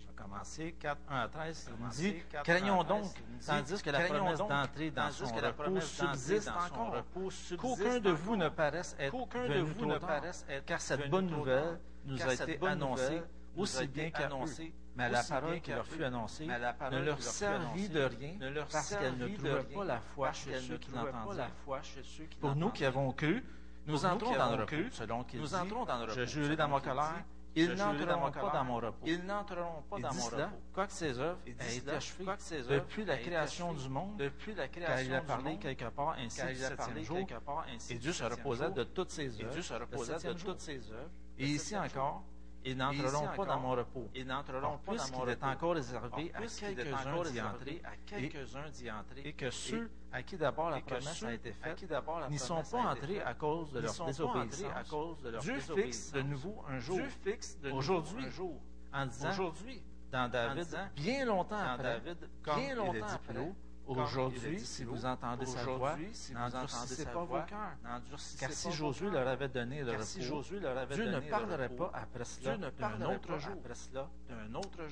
Je 0.00 0.06
vais 0.06 0.12
commencer 0.14 0.76
4, 0.78 1.00
1 1.08 1.20
à 1.20 1.28
13. 1.28 1.66
Il 1.68 1.76
Commencer, 1.76 2.12
dit, 2.12 2.22
4, 2.30 2.44
craignons 2.44 2.80
1 2.80 2.80
à 2.80 2.84
13, 2.84 2.88
donc, 2.88 3.14
tandis 3.46 3.82
que 3.82 3.90
la 3.90 4.00
promesse 4.00 4.38
d'entrer 4.38 4.90
dans 4.90 5.02
tandis 5.02 5.16
son 5.16 5.26
repos 5.26 5.80
subsiste 5.80 6.46
dans 6.48 6.64
encore, 6.64 7.04
qu'aucun 7.58 8.00
de 8.00 8.10
vous 8.10 8.36
ne 8.36 8.48
paraisse 8.48 8.96
être 8.98 9.12
Qu'aucun 9.12 9.44
de 9.44 9.54
venu 9.54 9.60
vous 9.60 9.74
trop 9.74 9.86
ne 9.86 9.98
tard, 9.98 10.08
paraisse 10.08 10.44
être 10.48 10.64
car 10.66 10.80
cette 10.80 11.08
bonne 11.08 11.28
nouvelle 11.28 11.80
nous 12.04 12.20
a 12.20 12.34
été 12.34 12.66
annoncée 12.66 13.22
aussi 13.56 13.86
bien 13.86 14.10
qu'à 14.10 14.22
eux. 14.22 14.26
annoncée 14.26 14.74
Mais 14.98 15.08
la 15.08 15.22
parole 15.22 15.60
qui 15.60 15.70
leur 15.70 15.86
fut 15.86 16.02
annoncée 16.02 16.46
ne 16.46 16.98
leur 16.98 17.22
servit 17.22 17.88
de 17.88 18.00
rien 18.00 18.34
parce 18.70 18.96
qu'elle 18.96 19.16
ne 19.16 19.28
trouvait 19.28 19.62
pas 19.62 19.84
la 19.84 20.00
foi 20.00 20.32
chez 20.32 20.58
ceux 20.58 20.76
qui 20.76 20.90
l'entendaient. 20.90 21.44
Pour 22.40 22.56
nous 22.56 22.70
qui 22.70 22.84
avons 22.84 23.12
cru, 23.12 23.44
nous 23.86 24.04
entrons 24.04 24.36
dans 24.36 24.56
le 24.56 24.64
repos, 24.64 24.90
selon 24.90 25.24
qu'il 25.24 25.40
nous 25.40 25.46
dit, 25.46 25.54
le 25.54 26.12
Je 26.14 26.24
jurai 26.24 26.56
dans 26.56 26.68
ma 26.68 26.80
colère, 26.80 27.24
ils 27.54 27.74
n'entreront 27.74 28.30
pas 28.30 28.50
dans 28.52 28.64
mon 28.64 28.76
repos. 28.76 29.06
Ils 29.06 29.24
n'entreront 29.24 29.82
pas 29.88 29.98
dans 29.98 30.14
mon 30.14 30.24
repos. 30.24 30.42
quoique 30.74 30.92
ses 30.92 31.18
œuvres 31.18 31.38
aient 31.46 31.76
été 31.76 31.90
achevées 31.90 32.26
depuis 32.68 33.04
la 33.04 33.16
création 33.16 33.72
du 33.72 33.88
monde, 33.88 34.16
depuis 34.16 34.54
la 34.54 34.68
car 34.68 35.00
il 35.00 35.14
a 35.14 35.20
parlé 35.22 35.56
quelque 35.58 35.88
part 35.90 36.16
ainsi 36.18 36.40
parlé 36.40 36.54
septième 36.56 37.04
jour, 37.04 37.18
et 37.88 37.94
Dieu 37.94 38.12
se 38.12 38.24
reposait 38.24 38.70
de 38.70 38.82
toutes 38.82 39.10
ses 39.10 39.40
et 39.40 39.44
œuvres. 39.44 39.52
Dieu 39.52 39.62
se 39.62 39.74
le 39.74 39.80
reposait 39.80 40.12
septième 40.12 40.34
de 40.34 40.38
jour. 40.38 40.50
toutes 40.50 40.60
ses 40.60 40.90
œuvres. 40.90 41.10
Et 41.38 41.44
le 41.44 41.48
ici 41.48 41.76
encore, 41.76 42.24
ils 42.70 42.76
n'entreront 42.76 43.26
pas 43.26 43.32
encore, 43.32 43.46
dans 43.46 43.60
mon 43.60 43.70
repos. 43.70 44.08
Ils 44.14 44.26
n'entreront 44.26 44.78
pas 44.78 44.96
dans 44.96 45.16
mon 45.16 45.24
est 45.24 45.34
repos. 45.34 45.46
encore 45.46 45.74
réservé 45.74 46.08
Or, 46.12 46.20
à 46.34 46.40
puisqu'il 46.40 46.66
est 46.66 46.74
quelques-uns 46.74 47.10
encore 47.10 47.24
d'y 47.24 47.28
réservé 47.28 47.40
entrer, 47.40 47.82
à 47.84 48.16
et, 48.16 48.28
quelques-uns 48.28 48.70
d'y 48.70 48.90
entrer, 48.90 49.20
et 49.24 49.32
que 49.32 49.50
ceux 49.50 49.90
à 50.12 50.22
qui 50.22 50.36
d'abord 50.36 50.70
la 50.70 50.80
promesse 50.80 51.22
a 51.22 51.32
été 51.32 51.50
à 51.50 51.52
faite 51.52 51.76
qui 51.76 51.86
d'abord 51.86 52.20
la 52.20 52.28
n'y 52.28 52.38
sont 52.38 52.54
promesse 52.54 52.70
pas 52.70 52.90
a 52.90 52.94
Aujourd'hui, 63.88 64.60
si 64.60 64.84
vous 64.84 65.06
entendez 65.06 65.46
sa 65.46 65.64
voix, 65.64 65.96
si 66.12 66.34
n'endurcissez 66.34 67.06
pas 67.06 67.24
vos 67.24 67.40
cœurs. 67.46 67.76
Car 68.38 68.52
si 68.52 68.70
Josué 68.70 69.10
leur 69.10 69.26
avait 69.26 69.48
donné 69.48 69.82
le 69.82 69.92
repos, 69.92 70.92
Dieu 70.92 71.06
ne 71.06 71.20
parlerait 71.20 71.68
pas 71.70 71.90
après 71.94 72.24
cela 72.24 72.56
d'un 72.56 73.02
autre 73.06 73.38
jour. 73.38 73.56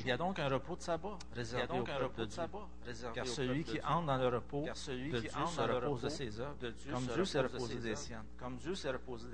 Il 0.00 0.06
y 0.06 0.12
a 0.12 0.16
donc 0.16 0.38
un 0.38 0.48
repos 0.48 0.76
de 0.76 0.82
sabbat 0.82 1.18
réservé 1.34 1.78
au 1.78 1.84
peuple 1.84 2.20
de 2.20 2.24
Dieu. 2.24 2.42
Car 3.14 3.26
celui 3.26 3.64
qui 3.64 3.80
entre 3.82 4.06
dans 4.06 4.16
le 4.16 4.28
repos 4.28 4.62
de 4.62 5.20
Dieu 5.20 5.30
se 5.30 5.60
repose 5.60 6.02
de 6.02 6.08
ses 6.08 6.40
œuvres, 6.40 6.56
comme 6.90 7.06
Dieu 7.06 7.24
s'est 7.24 7.40
reposé 7.40 7.78
des 7.78 7.96
siennes. 7.96 8.24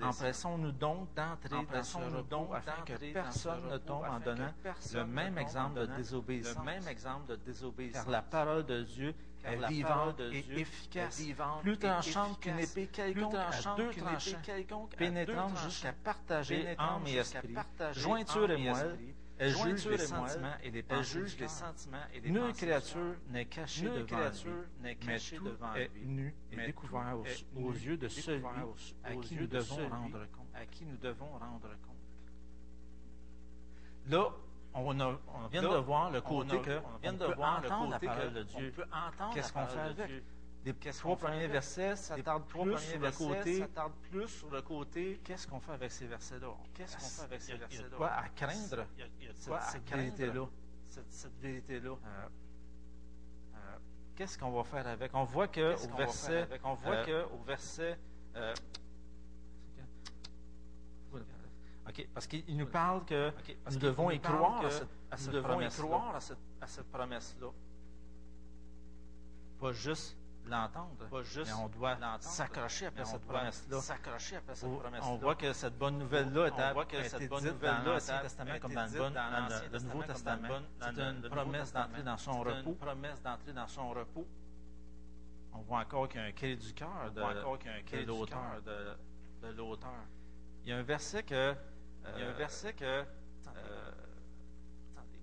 Empressons-nous 0.02 0.72
donc 0.72 1.14
d'entrer 1.14 1.64
dans 1.72 1.84
son 1.84 2.00
repos 2.00 2.52
afin 2.52 2.82
que 2.84 3.12
personne 3.12 3.68
ne 3.70 3.78
tombe 3.78 4.04
en 4.08 4.18
donnant 4.18 4.52
le 4.94 5.04
même 5.04 5.38
exemple 5.38 5.80
de 5.80 5.86
désobéissance. 5.86 6.64
Car 7.92 8.08
la 8.08 8.22
parole 8.22 8.66
de 8.66 8.82
Dieu 8.82 9.14
car 9.43 9.57
la 9.57 9.68
vivante 9.68 10.20
et 10.32 10.61
efficace, 10.61 11.20
vivante 11.20 11.62
plus 11.62 11.78
tranchante 11.78 12.40
qu'une 12.40 12.61
épée 12.61 12.86
quelconque, 12.86 13.34
à 13.34 13.74
deux 13.76 13.90
tranchants, 13.90 14.88
pénétrante 14.97 15.59
jusqu'à 15.64 15.93
partager 15.93 16.74
âme 16.78 17.07
et 17.07 17.16
esprit, 17.16 17.55
jointure 17.93 18.51
et 18.51 18.59
moelle, 18.59 18.99
elle 19.38 19.57
juge 19.57 19.88
les 19.88 19.99
sentiments 19.99 20.55
et 20.62 20.70
les 20.70 20.82
pensées. 20.82 21.20
Juge 21.20 21.36
les 21.40 21.49
sentiments 21.49 22.07
et 22.14 22.20
les 22.20 22.30
Nulle 22.30 22.53
créature 22.53 23.14
n'est 23.30 23.47
cachée 23.47 23.86
devant 23.86 24.18
lui, 24.18 24.97
mais 25.05 25.18
tout 25.18 25.49
est 25.76 25.90
nu 26.05 26.34
et 26.53 26.57
découvert 26.66 27.16
aux, 27.57 27.72
yeux 27.72 27.97
de 27.97 28.09
celui 28.09 28.45
à 29.03 29.16
qui 29.16 29.36
nous 29.36 29.49
devons 29.49 29.88
rendre 29.88 30.20
compte. 30.22 31.93
Là, 34.09 34.28
on, 34.74 34.92
vient 35.50 35.62
de 35.62 35.76
voir 35.76 36.10
le 36.10 36.20
côté 36.20 36.56
on 36.56 36.98
vient 36.98 37.12
de 37.12 37.26
peut 37.26 37.34
voir 37.34 37.58
entendre 37.58 37.90
la 37.90 37.98
parole 37.98 38.32
de 38.32 38.42
Dieu. 38.42 38.74
Qu'est-ce 39.34 39.52
qu'on 39.52 39.66
fait 39.66 39.78
avec 39.80 40.22
trois 40.92 41.16
premiers 41.16 41.48
versets, 41.48 41.96
ça 41.96 42.16
tarde 42.22 42.44
sur 44.26 44.50
côté. 44.62 45.20
Qu'est-ce 45.24 45.46
qu'on 45.46 45.60
fait 45.60 45.72
avec 45.72 45.90
ces 45.90 46.06
versets-là? 46.06 46.54
Qu'est-ce 46.74 46.96
qu'on 46.96 47.04
fait 47.04 47.22
avec 47.22 47.42
ces 47.42 47.54
versets-là? 47.54 47.88
Il 47.88 47.94
a 47.94 47.96
quoi 47.96 48.08
à 48.08 48.28
craindre? 48.28 48.86
cette, 51.08 51.40
vérité-là? 51.40 51.90
Euh, 51.90 52.28
euh, 53.54 53.76
qu'est-ce 54.14 54.38
qu'on 54.38 54.50
va 54.50 54.62
faire 54.62 54.86
avec? 54.86 55.10
On 55.14 55.24
voit 55.24 55.48
que 55.48 55.74
au 55.74 57.42
verset, 57.42 57.98
euh, 58.36 58.54
parce 62.14 62.26
qu'il 62.26 62.57
nous 62.57 62.66
parle 62.66 63.05
que 63.05 63.28
okay, 63.28 63.59
nous 63.70 63.78
devons 63.78 64.11
y 64.11 64.20
croire, 64.20 64.64
à 65.11 65.16
cette, 65.16 65.43
promesse-là. 66.91 67.49
Pas 69.61 69.72
juste 69.72 70.16
l'entendre, 70.47 71.09
pas 71.09 71.22
juste 71.22 71.53
mais 71.55 71.62
on 71.62 71.68
doit 71.68 71.97
s'accrocher 72.20 72.87
à 72.87 73.05
cette 73.05 73.24
promesse-là. 73.24 73.78
On 75.03 75.16
voit 75.16 75.35
que 75.35 75.53
cette 75.53 75.76
bonne 75.78 75.99
nouvelle-là 75.99 76.47
est, 76.47 76.53
on 76.53 76.57
dans 76.57 78.22
Testament 78.22 78.59
comme 78.61 78.74
dans, 78.74 78.87
le, 79.72 79.78
Nouveau 79.80 80.03
Testament. 80.03 80.49
C'est 80.80 80.99
une 80.99 81.28
promesse 81.28 81.72
d'entrer 81.72 82.03
dans 82.03 83.68
son 83.68 83.91
repos. 83.91 84.26
On 85.55 85.61
voit 85.61 85.80
encore 85.80 86.09
qu'il 86.09 86.20
y 86.20 86.24
a 86.24 86.26
un 86.26 86.33
cri 86.33 86.57
du 86.57 86.72
cœur 86.72 87.12
de 87.14 88.07
l'auteur. 88.07 89.91
Il 90.64 90.70
y 90.70 90.72
a 90.72 90.78
un 90.78 90.83
verset 90.83 91.22
que 91.24 91.55
il 92.05 92.20
y 92.20 92.22
a 92.22 92.26
un 92.26 92.30
euh, 92.30 92.32
verset 92.34 92.72
que. 92.72 92.84
Euh, 92.84 93.05
attendez. 94.96 95.20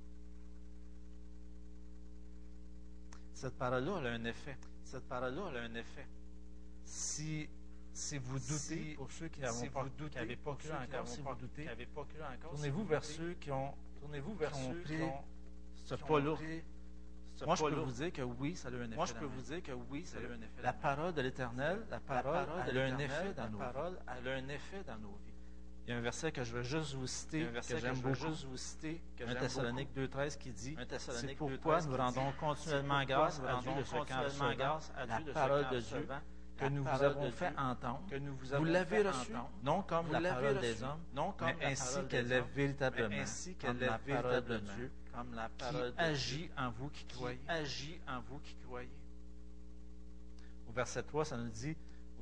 Cette 3.34 3.58
parole-là, 3.58 3.98
elle 4.00 4.08
a 4.08 4.12
un 4.12 4.26
effet. 4.26 4.58
Cette 4.84 5.08
parole-là, 5.08 5.44
elle 5.52 5.58
a 5.58 5.62
un 5.62 5.76
effet. 5.76 6.08
Si 6.86 8.18
vous 8.18 8.40
doutez, 8.40 8.58
si, 8.58 8.94
pour 8.96 9.12
ceux 9.12 9.28
qui 9.28 9.42
n'avaient 9.42 9.70
pas, 9.70 9.86
doutez, 9.98 10.38
cru 10.38 10.70
si 11.06 11.22
vous 11.22 11.36
doutez, 11.36 11.68
tournez-vous 12.42 12.86
vers 12.86 13.04
ceux 13.04 13.34
qui 13.34 13.52
ont, 13.52 13.74
tournez-vous 14.00 14.36
vers 14.36 14.56
ceux 14.56 14.82
qui 14.84 15.02
ont 15.02 15.24
ce 15.86 15.96
pas 15.96 16.20
lourd. 16.20 16.40
Moi, 17.46 17.56
je 17.56 17.64
peux 17.64 17.76
vous 17.76 17.92
dire 17.92 18.12
que 18.12 18.22
oui, 18.22 18.56
ça 18.56 18.68
a 18.68 18.72
un 18.72 18.86
effet. 18.86 18.96
Moi, 18.96 19.06
je 19.06 19.14
peux 19.14 19.26
vous 19.26 19.42
dire 19.42 19.64
que 19.64 19.72
oui, 19.90 20.06
ça 20.06 20.18
a 20.18 20.22
un 20.22 20.42
effet. 20.42 20.62
La 20.62 20.74
parole 20.74 21.14
de 21.14 21.22
l'Éternel, 21.22 21.86
la 21.90 22.00
parole, 22.00 22.36
a 22.36 22.64
un 22.64 22.98
effet 23.00 23.34
dans 23.34 23.50
nos 23.50 23.62
a 23.62 23.74
un 24.08 24.50
effet 24.50 24.84
dans 24.86 24.98
nos 24.98 25.18
vies. 25.26 25.39
Il 25.90 25.94
y 25.94 25.96
a 25.96 25.98
un 25.98 26.02
verset 26.02 26.32
que 26.32 26.44
je 26.44 26.54
veux 26.54 26.62
juste 26.62 26.94
vous 26.94 27.08
citer, 27.08 27.48
que 27.68 27.80
j'aime 27.80 27.98
beaucoup. 27.98 28.14
Juste 28.14 28.46
vous 28.46 28.58
citer, 28.58 29.02
Thessalonique 29.18 29.90
2.13 29.98 30.38
qui 30.38 30.52
dit, 30.52 30.78
c'est 31.00 31.34
pourquoi 31.34 31.82
nous 31.82 31.98
rendons 31.98 32.32
continuellement 32.40 33.04
grâce 33.06 33.42
à 33.48 33.60
Dieu 33.60 33.72
de 33.76 33.84
ce 33.84 33.96
la 33.96 35.34
parole 35.34 35.68
de 35.72 35.80
Dieu 35.80 36.08
que 36.58 36.66
nous 36.68 36.84
vous 36.84 37.04
avons 37.04 37.32
fait 37.32 37.52
entendre. 37.58 38.04
Que 38.08 38.18
nous 38.18 38.36
vous 38.36 38.66
l'avez 38.66 39.02
reçue, 39.02 39.34
non 39.64 39.82
comme 39.82 40.12
la 40.12 40.32
parole 40.32 40.60
des 40.60 40.84
hommes, 40.84 41.00
mais 41.42 41.56
ainsi 41.66 42.06
qu'elle 42.06 42.32
est 42.34 42.44
véritablement, 42.54 43.24
Dieu, 44.76 44.92
qui 45.58 45.82
agit 45.98 46.52
en 46.56 46.70
vous 46.70 46.90
qui 46.90 47.04
croyez. 47.06 47.40
Au 50.68 50.72
verset 50.72 51.02
3, 51.02 51.26
ça 51.26 51.36
nous 51.36 51.50
dit, 51.50 51.76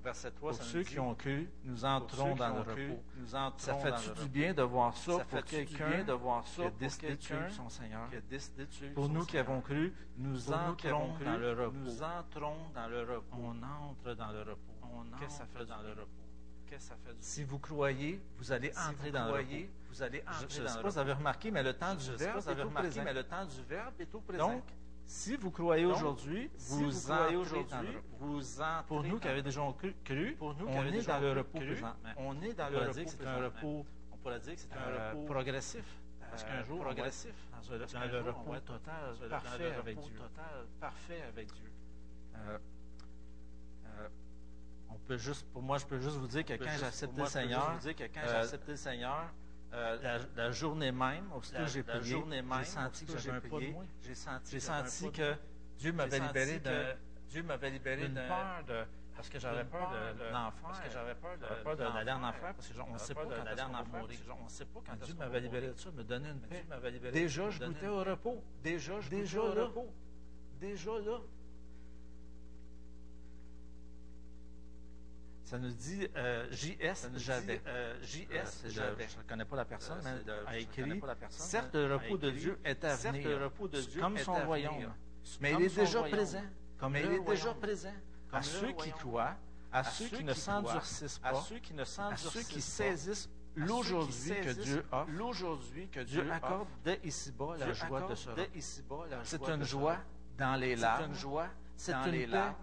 Verset 0.03 0.31
pour 0.31 0.53
ceux 0.53 0.83
qui 0.83 0.99
ont 0.99 1.15
cru, 1.15 1.49
nous 1.63 1.83
entrons 1.83 2.35
dans 2.35 2.49
le 2.49 2.61
repos. 2.61 3.03
Ça 3.57 3.75
fait-tu 3.75 4.21
du 4.21 4.29
bien 4.29 4.53
de 4.53 4.61
voir 4.61 4.95
ça, 4.95 5.17
ça 5.17 5.25
pour 5.25 5.43
quelqu'un 5.43 6.03
de 6.03 6.13
voir 6.13 6.47
ça, 6.47 6.63
qui 6.63 6.67
a 6.67 6.71
décidé 6.71 7.17
son 7.49 7.69
Seigneur? 7.69 8.09
Pour 8.93 9.09
nous 9.09 9.25
qui 9.25 9.37
avons 9.37 9.61
cru, 9.61 9.93
nous 10.17 10.53
entrons 10.53 11.15
dans 11.25 11.37
le 11.37 11.51
repos. 11.51 11.89
On 13.33 13.55
entre 13.63 14.13
dans 14.13 14.31
le 14.31 14.39
repos. 14.41 14.73
Qu'est-ce 15.19 15.39
que 15.39 15.39
ça 15.39 15.45
fait 15.45 15.65
dans 15.65 15.81
le 15.81 15.89
repos? 15.91 16.23
Si 17.19 17.43
vous 17.43 17.59
croyez, 17.59 18.21
vous 18.37 18.51
allez 18.51 18.71
entrer 18.77 19.11
dans 19.11 19.25
le 19.27 19.31
repos. 19.31 19.45
Vous 19.89 19.95
je, 19.95 20.03
je 20.03 20.19
dans 20.21 20.49
sais 20.49 20.61
pas 20.63 20.73
repos. 20.73 20.89
vous 20.89 20.97
avez 20.97 21.13
remarqué, 21.13 21.49
mais 21.49 21.63
le 21.63 21.73
temps 21.73 21.95
du 21.95 22.11
verbe 23.63 23.93
est 23.99 24.13
au 24.13 24.19
présent. 24.19 24.61
Si 25.07 25.37
vous 25.37 25.51
croyez 25.51 25.85
aujourd'hui, 25.85 26.49
vous, 26.59 26.91
si 26.91 27.07
vous, 27.07 27.39
aujourd'hui, 27.39 27.97
vous 28.19 28.41
Pour 28.87 29.03
nous 29.03 29.19
qui 29.19 29.27
avons 29.29 29.41
déjà 29.41 29.61
cru, 30.03 30.37
on, 30.41 30.51
est 30.85 31.07
dans 31.07 31.19
le 31.21 31.31
repos 31.31 31.59
on 32.17 32.41
est 32.41 32.53
dans 32.53 32.69
le 32.69 32.77
un 33.25 33.45
repos 33.45 33.85
pourrait 34.27 34.39
dire 34.39 34.55
que 34.55 34.59
c'est 34.61 34.73
un 34.73 34.89
euh, 34.89 35.11
repos 35.11 35.25
progressif. 35.25 35.83
Parce 36.29 36.43
qu'un 36.43 36.63
jour, 36.63 36.85
total, 38.65 39.29
parfait 39.29 39.73
avec 39.73 39.99
Dieu. 39.99 40.13
parfait 40.79 41.21
avec 41.29 41.53
Dieu. 41.53 41.71
on 44.89 44.95
peut 45.07 45.17
juste, 45.17 45.45
pour 45.53 45.61
moi, 45.61 45.77
je 45.77 45.85
peux 45.85 45.99
juste 45.99 46.17
vous 46.17 46.27
dire 46.27 46.43
que 46.43 46.53
quand 46.53 46.77
j'acceptais 46.77 47.21
euh, 47.21 48.73
le 48.73 48.75
Seigneur, 48.75 49.33
euh, 49.73 50.19
la, 50.35 50.51
journée 50.51 50.91
même, 50.91 51.31
aussitôt 51.33 51.65
j'ai 51.67 51.83
j'ai 51.83 52.63
senti 52.63 53.05
que. 53.05 53.17
J'ai 54.49 54.59
senti, 54.59 55.11
que 55.11 55.35
Dieu 55.77 55.91
m'avait 55.91 56.19
libéré 56.19 56.59
de 56.59 56.95
Dieu 57.29 57.43
m'avait 57.43 57.69
libéré 57.69 58.07
d'une 58.07 58.13
peur 58.15 58.63
de 58.67 58.85
parce 59.15 59.29
que 59.29 59.39
j'avais 59.39 59.65
peur 59.65 59.91
de 59.91 60.31
parce 60.61 60.79
que 60.79 60.89
j'avais 60.89 61.15
peur 61.15 61.75
d'aller 61.75 62.11
en 62.11 62.23
enfer, 62.23 62.53
parce 62.53 62.71
qu'on 62.71 62.89
on 62.89 62.93
ne 62.93 62.97
sait 62.97 64.65
pas 64.65 64.81
quand 64.85 64.95
Dieu 65.05 65.13
m'avait 65.15 65.41
libéré 65.41 65.67
de 65.67 65.73
ça, 65.73 65.91
me 65.91 66.03
une. 66.03 67.11
Déjà, 67.11 67.49
je 67.49 67.65
goûtais 67.65 67.87
au 67.87 68.03
repos. 68.03 68.43
Déjà, 68.63 68.99
je 69.01 69.09
goûtais 69.09 69.37
au 69.37 69.51
repos. 69.51 69.93
Déjà 70.59 70.91
là, 70.99 71.19
Ça 75.47 75.57
nous 75.57 75.71
dit 75.71 76.05
JS 76.51 77.07
Javet. 77.15 77.61
JS 78.01 78.65
Je 78.67 78.81
ne 78.81 79.23
connais 79.29 79.45
pas 79.45 79.55
la 79.55 79.63
personne, 79.63 80.01
mais 80.03 80.21
de, 80.25 80.33
a 80.45 80.57
écrit 80.57 81.01
Certes, 81.29 81.73
le 81.73 81.95
repos 81.95 82.17
de 82.17 82.31
Dieu 82.31 82.59
est 82.65 82.83
à 82.83 82.97
venir. 82.97 83.23
Certes, 83.23 83.25
le 83.25 83.45
repos 83.45 83.67
de 83.69 83.79
Dieu 83.79 84.01
comme 84.01 84.17
son 84.17 84.33
royaume. 84.33 84.91
Mais 85.39 85.53
il 85.53 85.61
est 85.61 85.75
déjà 85.75 86.03
présent. 86.03 86.43
Comme 86.77 86.97
il 86.97 87.05
est 87.05 87.19
déjà 87.21 87.53
présent. 87.53 87.93
À 88.33 88.41
ceux 88.41 88.73
qui 88.73 88.91
croient, 88.91 89.37
à 89.71 89.85
ceux 89.85 90.09
qui 90.09 90.25
ne 90.25 90.33
s'endurcissent 90.33 91.19
pas, 91.19 91.29
à 91.29 92.17
ceux 92.17 92.41
qui 92.41 92.59
saisissent 92.59 93.29
l'aujourd'hui 93.55 94.33
que 94.43 94.51
Dieu 94.51 94.85
a, 94.91 95.05
l'aujourd'hui 95.07 95.87
que 95.87 96.01
Dieu, 96.01 96.29
accorde 96.29 96.67
dès 96.83 96.99
ici-bas 97.05 97.55
la, 97.57 97.71
joie 97.71 98.01
de 98.01 98.15
ce 98.15 98.29
C'est 99.23 99.47
une 99.47 99.63
joie 99.63 99.97
dans 100.37 100.57
les 100.57 100.75
larmes, 100.75 101.03
c'est 101.03 101.07
une 101.07 101.15
joie 101.15 101.47
dans 101.87 102.11
les 102.11 102.25
larmes, 102.25 102.55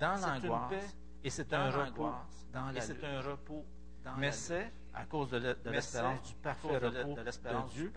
dans 0.00 0.16
l'angoisse, 0.16 0.96
et 1.24 1.30
c'est 1.30 1.52
un, 1.54 1.70
repos. 1.70 2.10
Dans 2.52 2.70
et 2.70 2.80
c'est 2.80 3.02
un 3.02 3.20
repos. 3.22 3.64
Dans 4.04 4.16
mais 4.16 4.30
c'est 4.30 4.70
à 4.92 5.06
cause 5.06 5.30
de 5.30 5.56
l'espérance 5.64 6.28
du 6.28 6.34
parfait 6.34 6.78
repos 6.78 7.16
de, 7.16 7.68
Dieu, 7.72 7.92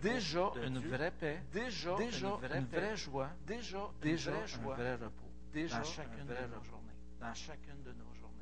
déjà 0.00 0.52
une 0.64 0.78
vraie 0.78 1.10
paix, 1.10 1.42
déjà, 1.52 1.96
une, 2.54 2.64
vraie 2.66 2.96
joie, 2.96 3.28
déjà, 3.44 3.90
déjà 4.00 4.30
un 4.32 4.68
vrai 4.68 4.94
repos 4.94 5.28
déjà 5.52 5.78
dans 5.78 5.84
chacune 5.84 6.26
de 6.26 6.54
nos 6.54 6.62
journées. 6.62 6.92
Dans 7.20 7.34
chacune 7.34 7.82
de 7.82 7.92
nos 7.92 8.14
journées. 8.14 8.34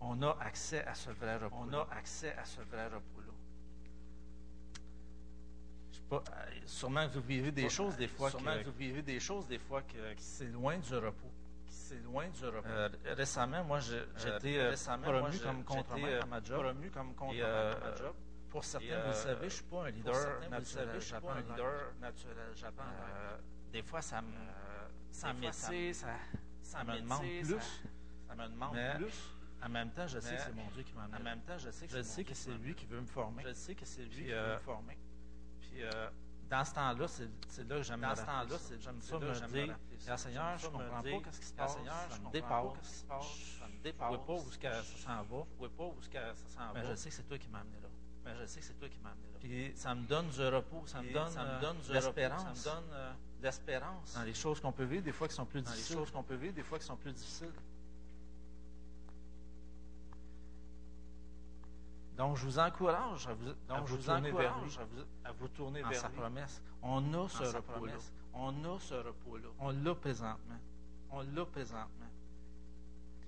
On 0.00 0.22
a 0.22 0.36
accès 0.40 0.84
à 0.84 0.94
ce 0.94 1.10
vrai 1.10 1.36
repos. 1.36 1.56
On 1.58 1.72
a 1.72 1.88
accès 1.90 2.34
à 2.34 2.44
ce 2.44 2.60
vrai 2.62 2.86
repos-là. 2.86 3.32
Pas, 6.08 6.22
euh, 6.30 6.60
sûrement 6.66 7.00
euh, 7.00 7.08
que 7.08 7.14
vous 7.14 7.26
vivez 7.26 7.50
des 7.50 7.68
choses 7.68 7.96
des 7.96 8.06
fois 8.06 8.30
que, 8.30 8.64
vous 8.64 8.78
vivez 8.78 9.02
des 9.02 9.18
choses 9.18 9.48
des 9.48 9.58
fois 9.58 9.82
que, 9.82 9.98
c'est 10.18 10.46
loin 10.46 10.78
du 10.78 10.94
repos 10.94 11.32
c'est 11.88 12.02
loin 12.02 12.28
du 12.28 12.44
repos. 12.44 12.68
Euh, 12.68 12.88
récemment, 13.14 13.62
moi, 13.64 13.78
je- 13.80 14.04
j'étais 14.16 14.58
euh, 14.58 14.74
promu 15.02 15.38
comme 15.38 15.56
j'étais, 15.58 15.64
contremaître 15.64 16.08
euh, 16.08 16.22
à 16.22 16.26
ma 16.26 16.42
job. 16.42 16.60
promu 16.62 16.90
comme 16.90 17.14
contre 17.14 17.34
Et, 17.34 17.42
euh, 17.42 17.74
à 17.74 17.78
ma 17.90 17.94
job. 17.96 18.14
Pour 18.50 18.64
certains, 18.64 18.86
Et, 18.86 18.90
vous 18.90 18.96
le 18.96 19.08
euh, 19.08 19.12
savez, 19.12 19.38
je 19.40 19.44
ne 19.44 19.50
suis 19.50 19.64
pas 19.64 19.84
un 19.84 19.90
leader 19.90 20.14
certains, 20.14 20.48
naturel. 20.48 20.88
je 20.94 21.00
suis 21.00 21.14
pas 21.20 21.32
un 21.32 21.40
leader 21.40 21.92
naturel. 22.00 22.36
Euh, 22.80 23.36
des 23.72 23.82
fois, 23.82 24.02
ça 24.02 24.22
me, 24.22 24.28
ça 25.10 25.28
ça 25.28 25.32
me- 25.34 25.42
ça, 25.52 25.70
ça 25.92 26.08
ça 26.62 26.84
me 26.84 27.00
demande 27.00 27.18
ça- 27.22 27.24
plus. 27.54 27.82
Ça 28.28 28.34
me 28.34 28.48
demande 28.48 28.74
Mais 28.74 28.94
plus. 28.96 29.14
En 29.62 29.68
même 29.68 29.90
temps, 29.90 30.06
je 30.06 30.18
sais 30.20 30.36
que 30.36 30.42
c'est 30.42 30.52
mon 30.54 30.68
Dieu 30.70 30.82
qui 30.82 30.92
m'a 30.94 31.04
En 31.04 31.22
même 31.22 31.40
temps, 31.42 31.58
je 31.58 31.70
sais 31.70 31.86
que 31.86 31.92
Je 31.96 32.02
c'est 32.34 32.50
lui 32.58 32.74
qui 32.74 32.86
veut 32.86 33.00
me 33.00 33.06
former. 33.06 33.42
Je 33.46 33.52
sais 33.52 33.74
que 33.74 33.84
c'est 33.84 34.02
lui 34.02 34.24
qui 34.24 34.30
veut 34.30 34.34
euh, 34.36 34.54
me 34.54 34.60
former. 34.60 34.98
Puis, 35.60 35.82
euh, 35.82 36.08
Dans 36.48 36.64
ce 36.64 36.74
temps-là, 36.74 37.08
c'est 37.08 37.68
là 37.68 37.76
que 37.76 37.82
j'aime 37.82 38.00
Dans 38.00 38.14
ce 38.14 38.22
temps-là, 38.22 38.58
c'est- 38.58 38.80
j'aime 38.80 39.00
ça 39.00 39.14
là 39.14 39.20
me 39.20 39.26
que 39.26 39.34
j'aime 39.34 39.50
me 39.50 39.64
dire. 39.66 39.76
Ah, 40.08 40.16
Seigneur, 40.16 40.58
je 40.58 40.66
me 40.66 40.72
comprends 40.72 41.02
pas 41.02 41.10
qu'est-ce 41.24 41.40
qui 41.40 41.46
se 41.46 41.52
Ah, 41.56 41.62
passe, 41.62 41.74
Seigneur, 41.74 41.94
ça 41.94 42.08
je 42.16 42.20
me 42.20 42.30
dépasse. 42.30 42.50
pas 42.50 42.72
qu'est-ce 42.76 42.90
qui 42.92 42.98
se 42.98 43.04
passe, 43.04 43.26
ça 43.58 43.66
me 43.66 43.72
Je 43.82 43.88
ne 43.88 43.92
vois 43.96 44.26
pas 44.26 44.32
où 44.34 44.50
ce 44.50 44.58
ça 44.60 44.82
s'en 44.82 45.22
va, 45.24 45.44
Je 45.60 45.66
pas 45.66 45.84
où 45.84 46.02
ce 46.02 46.08
que 46.08 46.18
ça 46.18 46.34
s'en 46.48 46.72
mais 46.74 46.82
va. 46.82 46.90
je 46.90 46.94
sais 46.94 47.08
que 47.08 47.14
c'est 47.16 47.22
toi 47.24 47.38
qui 47.38 47.48
m'as 47.48 47.60
amené 47.60 47.80
là. 47.80 47.88
Mais 48.24 48.34
je 48.40 48.46
sais 48.46 48.60
que 48.60 48.66
c'est 48.66 48.74
toi 48.78 48.88
qui 48.88 48.98
m'as 49.00 49.10
amené 49.10 49.26
là. 49.32 49.38
Puis 49.40 49.72
ça 49.76 49.94
me 49.94 50.06
donne 50.06 50.28
du 50.28 50.46
repos, 50.46 50.86
ça 50.86 51.02
me 51.02 51.12
donne, 51.12 51.30
ça 51.30 51.42
euh, 51.42 51.56
me 51.56 51.60
donne 51.60 51.78
du 51.80 51.92
l'espérance 51.92 52.42
Ça 52.58 52.74
me 52.74 52.76
donne 52.80 52.90
euh, 52.92 53.12
l'espérance 53.42 54.14
dans 54.14 54.22
les 54.22 54.34
choses 54.34 54.60
qu'on 54.60 54.72
peut 54.72 54.84
vivre, 54.84 55.02
des 55.04 55.12
fois 55.12 55.26
qui 55.28 55.34
sont 55.34 55.46
plus 55.46 55.62
dans 55.62 55.70
les 55.70 55.76
difficiles. 55.76 55.96
choses 55.96 56.10
qu'on 56.12 56.22
peut 56.22 56.34
vivre, 56.36 56.54
des 56.54 56.62
fois 56.62 56.78
qui 56.78 56.84
sont 56.86 56.96
plus 56.96 57.12
difficiles. 57.12 57.52
Donc, 62.16 62.36
je 62.36 62.44
vous 62.46 62.58
encourage 62.58 63.26
à 63.28 63.34
vous, 63.34 63.50
à 63.50 63.76
Donc, 63.78 63.86
je 63.86 63.92
vous 63.92 63.98
vous 63.98 64.04
tourner 64.04 64.32
vers 64.32 64.58
lui 64.60 64.76
à 64.78 64.84
vous, 64.84 65.02
à 65.24 65.32
vous 65.32 65.48
tourner 65.48 65.84
en 65.84 65.88
vers 65.88 66.00
sa 66.00 66.08
lui. 66.08 66.16
promesse. 66.16 66.62
On 66.82 67.14
a 67.14 67.28
ce 67.28 67.44
repos-là. 67.56 67.92
On 68.32 68.64
a 68.64 68.78
ce 68.80 68.94
repos-là. 68.94 69.48
On 69.58 69.70
l'a 69.70 69.94
présentement. 69.94 70.58
On 71.10 71.20
l'a 71.22 71.44
présentement. 71.44 72.06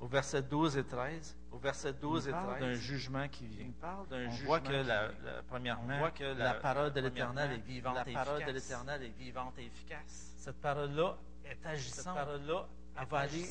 Au 0.01 0.07
verset 0.07 0.43
12 0.43 0.77
et 0.77 0.85
13, 0.85 1.37
Au 1.51 1.59
verset 1.59 1.93
12 1.93 2.27
il 2.27 2.29
et 2.29 2.33
parle 2.33 2.57
13, 2.57 2.61
d'un 2.61 2.75
jugement 2.75 3.29
qui 3.29 3.45
il 3.47 3.51
vient. 3.51 3.71
parle 3.81 4.07
d'un 4.07 4.31
jugement 4.31 4.47
voit 4.47 4.61
que, 4.61 4.67
qui 4.67 4.73
la, 4.73 4.83
la- 5.09 5.43
premièrement, 5.49 5.95
On 5.95 5.99
voit 5.99 6.11
que 6.13 6.25
la, 6.25 6.55
parole 6.55 6.93
de 6.93 7.01
l'Éternel 7.01 7.53
est 7.53 7.57
vivante 7.67 7.97
La 7.97 8.09
et 8.09 8.13
parole 8.13 8.37
de 8.37 8.43
efficace. 8.51 8.55
l'Éternel 8.69 9.03
est 9.03 9.19
vivante 9.19 9.59
et 9.59 9.65
efficace. 9.67 10.35
Cette 10.39 10.61
parole-là 10.61 11.17
est 11.45 11.49
Cette 11.57 11.67
agissante. 11.67 12.15
parole-là 12.15 12.69
Elle 13.01 13.07
va 13.09 13.19
aller-. 13.19 13.45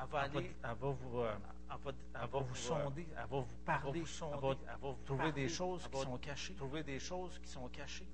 Elle 0.00 0.08
va 0.10 0.20
aller, 0.20 0.54
elle 0.62 0.68
va 0.70 0.88
vous, 0.90 1.20
euh, 1.20 1.34
va, 1.76 1.92
elle 2.14 2.28
va 2.28 2.38
vous 2.40 2.54
sonder, 2.54 3.06
elle 3.10 3.16
va 3.16 3.26
vous 3.26 3.46
parler, 3.64 4.00
va 4.02 4.30
elle 4.34 4.40
va 4.40 4.50
elle 4.50 4.80
va 4.80 4.88
vous 4.90 5.04
trouver 5.04 5.18
parler, 5.18 5.32
des 5.32 5.48
choses 5.48 5.86
qui 5.86 5.96
va 5.96 6.02
sont 6.04 6.18
cachées. 6.18 6.54
trouver 6.54 6.82
des 6.82 6.98
choses 6.98 7.38
qui 7.38 7.48
sont 7.48 7.68
cachées. 7.68 8.06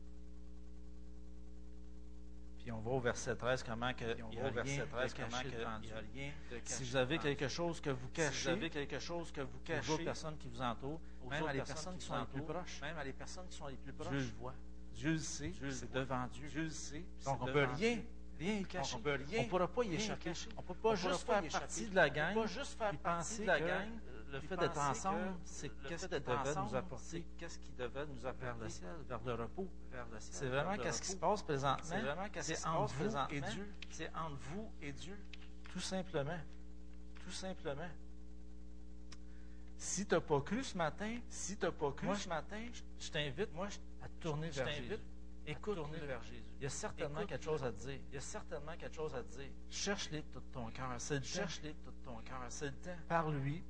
Puis 2.59 2.73
on 2.73 2.81
voit 2.81 2.95
au 2.95 3.01
verset 3.01 3.37
13 3.37 3.63
comment 3.63 3.93
que 3.93 4.05
il 4.31 4.35
y 4.35 4.41
a 4.41 4.51
verset 4.51 4.77
rien 4.77 4.87
13 4.87 5.13
de 5.13 5.19
comment 5.19 5.31
caché 5.31 5.51
que 5.51 5.57
devant 5.57 5.79
il 5.79 5.85
y 5.85 5.87
Dieu. 5.89 5.97
a 5.97 6.01
rien 6.01 6.33
de 6.51 6.59
caché 6.59 6.75
Si 6.75 6.85
vous 6.85 6.97
avez 6.97 7.19
quelque 7.19 7.49
chose 7.49 7.81
que 7.81 7.91
vous 7.91 8.09
cachez, 8.09 8.33
si 8.33 8.43
vous 8.45 8.49
avez 8.49 8.71
quelque 8.71 8.99
chose 8.99 9.31
que 9.33 9.41
vous 9.43 9.59
aux 9.59 9.61
cachez, 9.65 9.93
autres 9.93 10.05
personnes 10.05 10.39
qui 10.39 10.49
vous 10.49 10.63
entourent, 10.63 11.01
aux 11.23 11.29
même 11.29 11.47
à 11.47 11.53
les 11.53 11.63
personnes 11.63 11.99
qui 11.99 12.07
sont 12.07 12.19
les 12.19 12.27
plus 12.27 12.43
proches, 12.43 12.81
même 12.81 12.97
à 12.97 13.05
les 13.05 13.13
personnes 13.13 13.47
qui 13.49 13.57
sont 13.57 13.67
les 13.67 13.77
plus 13.77 13.93
proches, 13.93 14.09
Dieu 14.09 14.19
le 14.19 14.33
voit. 14.41 14.55
Dieu 14.95 15.13
le 15.13 15.19
sait, 15.19 15.53
c'est 15.71 15.93
devant 15.93 16.27
Dieu. 16.29 16.49
Dieu 16.49 16.63
le 16.63 16.71
sait. 16.71 17.05
Donc 17.27 17.43
on 17.43 17.47
peut 17.47 17.65
rien, 17.65 17.97
Dieu. 17.97 18.05
Rien 18.39 18.63
on 18.83 19.43
ne 19.43 19.49
pourra 19.49 19.69
pas 19.69 19.85
y 19.85 19.95
échapper. 19.95 20.33
On 20.57 20.63
ne 20.63 20.67
peut 20.67 20.75
pas 20.75 20.95
juste 20.95 21.27
faire 21.27 21.49
partie 21.49 21.87
de 21.89 21.95
la 21.95 22.05
On 22.05 22.09
peut 22.09 22.15
gang 22.15 22.35
pas 22.35 22.47
juste 22.47 22.79
faire 22.79 22.97
partie 22.99 23.03
penser 23.03 23.43
de 23.43 23.47
la 23.47 23.61
gang, 23.61 23.89
le 24.33 24.41
fait 24.41 24.57
d'être 24.57 24.79
ensemble, 24.79 25.35
c'est 25.45 25.71
qu'est-ce 25.87 26.07
qui 26.07 26.21
devait 26.21 26.55
nous 26.57 26.75
apporter 26.75 27.27
qu'est-ce 27.39 27.59
qui 27.59 27.73
devait 27.73 28.07
nous 28.07 28.21
vers 28.21 28.31
apporter 28.31 28.65
le 28.65 28.69
ciel, 28.69 28.89
vers 29.09 29.21
le 29.25 29.35
repos. 29.35 29.69
C'est 30.19 30.49
vraiment 30.49 30.77
qu'est-ce 30.77 31.03
qui 31.03 31.09
se 31.09 31.17
passe 31.17 31.43
présentement. 31.43 31.85
C'est 31.85 32.01
vraiment 32.01 32.29
qu'est-ce 32.29 32.53
qui 32.53 32.57
C'est 32.57 32.63
se 32.63 32.69
entre 32.69 32.81
passe 32.81 32.93
vous 32.95 33.05
et 33.05 33.41
présentement. 33.41 33.51
Dieu, 33.51 33.75
C'est 33.91 34.09
entre 34.15 34.39
vous 34.53 34.73
et 34.83 34.93
Dieu, 34.93 35.19
tout 35.73 35.81
simplement. 35.81 36.39
tout 37.25 37.31
simplement. 37.31 37.89
Si 39.77 40.07
tu 40.07 40.15
n'as 40.15 40.21
pas 40.21 40.41
cru 40.41 40.65
ce 40.65 40.77
matin, 40.77 41.19
Si 41.29 41.57
tu 41.57 41.65
n'as 41.65 41.73
pas 41.73 41.93
cru 41.93 42.15
ce 42.17 42.29
matin, 42.29 42.67
je 42.99 43.11
t'invite 43.11 43.53
moi, 43.53 43.69
à 44.03 44.09
tourner 44.21 44.51
vers 44.51 44.69
Jésus. 44.69 44.99
À 45.47 45.51
Écoute, 45.51 45.77
tourner 45.77 45.99
vers 45.99 46.23
Jésus. 46.23 46.43
il 46.57 46.63
y 46.63 46.67
a 46.67 46.71
certainement 46.71 47.19
Écoute, 47.21 47.29
quelque 47.31 47.45
chose 47.45 47.65
à 47.65 47.73
dire. 47.73 48.01
Il 48.09 48.15
y 48.15 48.19
a 48.19 48.21
certainement 48.21 48.77
quelque 48.77 48.95
chose 48.95 49.15
à 49.15 49.23
dire. 49.23 49.51
Cherche-les 49.71 50.23
de 50.23 50.27
tout 50.33 50.43
ton 50.53 50.71
cœur. 50.71 50.89
C'est 50.99 51.17
le. 51.19 51.23
Cherche-les 51.23 51.73
de 51.73 51.79
tout 51.85 51.93
ton 52.05 52.17
cœur. 52.23 52.41
C'est 52.49 52.67
le 52.67 52.73
temps. 52.73 52.97
Par 53.09 53.31
lui, 53.31 53.63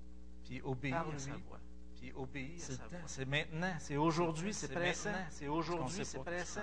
puis 0.45 0.61
obéis 0.63 0.93
Parle 0.93 1.15
à 1.15 1.19
sa 1.19 1.31
lui, 1.33 1.43
voix. 1.43 1.61
puis 1.97 2.13
obéis 2.15 2.57
à 2.63 2.67
sa 2.67 2.87
voix. 2.87 2.99
C'est 3.07 3.25
maintenant. 3.25 3.75
C'est 3.81 3.97
aujourd'hui. 3.97 4.53
C'est 4.55 4.69
pressant. 4.73 5.11
C'est 5.31 5.49
aujourd'hui, 5.49 6.05
c'est 6.05 6.19
pressant. 6.23 6.61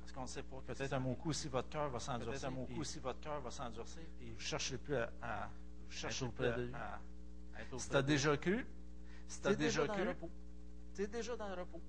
Parce 0.00 0.12
qu'on 0.12 0.22
ne 0.22 0.26
sait 0.26 0.42
pas. 0.42 0.60
Peut-être 0.66 0.92
un 0.92 0.98
mot 0.98 1.14
coup 1.14 1.32
si 1.32 1.48
votre 1.48 1.68
cœur 1.68 1.88
va 1.88 1.98
s'endurcir. 2.00 2.48
un 2.48 2.50
mot 2.52 2.66
coup 2.66 2.84
si 2.84 2.98
votre 2.98 3.20
cœur 3.20 3.40
va 3.40 3.50
s'endurcir. 3.50 4.02
Puis 4.18 4.28
Vous 4.30 4.34
ne 4.34 4.40
cherchez 4.40 4.76
plus 4.78 4.96
à, 4.96 5.10
à 5.22 5.46
vous 5.86 5.90
cherchez 5.92 6.24
auprès 6.24 6.52
plus 6.52 6.62
de 6.62 6.66
lui. 6.66 6.74
à, 6.74 7.00
à 7.56 7.62
être 7.62 7.78
Si 7.80 7.88
tu 7.88 7.96
as 7.96 8.00
lui. 8.00 8.06
déjà 8.06 8.36
cru, 8.36 8.66
Si 9.28 9.40
t'es 9.40 9.48
t'as 9.50 9.54
déjà 9.54 9.86
cru, 9.86 10.08
tu 10.94 11.02
es 11.02 11.06
déjà 11.06 11.36
dans 11.36 11.48
le 11.48 11.54
repos. 11.62 11.80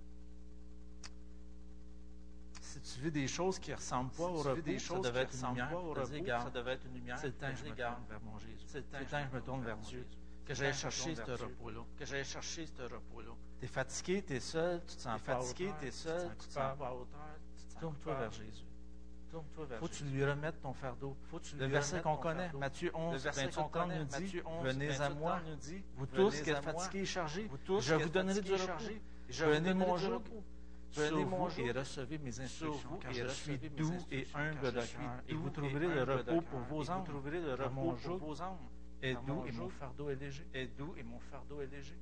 Tu 2.82 3.00
vis 3.00 3.12
des 3.12 3.28
choses 3.28 3.60
qui 3.60 3.72
ne 3.72 3.76
ressemblent 3.76 4.12
pas 4.12 4.24
au 4.24 4.38
repos, 4.42 4.62
des 4.62 4.80
ça 4.80 4.86
choses 4.86 5.02
devait 5.02 5.26
qui 5.26 5.38
être 5.38 5.44
une 5.44 5.50
lumière. 5.50 5.74
au 5.74 5.90
repos, 5.94 6.06
ça 6.06 6.50
devait 6.50 6.74
être 6.74 6.86
une 6.86 6.94
lumière. 6.94 7.18
C'est 7.20 7.28
le 7.28 7.34
temps 7.34 7.52
que 7.52 7.58
je 7.58 7.64
me 7.64 7.70
tourne 7.76 8.06
vers 8.10 8.22
mon 8.22 8.40
Jésus. 8.40 8.66
C'est 8.66 8.78
le 8.80 8.84
temps 8.84 9.24
que 9.24 9.30
je 9.30 9.36
me 9.36 9.42
tourne 9.42 9.64
vers 9.64 9.78
Dieu. 9.78 10.08
Que 10.46 10.54
j'aille 10.54 10.74
chercher 10.74 11.16
ce 11.16 11.32
repos-là. 11.32 11.82
Que 11.98 12.06
j'aille 12.06 12.26
chercher 12.26 12.66
ce 12.66 12.82
repos-là. 12.82 13.32
Tu 13.60 13.66
es 13.66 13.68
fatigué, 13.68 14.24
tu 14.26 14.34
es 14.36 14.40
seul, 14.40 14.82
tu 14.86 14.96
te 14.96 15.02
sens 15.02 15.22
pas 15.22 15.34
à 15.34 15.40
fatigué, 15.40 15.68
hauteur, 15.68 15.80
tu 15.80 15.86
es 15.86 15.92
tu 15.92 15.98
te 15.98 16.02
seul, 16.02 16.30
tu 16.30 16.48
te 16.48 16.54
sens 16.54 16.78
pas 16.78 16.88
à 16.88 16.94
hauteur, 16.94 17.20
Tourne-toi 17.80 18.16
vers 18.16 18.32
Jésus. 18.32 18.66
Vers 19.32 19.80
faut 19.80 19.88
que 19.88 19.94
tu 19.94 20.04
lui 20.06 20.26
remettes 20.26 20.62
ton 20.62 20.74
fardeau. 20.74 21.16
Faut 21.30 21.40
tu 21.40 21.56
Le 21.56 21.66
verset 21.66 22.02
qu'on 22.02 22.18
connaît. 22.18 22.52
Matthieu 22.54 22.90
Le 22.90 22.98
11, 22.98 23.24
verset 23.24 23.46
28 23.46 23.56
qu'on 23.56 23.62
30 23.62 23.72
connaît, 23.72 24.00
nous 24.00 24.06
dit 24.06 24.12
Matthieu 24.12 24.44
11, 24.46 24.66
Venez 24.66 24.90
à 24.90 25.10
28 25.10 25.20
moi, 25.20 25.42
vous 25.96 26.06
tous 26.06 26.30
Venez 26.32 26.44
qui 26.44 26.52
à 26.52 26.58
êtes 26.58 26.64
fatigués 26.64 27.00
et 27.00 27.06
chargés, 27.06 27.50
je 27.80 27.96
vous 27.96 28.10
donnerai 28.10 28.42
du 28.42 28.54
repos. 28.54 29.44
donnerai 29.46 29.74
mon 29.74 29.98
joug 29.98 30.22
Prenez 30.94 31.26
mon 31.26 31.48
joug 31.50 31.62
et 31.66 31.72
recevez 31.72 32.18
mes 32.18 32.40
instructions, 32.40 32.90
vous 32.90 32.98
car 32.98 33.14
je 33.14 33.28
suis 33.28 33.58
doux 33.58 33.98
et 34.12 34.28
humble 34.36 34.72
de 34.74 34.82
cœur, 34.82 35.22
et 35.28 35.34
vous 35.34 35.50
trouverez 35.50 35.88
le 35.88 36.04
repos 36.04 36.42
pour 36.42 36.60
vos 36.60 36.82
vous 36.84 36.92
âmes. 36.92 37.04
trouverez 37.06 37.40
le 37.40 37.56
Car 37.56 37.66
repos 37.68 37.76
mon 37.76 37.90
pour 37.92 38.00
joug 38.00 38.18
vos 38.18 38.42
âmes. 38.42 38.58
est 39.02 39.14
Car 39.14 39.24
doux 39.24 39.34
mon 39.36 39.46
et 39.46 39.52
mon 39.54 39.70
fardeau 39.70 40.10
est 40.10 40.16
léger. 40.16 40.46
est 40.54 40.68
doux 40.78 40.94
et 40.98 41.04
mon 41.04 41.20
fardeau 41.20 41.62
est 41.62 41.68
léger. 41.68 41.98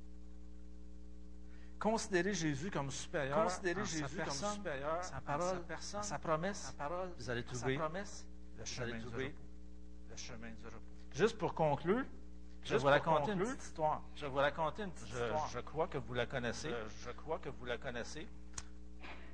Considérez 1.78 2.34
Jésus 2.34 2.70
comme 2.70 2.90
supérieur 2.90 3.42
Considérez 3.42 3.84
Jésus 3.86 4.16
sa 4.16 4.24
comme 4.24 4.34
supérieur 4.34 5.02
sa 5.04 5.20
parole, 5.20 5.48
sa 5.56 5.60
personne, 5.60 6.02
sa 6.02 6.18
promesse. 6.18 6.58
sa 6.58 6.72
parole, 6.72 7.10
Vous 7.16 7.30
allez 7.30 7.42
sa 7.42 7.54
trouver 7.54 7.78
promesse, 7.78 8.26
le 8.58 8.64
chemin 8.66 8.98
du 8.98 9.06
repos. 9.06 9.18
le 10.10 10.16
chemin 10.16 10.50
du 10.50 10.66
repos. 10.66 10.78
Juste 11.14 11.38
pour 11.38 11.54
conclure, 11.54 12.04
je 12.64 12.72
vais 12.74 12.78
vous 12.78 12.86
raconter 12.86 13.32
une 13.32 13.38
petite 13.38 13.62
histoire. 13.62 14.02
Je 14.14 14.26
vais 14.26 14.30
vous 14.30 14.36
raconter 14.36 14.82
une 14.82 14.90
petite 14.90 15.06
Je, 15.08 15.14
histoire. 15.24 15.48
je 15.48 15.58
crois 15.60 15.88
que 15.88 15.96
vous 15.96 16.12
la 16.12 16.26
connaissez. 16.26 16.68
Je, 16.68 17.04
je 17.06 17.10
crois 17.12 17.38
que 17.38 17.48
vous 17.48 17.64
la 17.64 17.78
connaissez. 17.78 18.28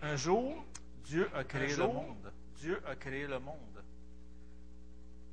Un 0.02 0.16
jour, 0.16 0.64
Dieu 1.04 1.28
a 1.34 1.44
créé 1.44 1.64
Un 1.64 1.68
le 1.68 1.74
jour, 1.74 1.94
monde. 1.94 2.32
Dieu 2.56 2.80
a 2.86 2.96
créé 2.96 3.26
le 3.26 3.38
monde. 3.38 3.84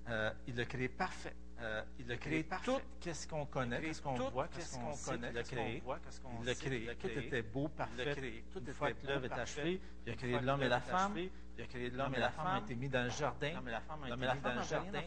Euh, 0.10 0.32
il 0.48 0.56
l'a 0.56 0.66
créé 0.66 0.90
parfait. 0.90 1.36
Euh, 1.60 1.82
il 2.00 2.12
a 2.12 2.18
créé 2.18 2.44
parfait. 2.44 2.66
tout 2.72 2.82
qu'est-ce 3.00 3.28
qu'on 3.28 3.46
connaît, 3.46 3.80
qu'est-ce 3.80 4.02
qu'on 4.02 4.16
voit, 4.30 4.48
qu'est-ce 4.50 4.76
qu'on 4.78 5.12
connaît, 5.12 5.30
qu'il 5.30 5.38
a 5.38 5.44
qu'est-ce 5.44 5.50
qu'on 5.56 5.56
créé. 5.56 5.80
voit, 5.80 6.00
qu'est-ce 6.00 6.20
qu'on 6.22 6.44
Il 6.44 6.56
qu'il 6.56 6.56
créé. 6.56 6.90
a 6.90 6.96
Tout 6.96 7.08
était 7.08 7.42
beau, 7.42 7.64
Il 7.66 7.70
parfait. 7.70 8.44
Tout 8.52 8.60
Une 8.66 8.74
fois 8.74 8.92
que 8.92 9.08
l'œuvre 9.08 9.26
est 9.26 9.32
achevée, 9.32 9.82
il 10.06 10.12
a 10.12 10.16
créé 10.16 10.40
l'homme 10.40 10.64
et 10.64 10.68
la 10.68 10.82
femme. 10.82 11.18
Il 11.58 11.64
a 11.64 11.68
créé 11.68 11.90
L'homme 11.92 12.16
et 12.16 12.20
la 12.20 12.32
femme 12.32 12.58
ont 12.58 12.66
été 12.66 12.76
mis 12.76 12.90
dans 12.90 13.04
le 13.04 13.10
jardin. 13.12 13.54
L'homme 13.54 13.68
et 13.68 13.72
la 13.72 13.82
femme 13.82 14.02
ont 14.02 14.06
été 14.06 14.16
mis 14.18 14.42
dans 14.42 14.56
le 14.56 14.64
jardin. 14.64 15.02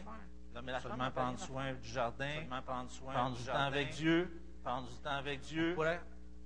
L'homme 0.55 0.69
et 0.69 0.71
la 0.71 0.79
femme 0.79 1.11
prendre 1.13 1.39
soin 1.39 1.73
du 1.73 1.87
jardin, 1.87 2.45
prendre 2.65 2.89
soin 2.89 3.13
prendre 3.13 3.37
du 3.37 3.43
temps 3.43 3.53
avec 3.53 3.89
Dieu. 3.91 4.31
prendre 4.63 4.87
du 4.87 4.95
temps 4.95 5.11
avec 5.11 5.41
Dieu. 5.41 5.75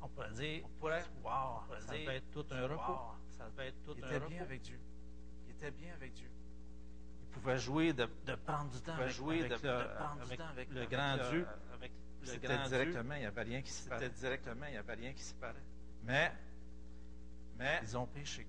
On 0.02 0.08
pourrait 0.10 0.32
dire, 0.32 0.64
On 0.66 0.70
pourrait, 0.80 1.04
wow, 1.24 1.32
pourrait 1.68 1.82
ça 1.82 1.94
dire, 1.96 2.06
va 2.06 2.14
être 2.16 2.32
tout 2.32 2.46
un 2.52 2.62
wow, 2.64 2.68
repos. 2.78 3.00
ça 3.38 3.50
devait 3.50 3.68
être 3.68 3.84
tout 3.84 3.94
Il 3.98 4.04
un 4.04 4.08
était 4.08 4.18
repos. 4.18 4.30
bien 4.30 4.42
avec 4.42 4.62
Dieu. 4.62 4.80
Il 5.48 5.52
était 5.52 5.72
bien 5.72 5.94
avec 5.94 6.14
Dieu. 6.14 6.30
Il 7.22 7.28
pouvait 7.28 7.58
jouer 7.58 7.94
de, 7.94 8.08
de 8.26 8.36
prendre 8.36 8.70
du 8.72 8.82
temps 8.82 8.92
Il 8.94 8.96
pouvait 8.96 9.04
avec, 9.04 9.16
jouer 9.16 9.40
avec 9.40 9.62
de, 9.62 9.68
le, 9.68 9.74
de 9.84 9.96
prendre 9.96 10.16
du 10.16 10.22
avec 10.24 10.38
temps 10.40 10.48
avec 10.48 10.70
le 10.70 10.78
avec 10.78 10.90
grand 10.90 11.16
le- 11.16 11.30
Dieu. 11.30 11.48
Avec 11.74 11.92
le 12.22 12.28
C'était 12.28 12.48
grand 12.48 12.68
Dieu. 12.68 12.70
directement, 12.78 13.16
il 13.16 13.20
n'y 13.20 13.26
avait 13.26 13.44
rien 13.44 13.62
qui 13.62 13.72
se 13.72 13.78
C'était 13.84 13.90
passait. 13.96 14.10
directement, 14.10 14.66
il 14.68 14.72
n'y 14.72 14.78
avait 14.78 14.94
rien 14.94 15.14
qui 15.14 15.24
se 15.24 15.34
parlait. 15.36 15.60
Mais 16.04 16.32
Mais 17.58 17.80
ils 17.84 17.98
ont 17.98 18.06
péché. 18.08 18.48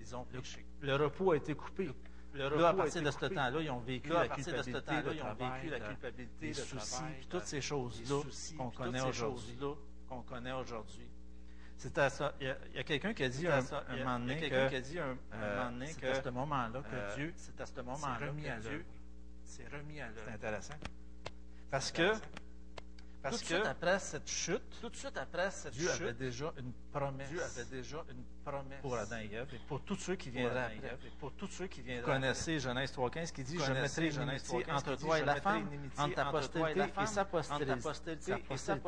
ils 0.00 0.14
ont 0.16 0.24
péché. 0.24 0.64
Le 0.80 0.94
repos 0.96 1.32
a 1.32 1.36
été 1.36 1.54
coupé. 1.54 1.90
Le 2.34 2.40
Là, 2.42 2.48
repos 2.50 2.64
à 2.64 2.74
partir 2.74 3.02
de 3.02 3.10
ce 3.10 3.18
temps-là, 3.26 3.60
ils 3.62 3.70
ont 3.70 3.78
vécu 3.80 4.10
la 4.10 4.26
partir 4.28 4.36
de 4.54 4.62
ce 4.62 4.70
culpabilité, 4.70 4.86
temps-là, 4.86 5.02
le 5.02 5.14
ils 5.14 5.20
ont 5.20 5.24
travail, 5.24 5.60
vécu 5.60 5.70
la 5.70 5.78
le- 5.78 5.84
culpabilité, 5.86 6.40
les 6.46 6.48
le 6.48 6.54
soucis, 6.54 7.02
puis 7.16 7.26
toutes 7.26 7.44
ces 7.46 7.60
choses-là 7.62 8.20
qu'on 8.58 8.70
connaît 8.70 9.00
aujourd'hui. 9.00 9.58
Qu'on 10.08 10.22
connaît 10.22 10.52
aujourd'hui. 10.52 11.08
C'est. 11.76 11.96
Il 12.40 12.46
y 12.46 12.50
a, 12.50 12.56
a 12.80 12.82
quelqu'un 12.82 13.14
qui 13.14 13.22
a 13.24 13.28
dit 13.28 13.38
C'est 13.42 13.48
un, 13.48 13.60
ça. 13.62 13.84
un 13.88 13.94
a- 13.94 13.98
moment 13.98 14.18
donné 14.18 14.34
que 14.40 14.68
qui 14.68 14.76
a 14.76 14.80
dit 14.80 14.98
un, 14.98 15.04
un 15.32 15.36
euh, 15.42 15.56
moment 15.58 15.70
donné 15.72 15.86
c'est 15.86 16.00
que 16.00 16.06
à 16.06 16.22
ce 16.22 16.28
moment-là 16.28 16.82
que 16.82 16.94
euh, 16.96 17.14
Dieu 17.14 17.32
c'est 17.36 17.60
à 17.60 17.66
ce 17.66 17.74
s'est 17.74 17.82
moment-là 17.82 18.26
remis 18.26 18.42
que 18.42 18.48
à 18.48 18.56
Dieu 18.58 18.84
s'est 19.44 19.66
remis 19.72 20.00
à 20.00 20.08
C'est 20.08 20.16
l'œuvre. 20.20 20.32
intéressant. 20.34 20.74
Parce 21.70 21.86
C'est 21.86 21.92
que, 21.96 22.02
intéressant. 22.02 22.24
Parce 23.30 23.42
tout 23.42 23.44
de 23.44 23.48
que 23.48 23.54
suite 23.54 23.66
après 23.66 23.98
cette 23.98 24.28
chute, 24.28 24.80
tout 24.80 24.88
de 24.88 24.96
suite 24.96 25.16
après 25.16 25.50
cette 25.50 25.74
Dieu 25.74 25.88
chute, 25.88 26.02
avait 26.02 26.12
déjà 26.14 26.52
une 26.58 26.72
promesse 26.92 27.28
Dieu 27.28 27.42
avait 27.42 27.64
déjà 27.64 28.04
une 28.10 28.24
promesse 28.44 28.80
pour 28.80 28.96
Adam 28.96 29.16
et 29.18 29.34
Ève 29.34 29.48
et 29.54 29.58
pour 29.66 29.82
tous 29.82 29.96
ceux 29.96 30.16
qui 30.16 30.30
viendraient 30.30 30.58
Adam 30.58 30.70
et 30.72 30.76
après. 30.76 30.88
Ève, 30.88 31.06
et 31.06 31.10
pour 31.18 31.32
tous 31.32 31.46
ceux 31.48 31.66
qui 31.66 31.80
Vous 31.80 31.86
viendraient 31.86 32.12
connaissez 32.12 32.58
Genèse 32.58 32.92
3.15 32.92 33.32
qui 33.32 33.44
dit 33.44 33.58
Je 33.58 33.72
mettrai 33.72 34.06
une 34.06 34.12
Genèse 34.12 34.50
amitié 34.52 34.72
3:15 34.72 34.76
entre 34.76 34.96
toi 34.96 35.20
et 35.20 35.24
la 35.24 35.40
femme, 35.40 35.68
entre 35.98 36.14
ta 36.14 36.24
postérité 36.26 36.80
et 37.00 37.06
sa 37.06 37.24
postérité. 37.24 38.32
et 38.50 38.56
sa. 38.56 38.78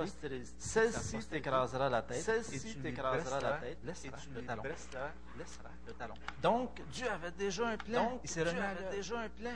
Celle-ci 0.59 1.27
t'écrasera 1.27 1.89
la 1.89 2.03
tête 2.03 2.19
et 2.19 2.21
Celle-ci 2.21 2.77
t'écrasera 2.77 3.41
la 3.41 3.53
tête 3.59 3.79
et 3.85 4.11
tu 4.11 4.31
le 4.35 4.43
talon. 4.45 4.63
le 4.65 5.93
talon. 5.95 6.15
Donc, 6.43 6.83
Dieu 6.93 7.09
avait 7.09 7.33
déjà 7.33 7.69
un 7.69 7.77
plan. 7.77 8.11
Donc, 8.11 8.21
il 8.25 8.31
s'est 8.31 8.43
Dieu 8.43 8.51
remis 8.51 8.63
à 8.63 8.91
déjà 8.91 9.21
un 9.21 9.29
plan. 9.29 9.51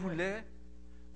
Voulait 0.00 0.44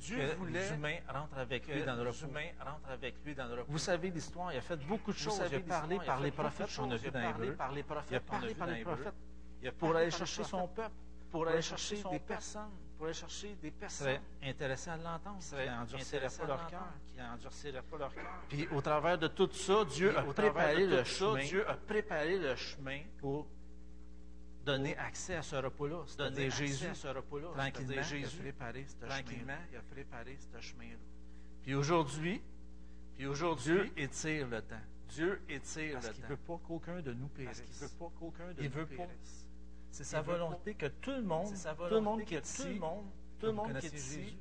Dieu 0.05 0.19
que 0.19 0.37
voulait 0.37 0.61
les 0.61 0.75
humains 0.75 0.99
rentrent 1.09 1.39
avec 1.39 1.67
lui 1.67 1.83
dans 1.83 1.95
le 1.95 2.03
repos. 2.03 2.27
humains 2.27 2.51
rentrent 2.61 2.91
avec 2.91 3.15
lui 3.25 3.35
dans 3.35 3.47
le 3.47 3.55
repos. 3.55 3.67
Vous 3.69 3.79
savez 3.79 4.11
l'histoire, 4.11 4.53
il 4.53 4.59
a 4.59 4.61
fait 4.61 4.77
beaucoup 4.87 5.13
de 5.13 5.17
choses. 5.19 5.41
Il 5.51 5.57
a 5.57 5.61
parlé 5.61 5.99
par 5.99 6.19
il 6.21 6.25
les 6.25 6.31
prophètes 6.31 6.77
qu'on 6.77 6.91
a 6.91 6.97
Il 6.97 7.11
dans 7.11 7.31
Hébreux. 7.31 7.55
par 7.55 7.73
les 7.73 7.81
Il 7.81 7.85
prophètes 7.85 8.27
qu'on 8.27 8.37
a 8.37 8.41
parlé 8.41 8.55
par 8.55 8.67
les 8.69 8.85
prophètes 8.85 9.15
Il 9.63 9.69
a 9.69 9.73
pour 9.73 9.97
aller 9.97 10.11
chercher 10.11 10.45
son 10.45 10.69
peuple, 10.69 10.95
pour 11.31 11.49
aller 11.49 11.63
chercher 11.63 12.03
des 12.11 12.19
personnes 12.19 12.71
pour 12.97 13.07
aller 13.07 13.15
chercher 13.15 13.57
des 13.61 13.71
personnes 13.71 14.07
seraient 14.07 14.21
intéressées 14.43 14.91
à 14.91 14.97
l'entendre, 14.97 15.39
qui 15.41 15.97
intéressées 15.97 16.39
pas 16.41 16.47
leur 16.47 16.67
cœur. 16.69 16.87
qui 17.07 17.73
pas 17.73 17.99
leur 17.99 18.15
cœur. 18.15 18.25
Puis 18.49 18.69
au 18.69 18.81
travers 18.81 19.19
de 19.19 19.27
tout 19.29 19.51
ça, 19.53 19.85
Dieu 19.85 20.17
a 20.17 20.23
préparé 20.23 20.87
le 20.87 21.05
chemin 21.05 21.45
Dieu 21.45 21.69
a 21.69 21.75
préparé 21.75 22.39
le 22.39 22.55
chemin 22.55 23.01
pour 23.19 23.47
donner 24.65 24.97
accès 24.97 25.35
à 25.37 25.43
ce 25.43 25.57
repos-là. 25.57 26.05
donner 26.19 26.51
Jésus, 26.51 26.87
accès 26.87 26.89
à 26.89 26.95
ce 26.95 27.09
repos-là. 27.17 27.49
tranquillement, 27.55 27.93
C'est-à-dire 27.93 27.95
il 27.95 27.99
a 28.25 28.29
Jésus, 28.29 28.39
préparé 28.39 28.87
ce 28.87 28.95
chemin. 29.01 29.09
tranquillement, 29.09 29.59
il 29.73 29.77
a 29.77 29.83
préparé 29.83 30.39
ce 30.39 30.61
chemin-là. 30.61 30.97
Puis 31.63 31.75
aujourd'hui, 31.75 32.43
Puis 33.17 33.27
aujourd'hui, 33.27 33.75
Dieu 33.75 33.93
étire 33.97 34.49
le 34.49 34.63
temps. 34.63 34.81
Dieu 35.09 35.41
étire 35.49 35.95
Parce 35.95 36.07
le 36.09 36.13
qu'il 36.13 36.23
temps. 36.23 36.29
ne 36.31 36.35
veut 36.35 36.37
pas 36.43 36.59
qu'aucun 36.67 37.01
de 37.01 37.13
nous 37.13 37.29
Parce 37.29 37.37
périsse. 37.37 37.61
qu'il 37.63 37.75
ne 37.85 37.89
veut 37.89 37.95
pas 37.99 38.11
qu'aucun 38.19 38.53
de 38.53 38.55
Il 38.63 38.65
nous 38.65 38.71
veut 38.75 38.87
pas. 38.87 38.97
périsse. 39.07 39.49
C'est 39.91 40.03
Il 40.03 40.07
sa 40.07 40.23
veut 40.23 40.33
volonté 40.33 40.75
que 40.75 40.87
tout 40.87 41.11
le 41.13 41.23
monde, 41.23 41.47
C'est 41.47 41.57
sa 41.57 41.75
tout 41.75 41.85
le 41.85 42.01
monde 42.01 42.05
volonté 42.05 42.25
qui 42.25 42.31
que 42.31 42.39
est 42.39 42.41
tout 42.41 42.47
ici, 42.63 42.75
le 42.75 42.81
monde, 42.81 43.05
que 43.07 43.41
tout 43.41 43.47
le 43.47 43.53
vous 43.53 43.57
monde 43.59 43.71
qui 43.79 43.87
est 43.87 43.91
connaissiez 43.91 43.99
ici, 43.99 44.21
Jésus, 44.25 44.37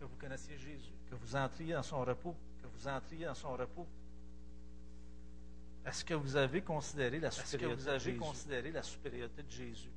que 0.00 0.04
vous 0.04 0.16
connaissiez 0.16 0.58
Jésus, 0.58 0.92
que 1.08 1.14
vous 1.14 1.36
entriez 1.36 1.74
dans 1.74 1.82
son 1.84 2.04
repos. 2.04 2.34
que 2.60 2.66
vous 2.66 2.88
entriez 2.88 3.26
dans 3.26 3.34
son 3.34 3.52
repos. 3.52 3.86
Est-ce 5.86 6.04
que 6.04 6.14
vous 6.14 6.36
avez 6.36 6.60
considéré 6.62 7.18
la 7.18 7.30
supériorité 7.30 7.80
vous 7.80 7.86
de 7.86 7.90
avez 7.90 7.98
Jésus? 8.00 8.18
considéré 8.18 8.72
la 8.72 8.82
supériorité 8.82 9.42
de 9.42 9.50
Jésus? 9.50 9.90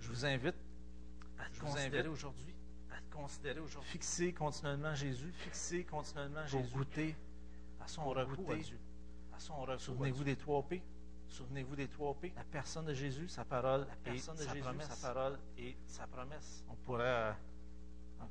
Je 0.00 0.08
vous 0.08 0.24
invite 0.24 0.54
à 1.38 1.44
Je 1.52 1.60
considérer 1.60 2.08
aujourd'hui, 2.08 2.54
considérer 3.12 3.60
aujourd'hui. 3.60 3.90
fixer 3.90 4.32
continuellement 4.32 4.94
Jésus, 4.94 5.32
Fixer 5.32 5.84
continuellement 5.84 6.40
pour 6.48 6.60
Jésus 6.62 6.74
goûter 6.74 7.16
à 7.80 7.86
son 7.88 8.02
pour 8.02 8.16
repos 8.16 8.36
goûter 8.42 8.52
à 8.52 8.56
Dieu. 8.56 8.78
à 9.34 9.38
son 9.38 9.56
repos. 9.60 9.78
Souvenez-vous 9.78 10.24
des 10.24 10.36
trois 10.36 10.62
P. 10.62 10.82
Souvenez-vous 11.28 11.76
des 11.76 11.88
trois 11.88 12.14
P. 12.14 12.32
La 12.36 12.44
personne 12.44 12.86
de 12.86 12.94
Jésus, 12.94 13.28
sa 13.28 13.44
parole, 13.44 13.86
La 13.88 13.96
personne 13.96 14.36
et 14.36 14.38
de 14.38 14.44
sa 14.44 14.52
Jésus, 14.54 14.62
promesse. 14.64 14.88
sa 14.88 15.12
parole 15.12 15.38
et 15.58 15.76
sa 15.86 16.06
promesse. 16.06 16.64
On 16.70 16.74
pourrait 16.76 17.34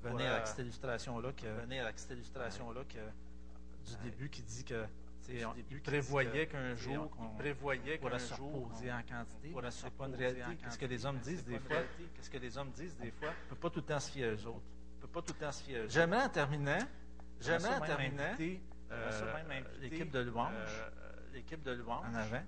venir 0.03 0.31
à 0.31 0.45
cette 0.45 0.59
illustration-là 0.59 1.31
que, 1.33 1.47
venir 1.61 1.85
à 1.85 1.91
cette 1.95 2.11
illustration-là 2.11 2.83
que 2.85 2.97
du 3.88 3.95
début 4.09 4.29
qui 4.29 4.41
dit 4.43 4.63
que 4.63 4.85
on- 5.45 5.53
il 5.69 5.81
prévoyait 5.81 6.47
qu'un 6.47 6.75
jour 6.75 7.09
on- 7.19 7.29
prévoyait 7.38 7.97
pourrait 7.97 8.11
qu'un 8.13 8.19
se 8.19 8.33
reposer 8.35 8.91
on 8.91 8.95
en 8.95 9.01
quantité. 9.03 9.53
C'est 9.71 9.89
pas 9.91 10.05
une 10.07 10.15
réalité. 10.15 10.57
Qu'est-ce 10.63 10.77
que 10.77 10.85
les 10.85 11.05
hommes 11.05 11.19
disent 11.19 11.43
des 11.43 11.59
fois? 11.59 11.77
Qu'est-ce 12.15 12.29
que 12.29 12.38
les 12.38 12.57
hommes 12.57 12.71
disent 12.71 12.97
des 12.97 13.11
fois? 13.11 13.29
On 13.29 13.43
ne 13.45 13.49
peut 13.49 13.55
pas 13.55 13.69
tout 13.69 13.79
le 13.79 13.85
temps 13.85 13.99
se 13.99 14.11
fier 14.11 14.25
à 14.25 14.31
eux 14.31 14.45
autres. 14.47 14.61
On 14.97 15.01
peut 15.01 15.07
pas 15.07 15.21
tout 15.21 15.33
le 15.33 15.45
temps 15.45 15.51
se 15.51 15.63
fier 15.63 15.77
à 15.77 15.79
eux. 15.83 15.89
J'aimerais 15.89 16.23
en 16.23 16.29
terminant, 16.29 16.77
J'aimerais 17.41 17.75
en 17.75 17.79
terminant, 17.81 18.23
euh, 18.91 19.61
l'équipe 19.81 20.09
de 20.11 20.19
louange 20.19 20.53
euh, 20.55 20.89
l'équipe 21.33 21.61
de 21.61 21.71
louange 21.71 22.05
en 22.09 22.15
avant. 22.15 22.43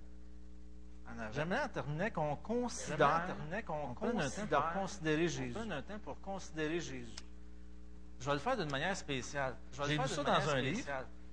J'aimerais 1.33 1.63
en 1.63 1.67
terminant 1.69 2.09
qu'on 2.11 2.35
considère, 2.37 3.25
qu'on 3.65 3.73
on 3.73 3.93
prenne 3.95 4.09
un 4.11 4.13
temps 4.13 4.35
considère- 4.35 4.71
pour 4.71 4.81
considérer 4.81 5.25
on 5.25 5.27
Jésus. 5.27 5.53
prenne 5.53 5.71
un 5.71 5.81
temps 5.81 5.99
pour 5.99 6.21
considérer 6.21 6.79
Jésus. 6.79 7.15
Je 8.19 8.25
vais 8.25 8.33
le 8.33 8.39
faire 8.39 8.57
d'une 8.57 8.71
manière 8.71 8.95
spéciale. 8.95 9.55
Je 9.71 9.77
vais 9.77 9.83
le 9.83 9.89
J'ai 9.89 9.97
d'une 9.97 10.07
ça 10.07 10.23
dans 10.23 10.49
un 10.49 10.61
livre. 10.61 10.87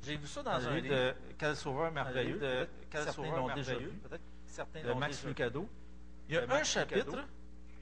J'ai 0.07 0.16
vu 0.16 0.26
ça 0.26 0.42
Dans 0.42 0.50
un 0.68 0.74
livre 0.76 0.94
de 0.94 1.14
Quel 1.38 1.57
sauveur 1.57 1.90
merveilleux. 1.92 2.38
de 2.38 2.68
Quel 2.90 3.02
Certains 3.02 3.12
sauveur 3.12 3.36
l'ont 3.36 3.54
déjà 3.54 3.70
merveilleux. 3.72 3.90
vu. 3.90 3.98
Peut-être 3.98 4.22
certains 4.46 4.82
De 4.82 4.88
l'ont 4.88 4.94
Max 4.96 5.12
déjà 5.16 5.22
vu. 5.22 5.28
Lucado. 5.28 5.68
Il 6.28 6.34
y 6.34 6.38
a 6.38 6.42
un 6.42 6.46
Max 6.46 6.68
chapitre. 6.68 7.24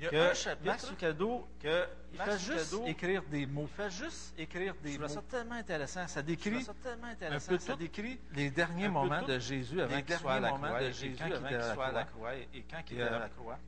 Il 0.00 0.04
y 0.04 0.08
a 0.08 0.10
un 0.22 0.26
Max 0.26 0.42
chapitre 0.42 0.90
Lucado 0.90 1.48
que 1.60 1.84
il 2.12 2.18
Max 2.18 2.32
fait 2.32 2.52
juste 2.54 2.74
écrire 2.86 3.22
des 3.24 3.46
mots. 3.46 3.66
fait 3.66 3.90
juste 3.90 4.34
écrire 4.38 4.74
Je 4.82 4.88
des 4.90 4.98
mots. 4.98 5.08
ça 5.08 5.22
tellement 5.22 5.54
intéressant. 5.54 6.06
Ça 6.08 6.20
Je 6.20 6.26
décrit 6.26 6.50
trouve 6.50 6.62
ça 6.64 6.74
tellement 6.82 7.06
intéressant. 7.06 7.48
peu 7.52 7.58
ça 7.58 7.76
décrit 7.76 8.20
les 8.34 8.50
derniers 8.50 8.86
un 8.86 8.90
moments 8.90 9.22
de 9.22 9.38
Jésus 9.38 9.80
avant 9.80 10.02
qu'il 10.02 10.16
soit 10.16 10.32
à 10.32 10.40
la 10.40 10.50
croix 10.52 10.80
de 10.80 10.90
Jésus 10.90 11.16
il 11.26 11.32
avant 11.32 11.46
qu'il 11.46 11.56
à 11.56 11.58
la 11.58 11.74
soit 11.74 11.86
à 11.86 11.92
la 11.92 12.04
croix. 12.04 12.34
et, 12.34 12.48
quand 12.70 12.82
il 12.90 12.92
Et, 12.98 13.00
était 13.00 13.02
euh, 13.02 13.16
à 13.16 13.18
la 13.20 13.28
croix. 13.28 13.58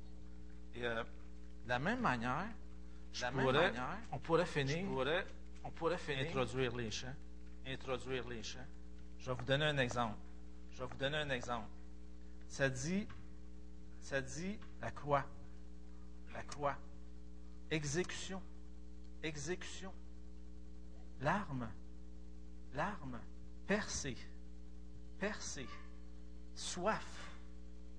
Et 0.74 0.84
euh, 0.84 1.02
De 1.64 1.68
la 1.68 1.78
même 1.78 2.00
manière, 2.00 2.46
je 3.12 3.24
on 4.12 4.18
pourrait 4.18 4.44
je 4.44 4.50
finir 4.50 4.86
on 5.64 5.70
pourrait 5.70 5.98
finir 5.98 6.26
introduire 6.26 6.76
les 6.76 6.90
chants. 6.90 7.14
Introduire 7.66 8.28
les 8.28 8.42
chants. 8.42 8.58
Je 9.18 9.30
vais 9.30 9.36
vous 9.36 9.44
donner 9.44 9.64
un 9.64 9.78
exemple. 9.78 10.16
Je 10.72 10.78
vais 10.78 10.86
vous 10.86 10.96
donner 10.96 11.16
un 11.16 11.30
exemple. 11.30 11.68
Ça 12.48 12.68
dit 12.68 13.06
Ça 14.00 14.20
dit 14.20 14.58
la 14.80 14.90
croix, 14.90 15.24
la 16.32 16.42
croix, 16.42 16.76
exécution, 17.70 18.40
exécution, 19.22 19.92
l'arme, 21.20 21.68
l'arme, 22.74 23.18
percée, 23.66 24.16
percée, 25.18 25.66
soif, 26.54 27.04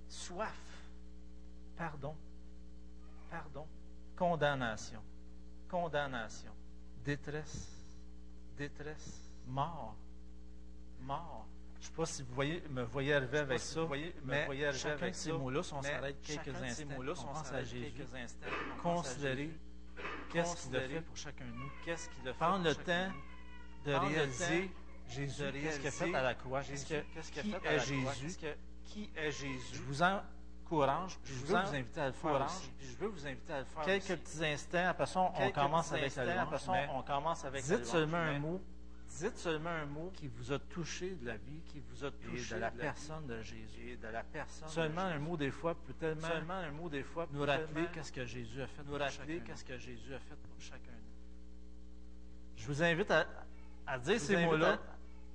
soif, 0.08 0.56
pardon, 1.76 2.16
pardon, 3.30 3.68
condamnation, 4.16 5.02
condamnation, 5.68 6.54
détresse, 7.04 7.84
détresse, 8.56 9.27
mort. 9.48 9.96
mort. 11.02 11.46
Je 11.80 11.86
ne 11.86 11.90
sais 11.90 11.96
pas 11.96 12.06
si 12.06 12.24
vous 12.24 12.34
voyez, 12.34 12.64
me 12.70 12.84
voyez 12.84 13.14
arriver 13.14 13.38
avec 13.40 13.60
si 13.60 13.74
ça, 13.74 13.82
vous 13.82 13.88
voyez- 13.88 14.14
me 14.24 14.32
mais 14.32 14.72
chacun 14.74 14.96
avec 14.96 15.14
de 15.14 15.18
ces 15.18 15.32
mots-là, 15.34 15.64
si 15.64 15.74
on 15.74 15.82
s'arrête 15.84 16.22
quelques 16.22 16.56
instants, 16.56 16.88
on 16.90 16.96
pense 17.32 17.54
à 17.54 17.64
Jésus, 17.64 17.94
considérer 18.82 19.52
qu'est-ce 20.32 20.68
qu'il 20.68 20.76
a 20.76 20.82
fait 20.82 21.02
pour 21.02 21.18
chacun 21.18 21.46
de 21.46 21.52
nous. 21.52 21.72
qu'est-ce 21.86 22.10
qu'il 22.10 22.28
a 22.28 22.34
fait 22.34 22.40
Prendre 22.40 22.64
le 22.64 22.76
temps 22.76 23.12
de 23.86 23.94
réaliser 23.94 24.72
Jésus, 25.08 25.44
qu'est-ce 25.54 25.78
qu'il 25.80 25.88
a 25.88 25.92
fait 25.92 26.16
à 26.16 26.24
la 26.24 26.34
croix, 26.34 26.62
qu'est-ce 26.64 26.86
que- 26.86 27.02
qu'est-ce 27.14 27.32
qu'il 27.32 27.56
a 27.56 27.60
qui 27.60 27.64
fait 27.64 27.68
à 27.70 27.78
Jésus. 27.78 28.38
qui 28.84 29.10
est 29.16 29.32
Je 29.32 29.46
Jésus. 29.46 29.84
vous 29.86 30.02
encourage, 30.02 31.18
puis 31.24 31.34
je 31.34 31.46
veux 31.46 31.60
vous 31.62 31.76
inviter 31.76 32.02
à 32.02 32.08
le 32.08 32.14
faire 32.14 32.48
je 32.82 32.96
veux 32.98 33.08
vous 33.08 33.28
inviter 33.28 33.54
à 33.54 33.60
le 33.60 33.66
faire 33.66 33.84
Quelques 33.84 34.16
petits 34.18 34.46
instants, 34.46 34.88
après 34.88 35.06
ça, 35.06 35.20
on 35.22 35.52
commence 35.52 35.92
avec 35.94 36.16
la 36.16 36.48
on 36.92 37.04
commence 37.04 37.46
avec 37.46 37.64
dites 37.64 37.86
seulement 37.86 38.18
un 38.18 38.40
mot 38.40 38.62
Dites 39.20 39.38
seulement 39.38 39.70
un 39.70 39.86
mot 39.86 40.12
qui 40.16 40.28
vous 40.28 40.52
a 40.52 40.60
touché 40.60 41.16
de 41.16 41.26
la 41.26 41.38
vie, 41.38 41.62
qui 41.66 41.80
vous 41.80 42.04
a 42.06 42.12
touché 42.12 42.56
de 42.56 42.60
la 42.60 42.70
vie 42.70 42.78
personne 42.78 43.26
de 43.28 43.42
Jésus. 43.42 43.90
et 43.92 43.96
de 43.98 44.08
la 44.08 44.24
personne. 44.24 44.68
Seulement 44.70 45.06
de 45.08 45.14
un 45.14 45.20
mot, 45.20 45.38
des 45.38 45.50
fois, 45.52 45.74
peut 45.76 45.94
tellement 45.94 46.28
Seulement 46.28 46.54
un 46.54 46.72
mot 46.72 46.90
des 46.90 47.04
fois. 47.04 47.28
nous 47.32 47.44
rappeler 47.44 47.88
qu'est-ce 47.94 48.12
que 48.12 48.26
Jésus 48.26 48.62
a 48.62 48.68
fait 48.68 48.84
nous 48.84 48.90
pour 48.92 49.00
rappeler 49.00 49.40
chacun. 49.40 49.44
qu'est-ce 49.46 49.66
que 49.66 49.78
Jésus 49.78 50.14
a 50.14 50.20
fait 50.20 50.36
pour 50.36 50.60
chacun. 50.62 50.92
de 50.92 50.98
nous. 50.98 52.58
Je 52.58 52.68
vous 52.68 52.84
invite 52.84 53.10
à, 53.12 53.26
à 53.88 53.98
dire 54.00 54.20
ces 54.20 54.46
mots-là. 54.46 54.78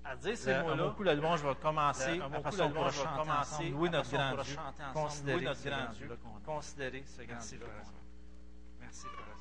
à, 0.05 0.11
à 0.11 0.17
dire 0.17 0.37
ces 0.37 0.53
Le- 0.55 0.63
mots-là. 0.63 0.77
bon 0.89 0.95
coup, 0.95 1.03
la 1.03 1.15
louange 1.15 1.43
va 1.43 1.55
commencer. 1.55 2.17
Le- 2.19 2.23
un 2.23 2.29
bon 2.29 2.37
Après 2.39 2.51
coup, 2.51 2.57
ça, 2.57 2.63
la 2.63 2.69
on 2.69 2.73
pourra 2.73 2.91
louange 2.91 3.05
va 3.05 3.17
commencer. 3.17 3.69
Louer 3.71 3.91
notre 3.91 4.11
grand 4.11 4.43
Dieu. 4.43 4.57
Considérer 4.93 5.45
notre 5.45 5.61
ce 5.61 5.69
grand 5.69 5.93
Dieu. 5.93 6.19
Considérer 6.45 7.03
ce 7.07 7.23
grand 7.23 7.33
Merci, 7.35 7.57
Dieu. 7.57 7.67
Merci, 8.81 9.07
frère. 9.07 9.32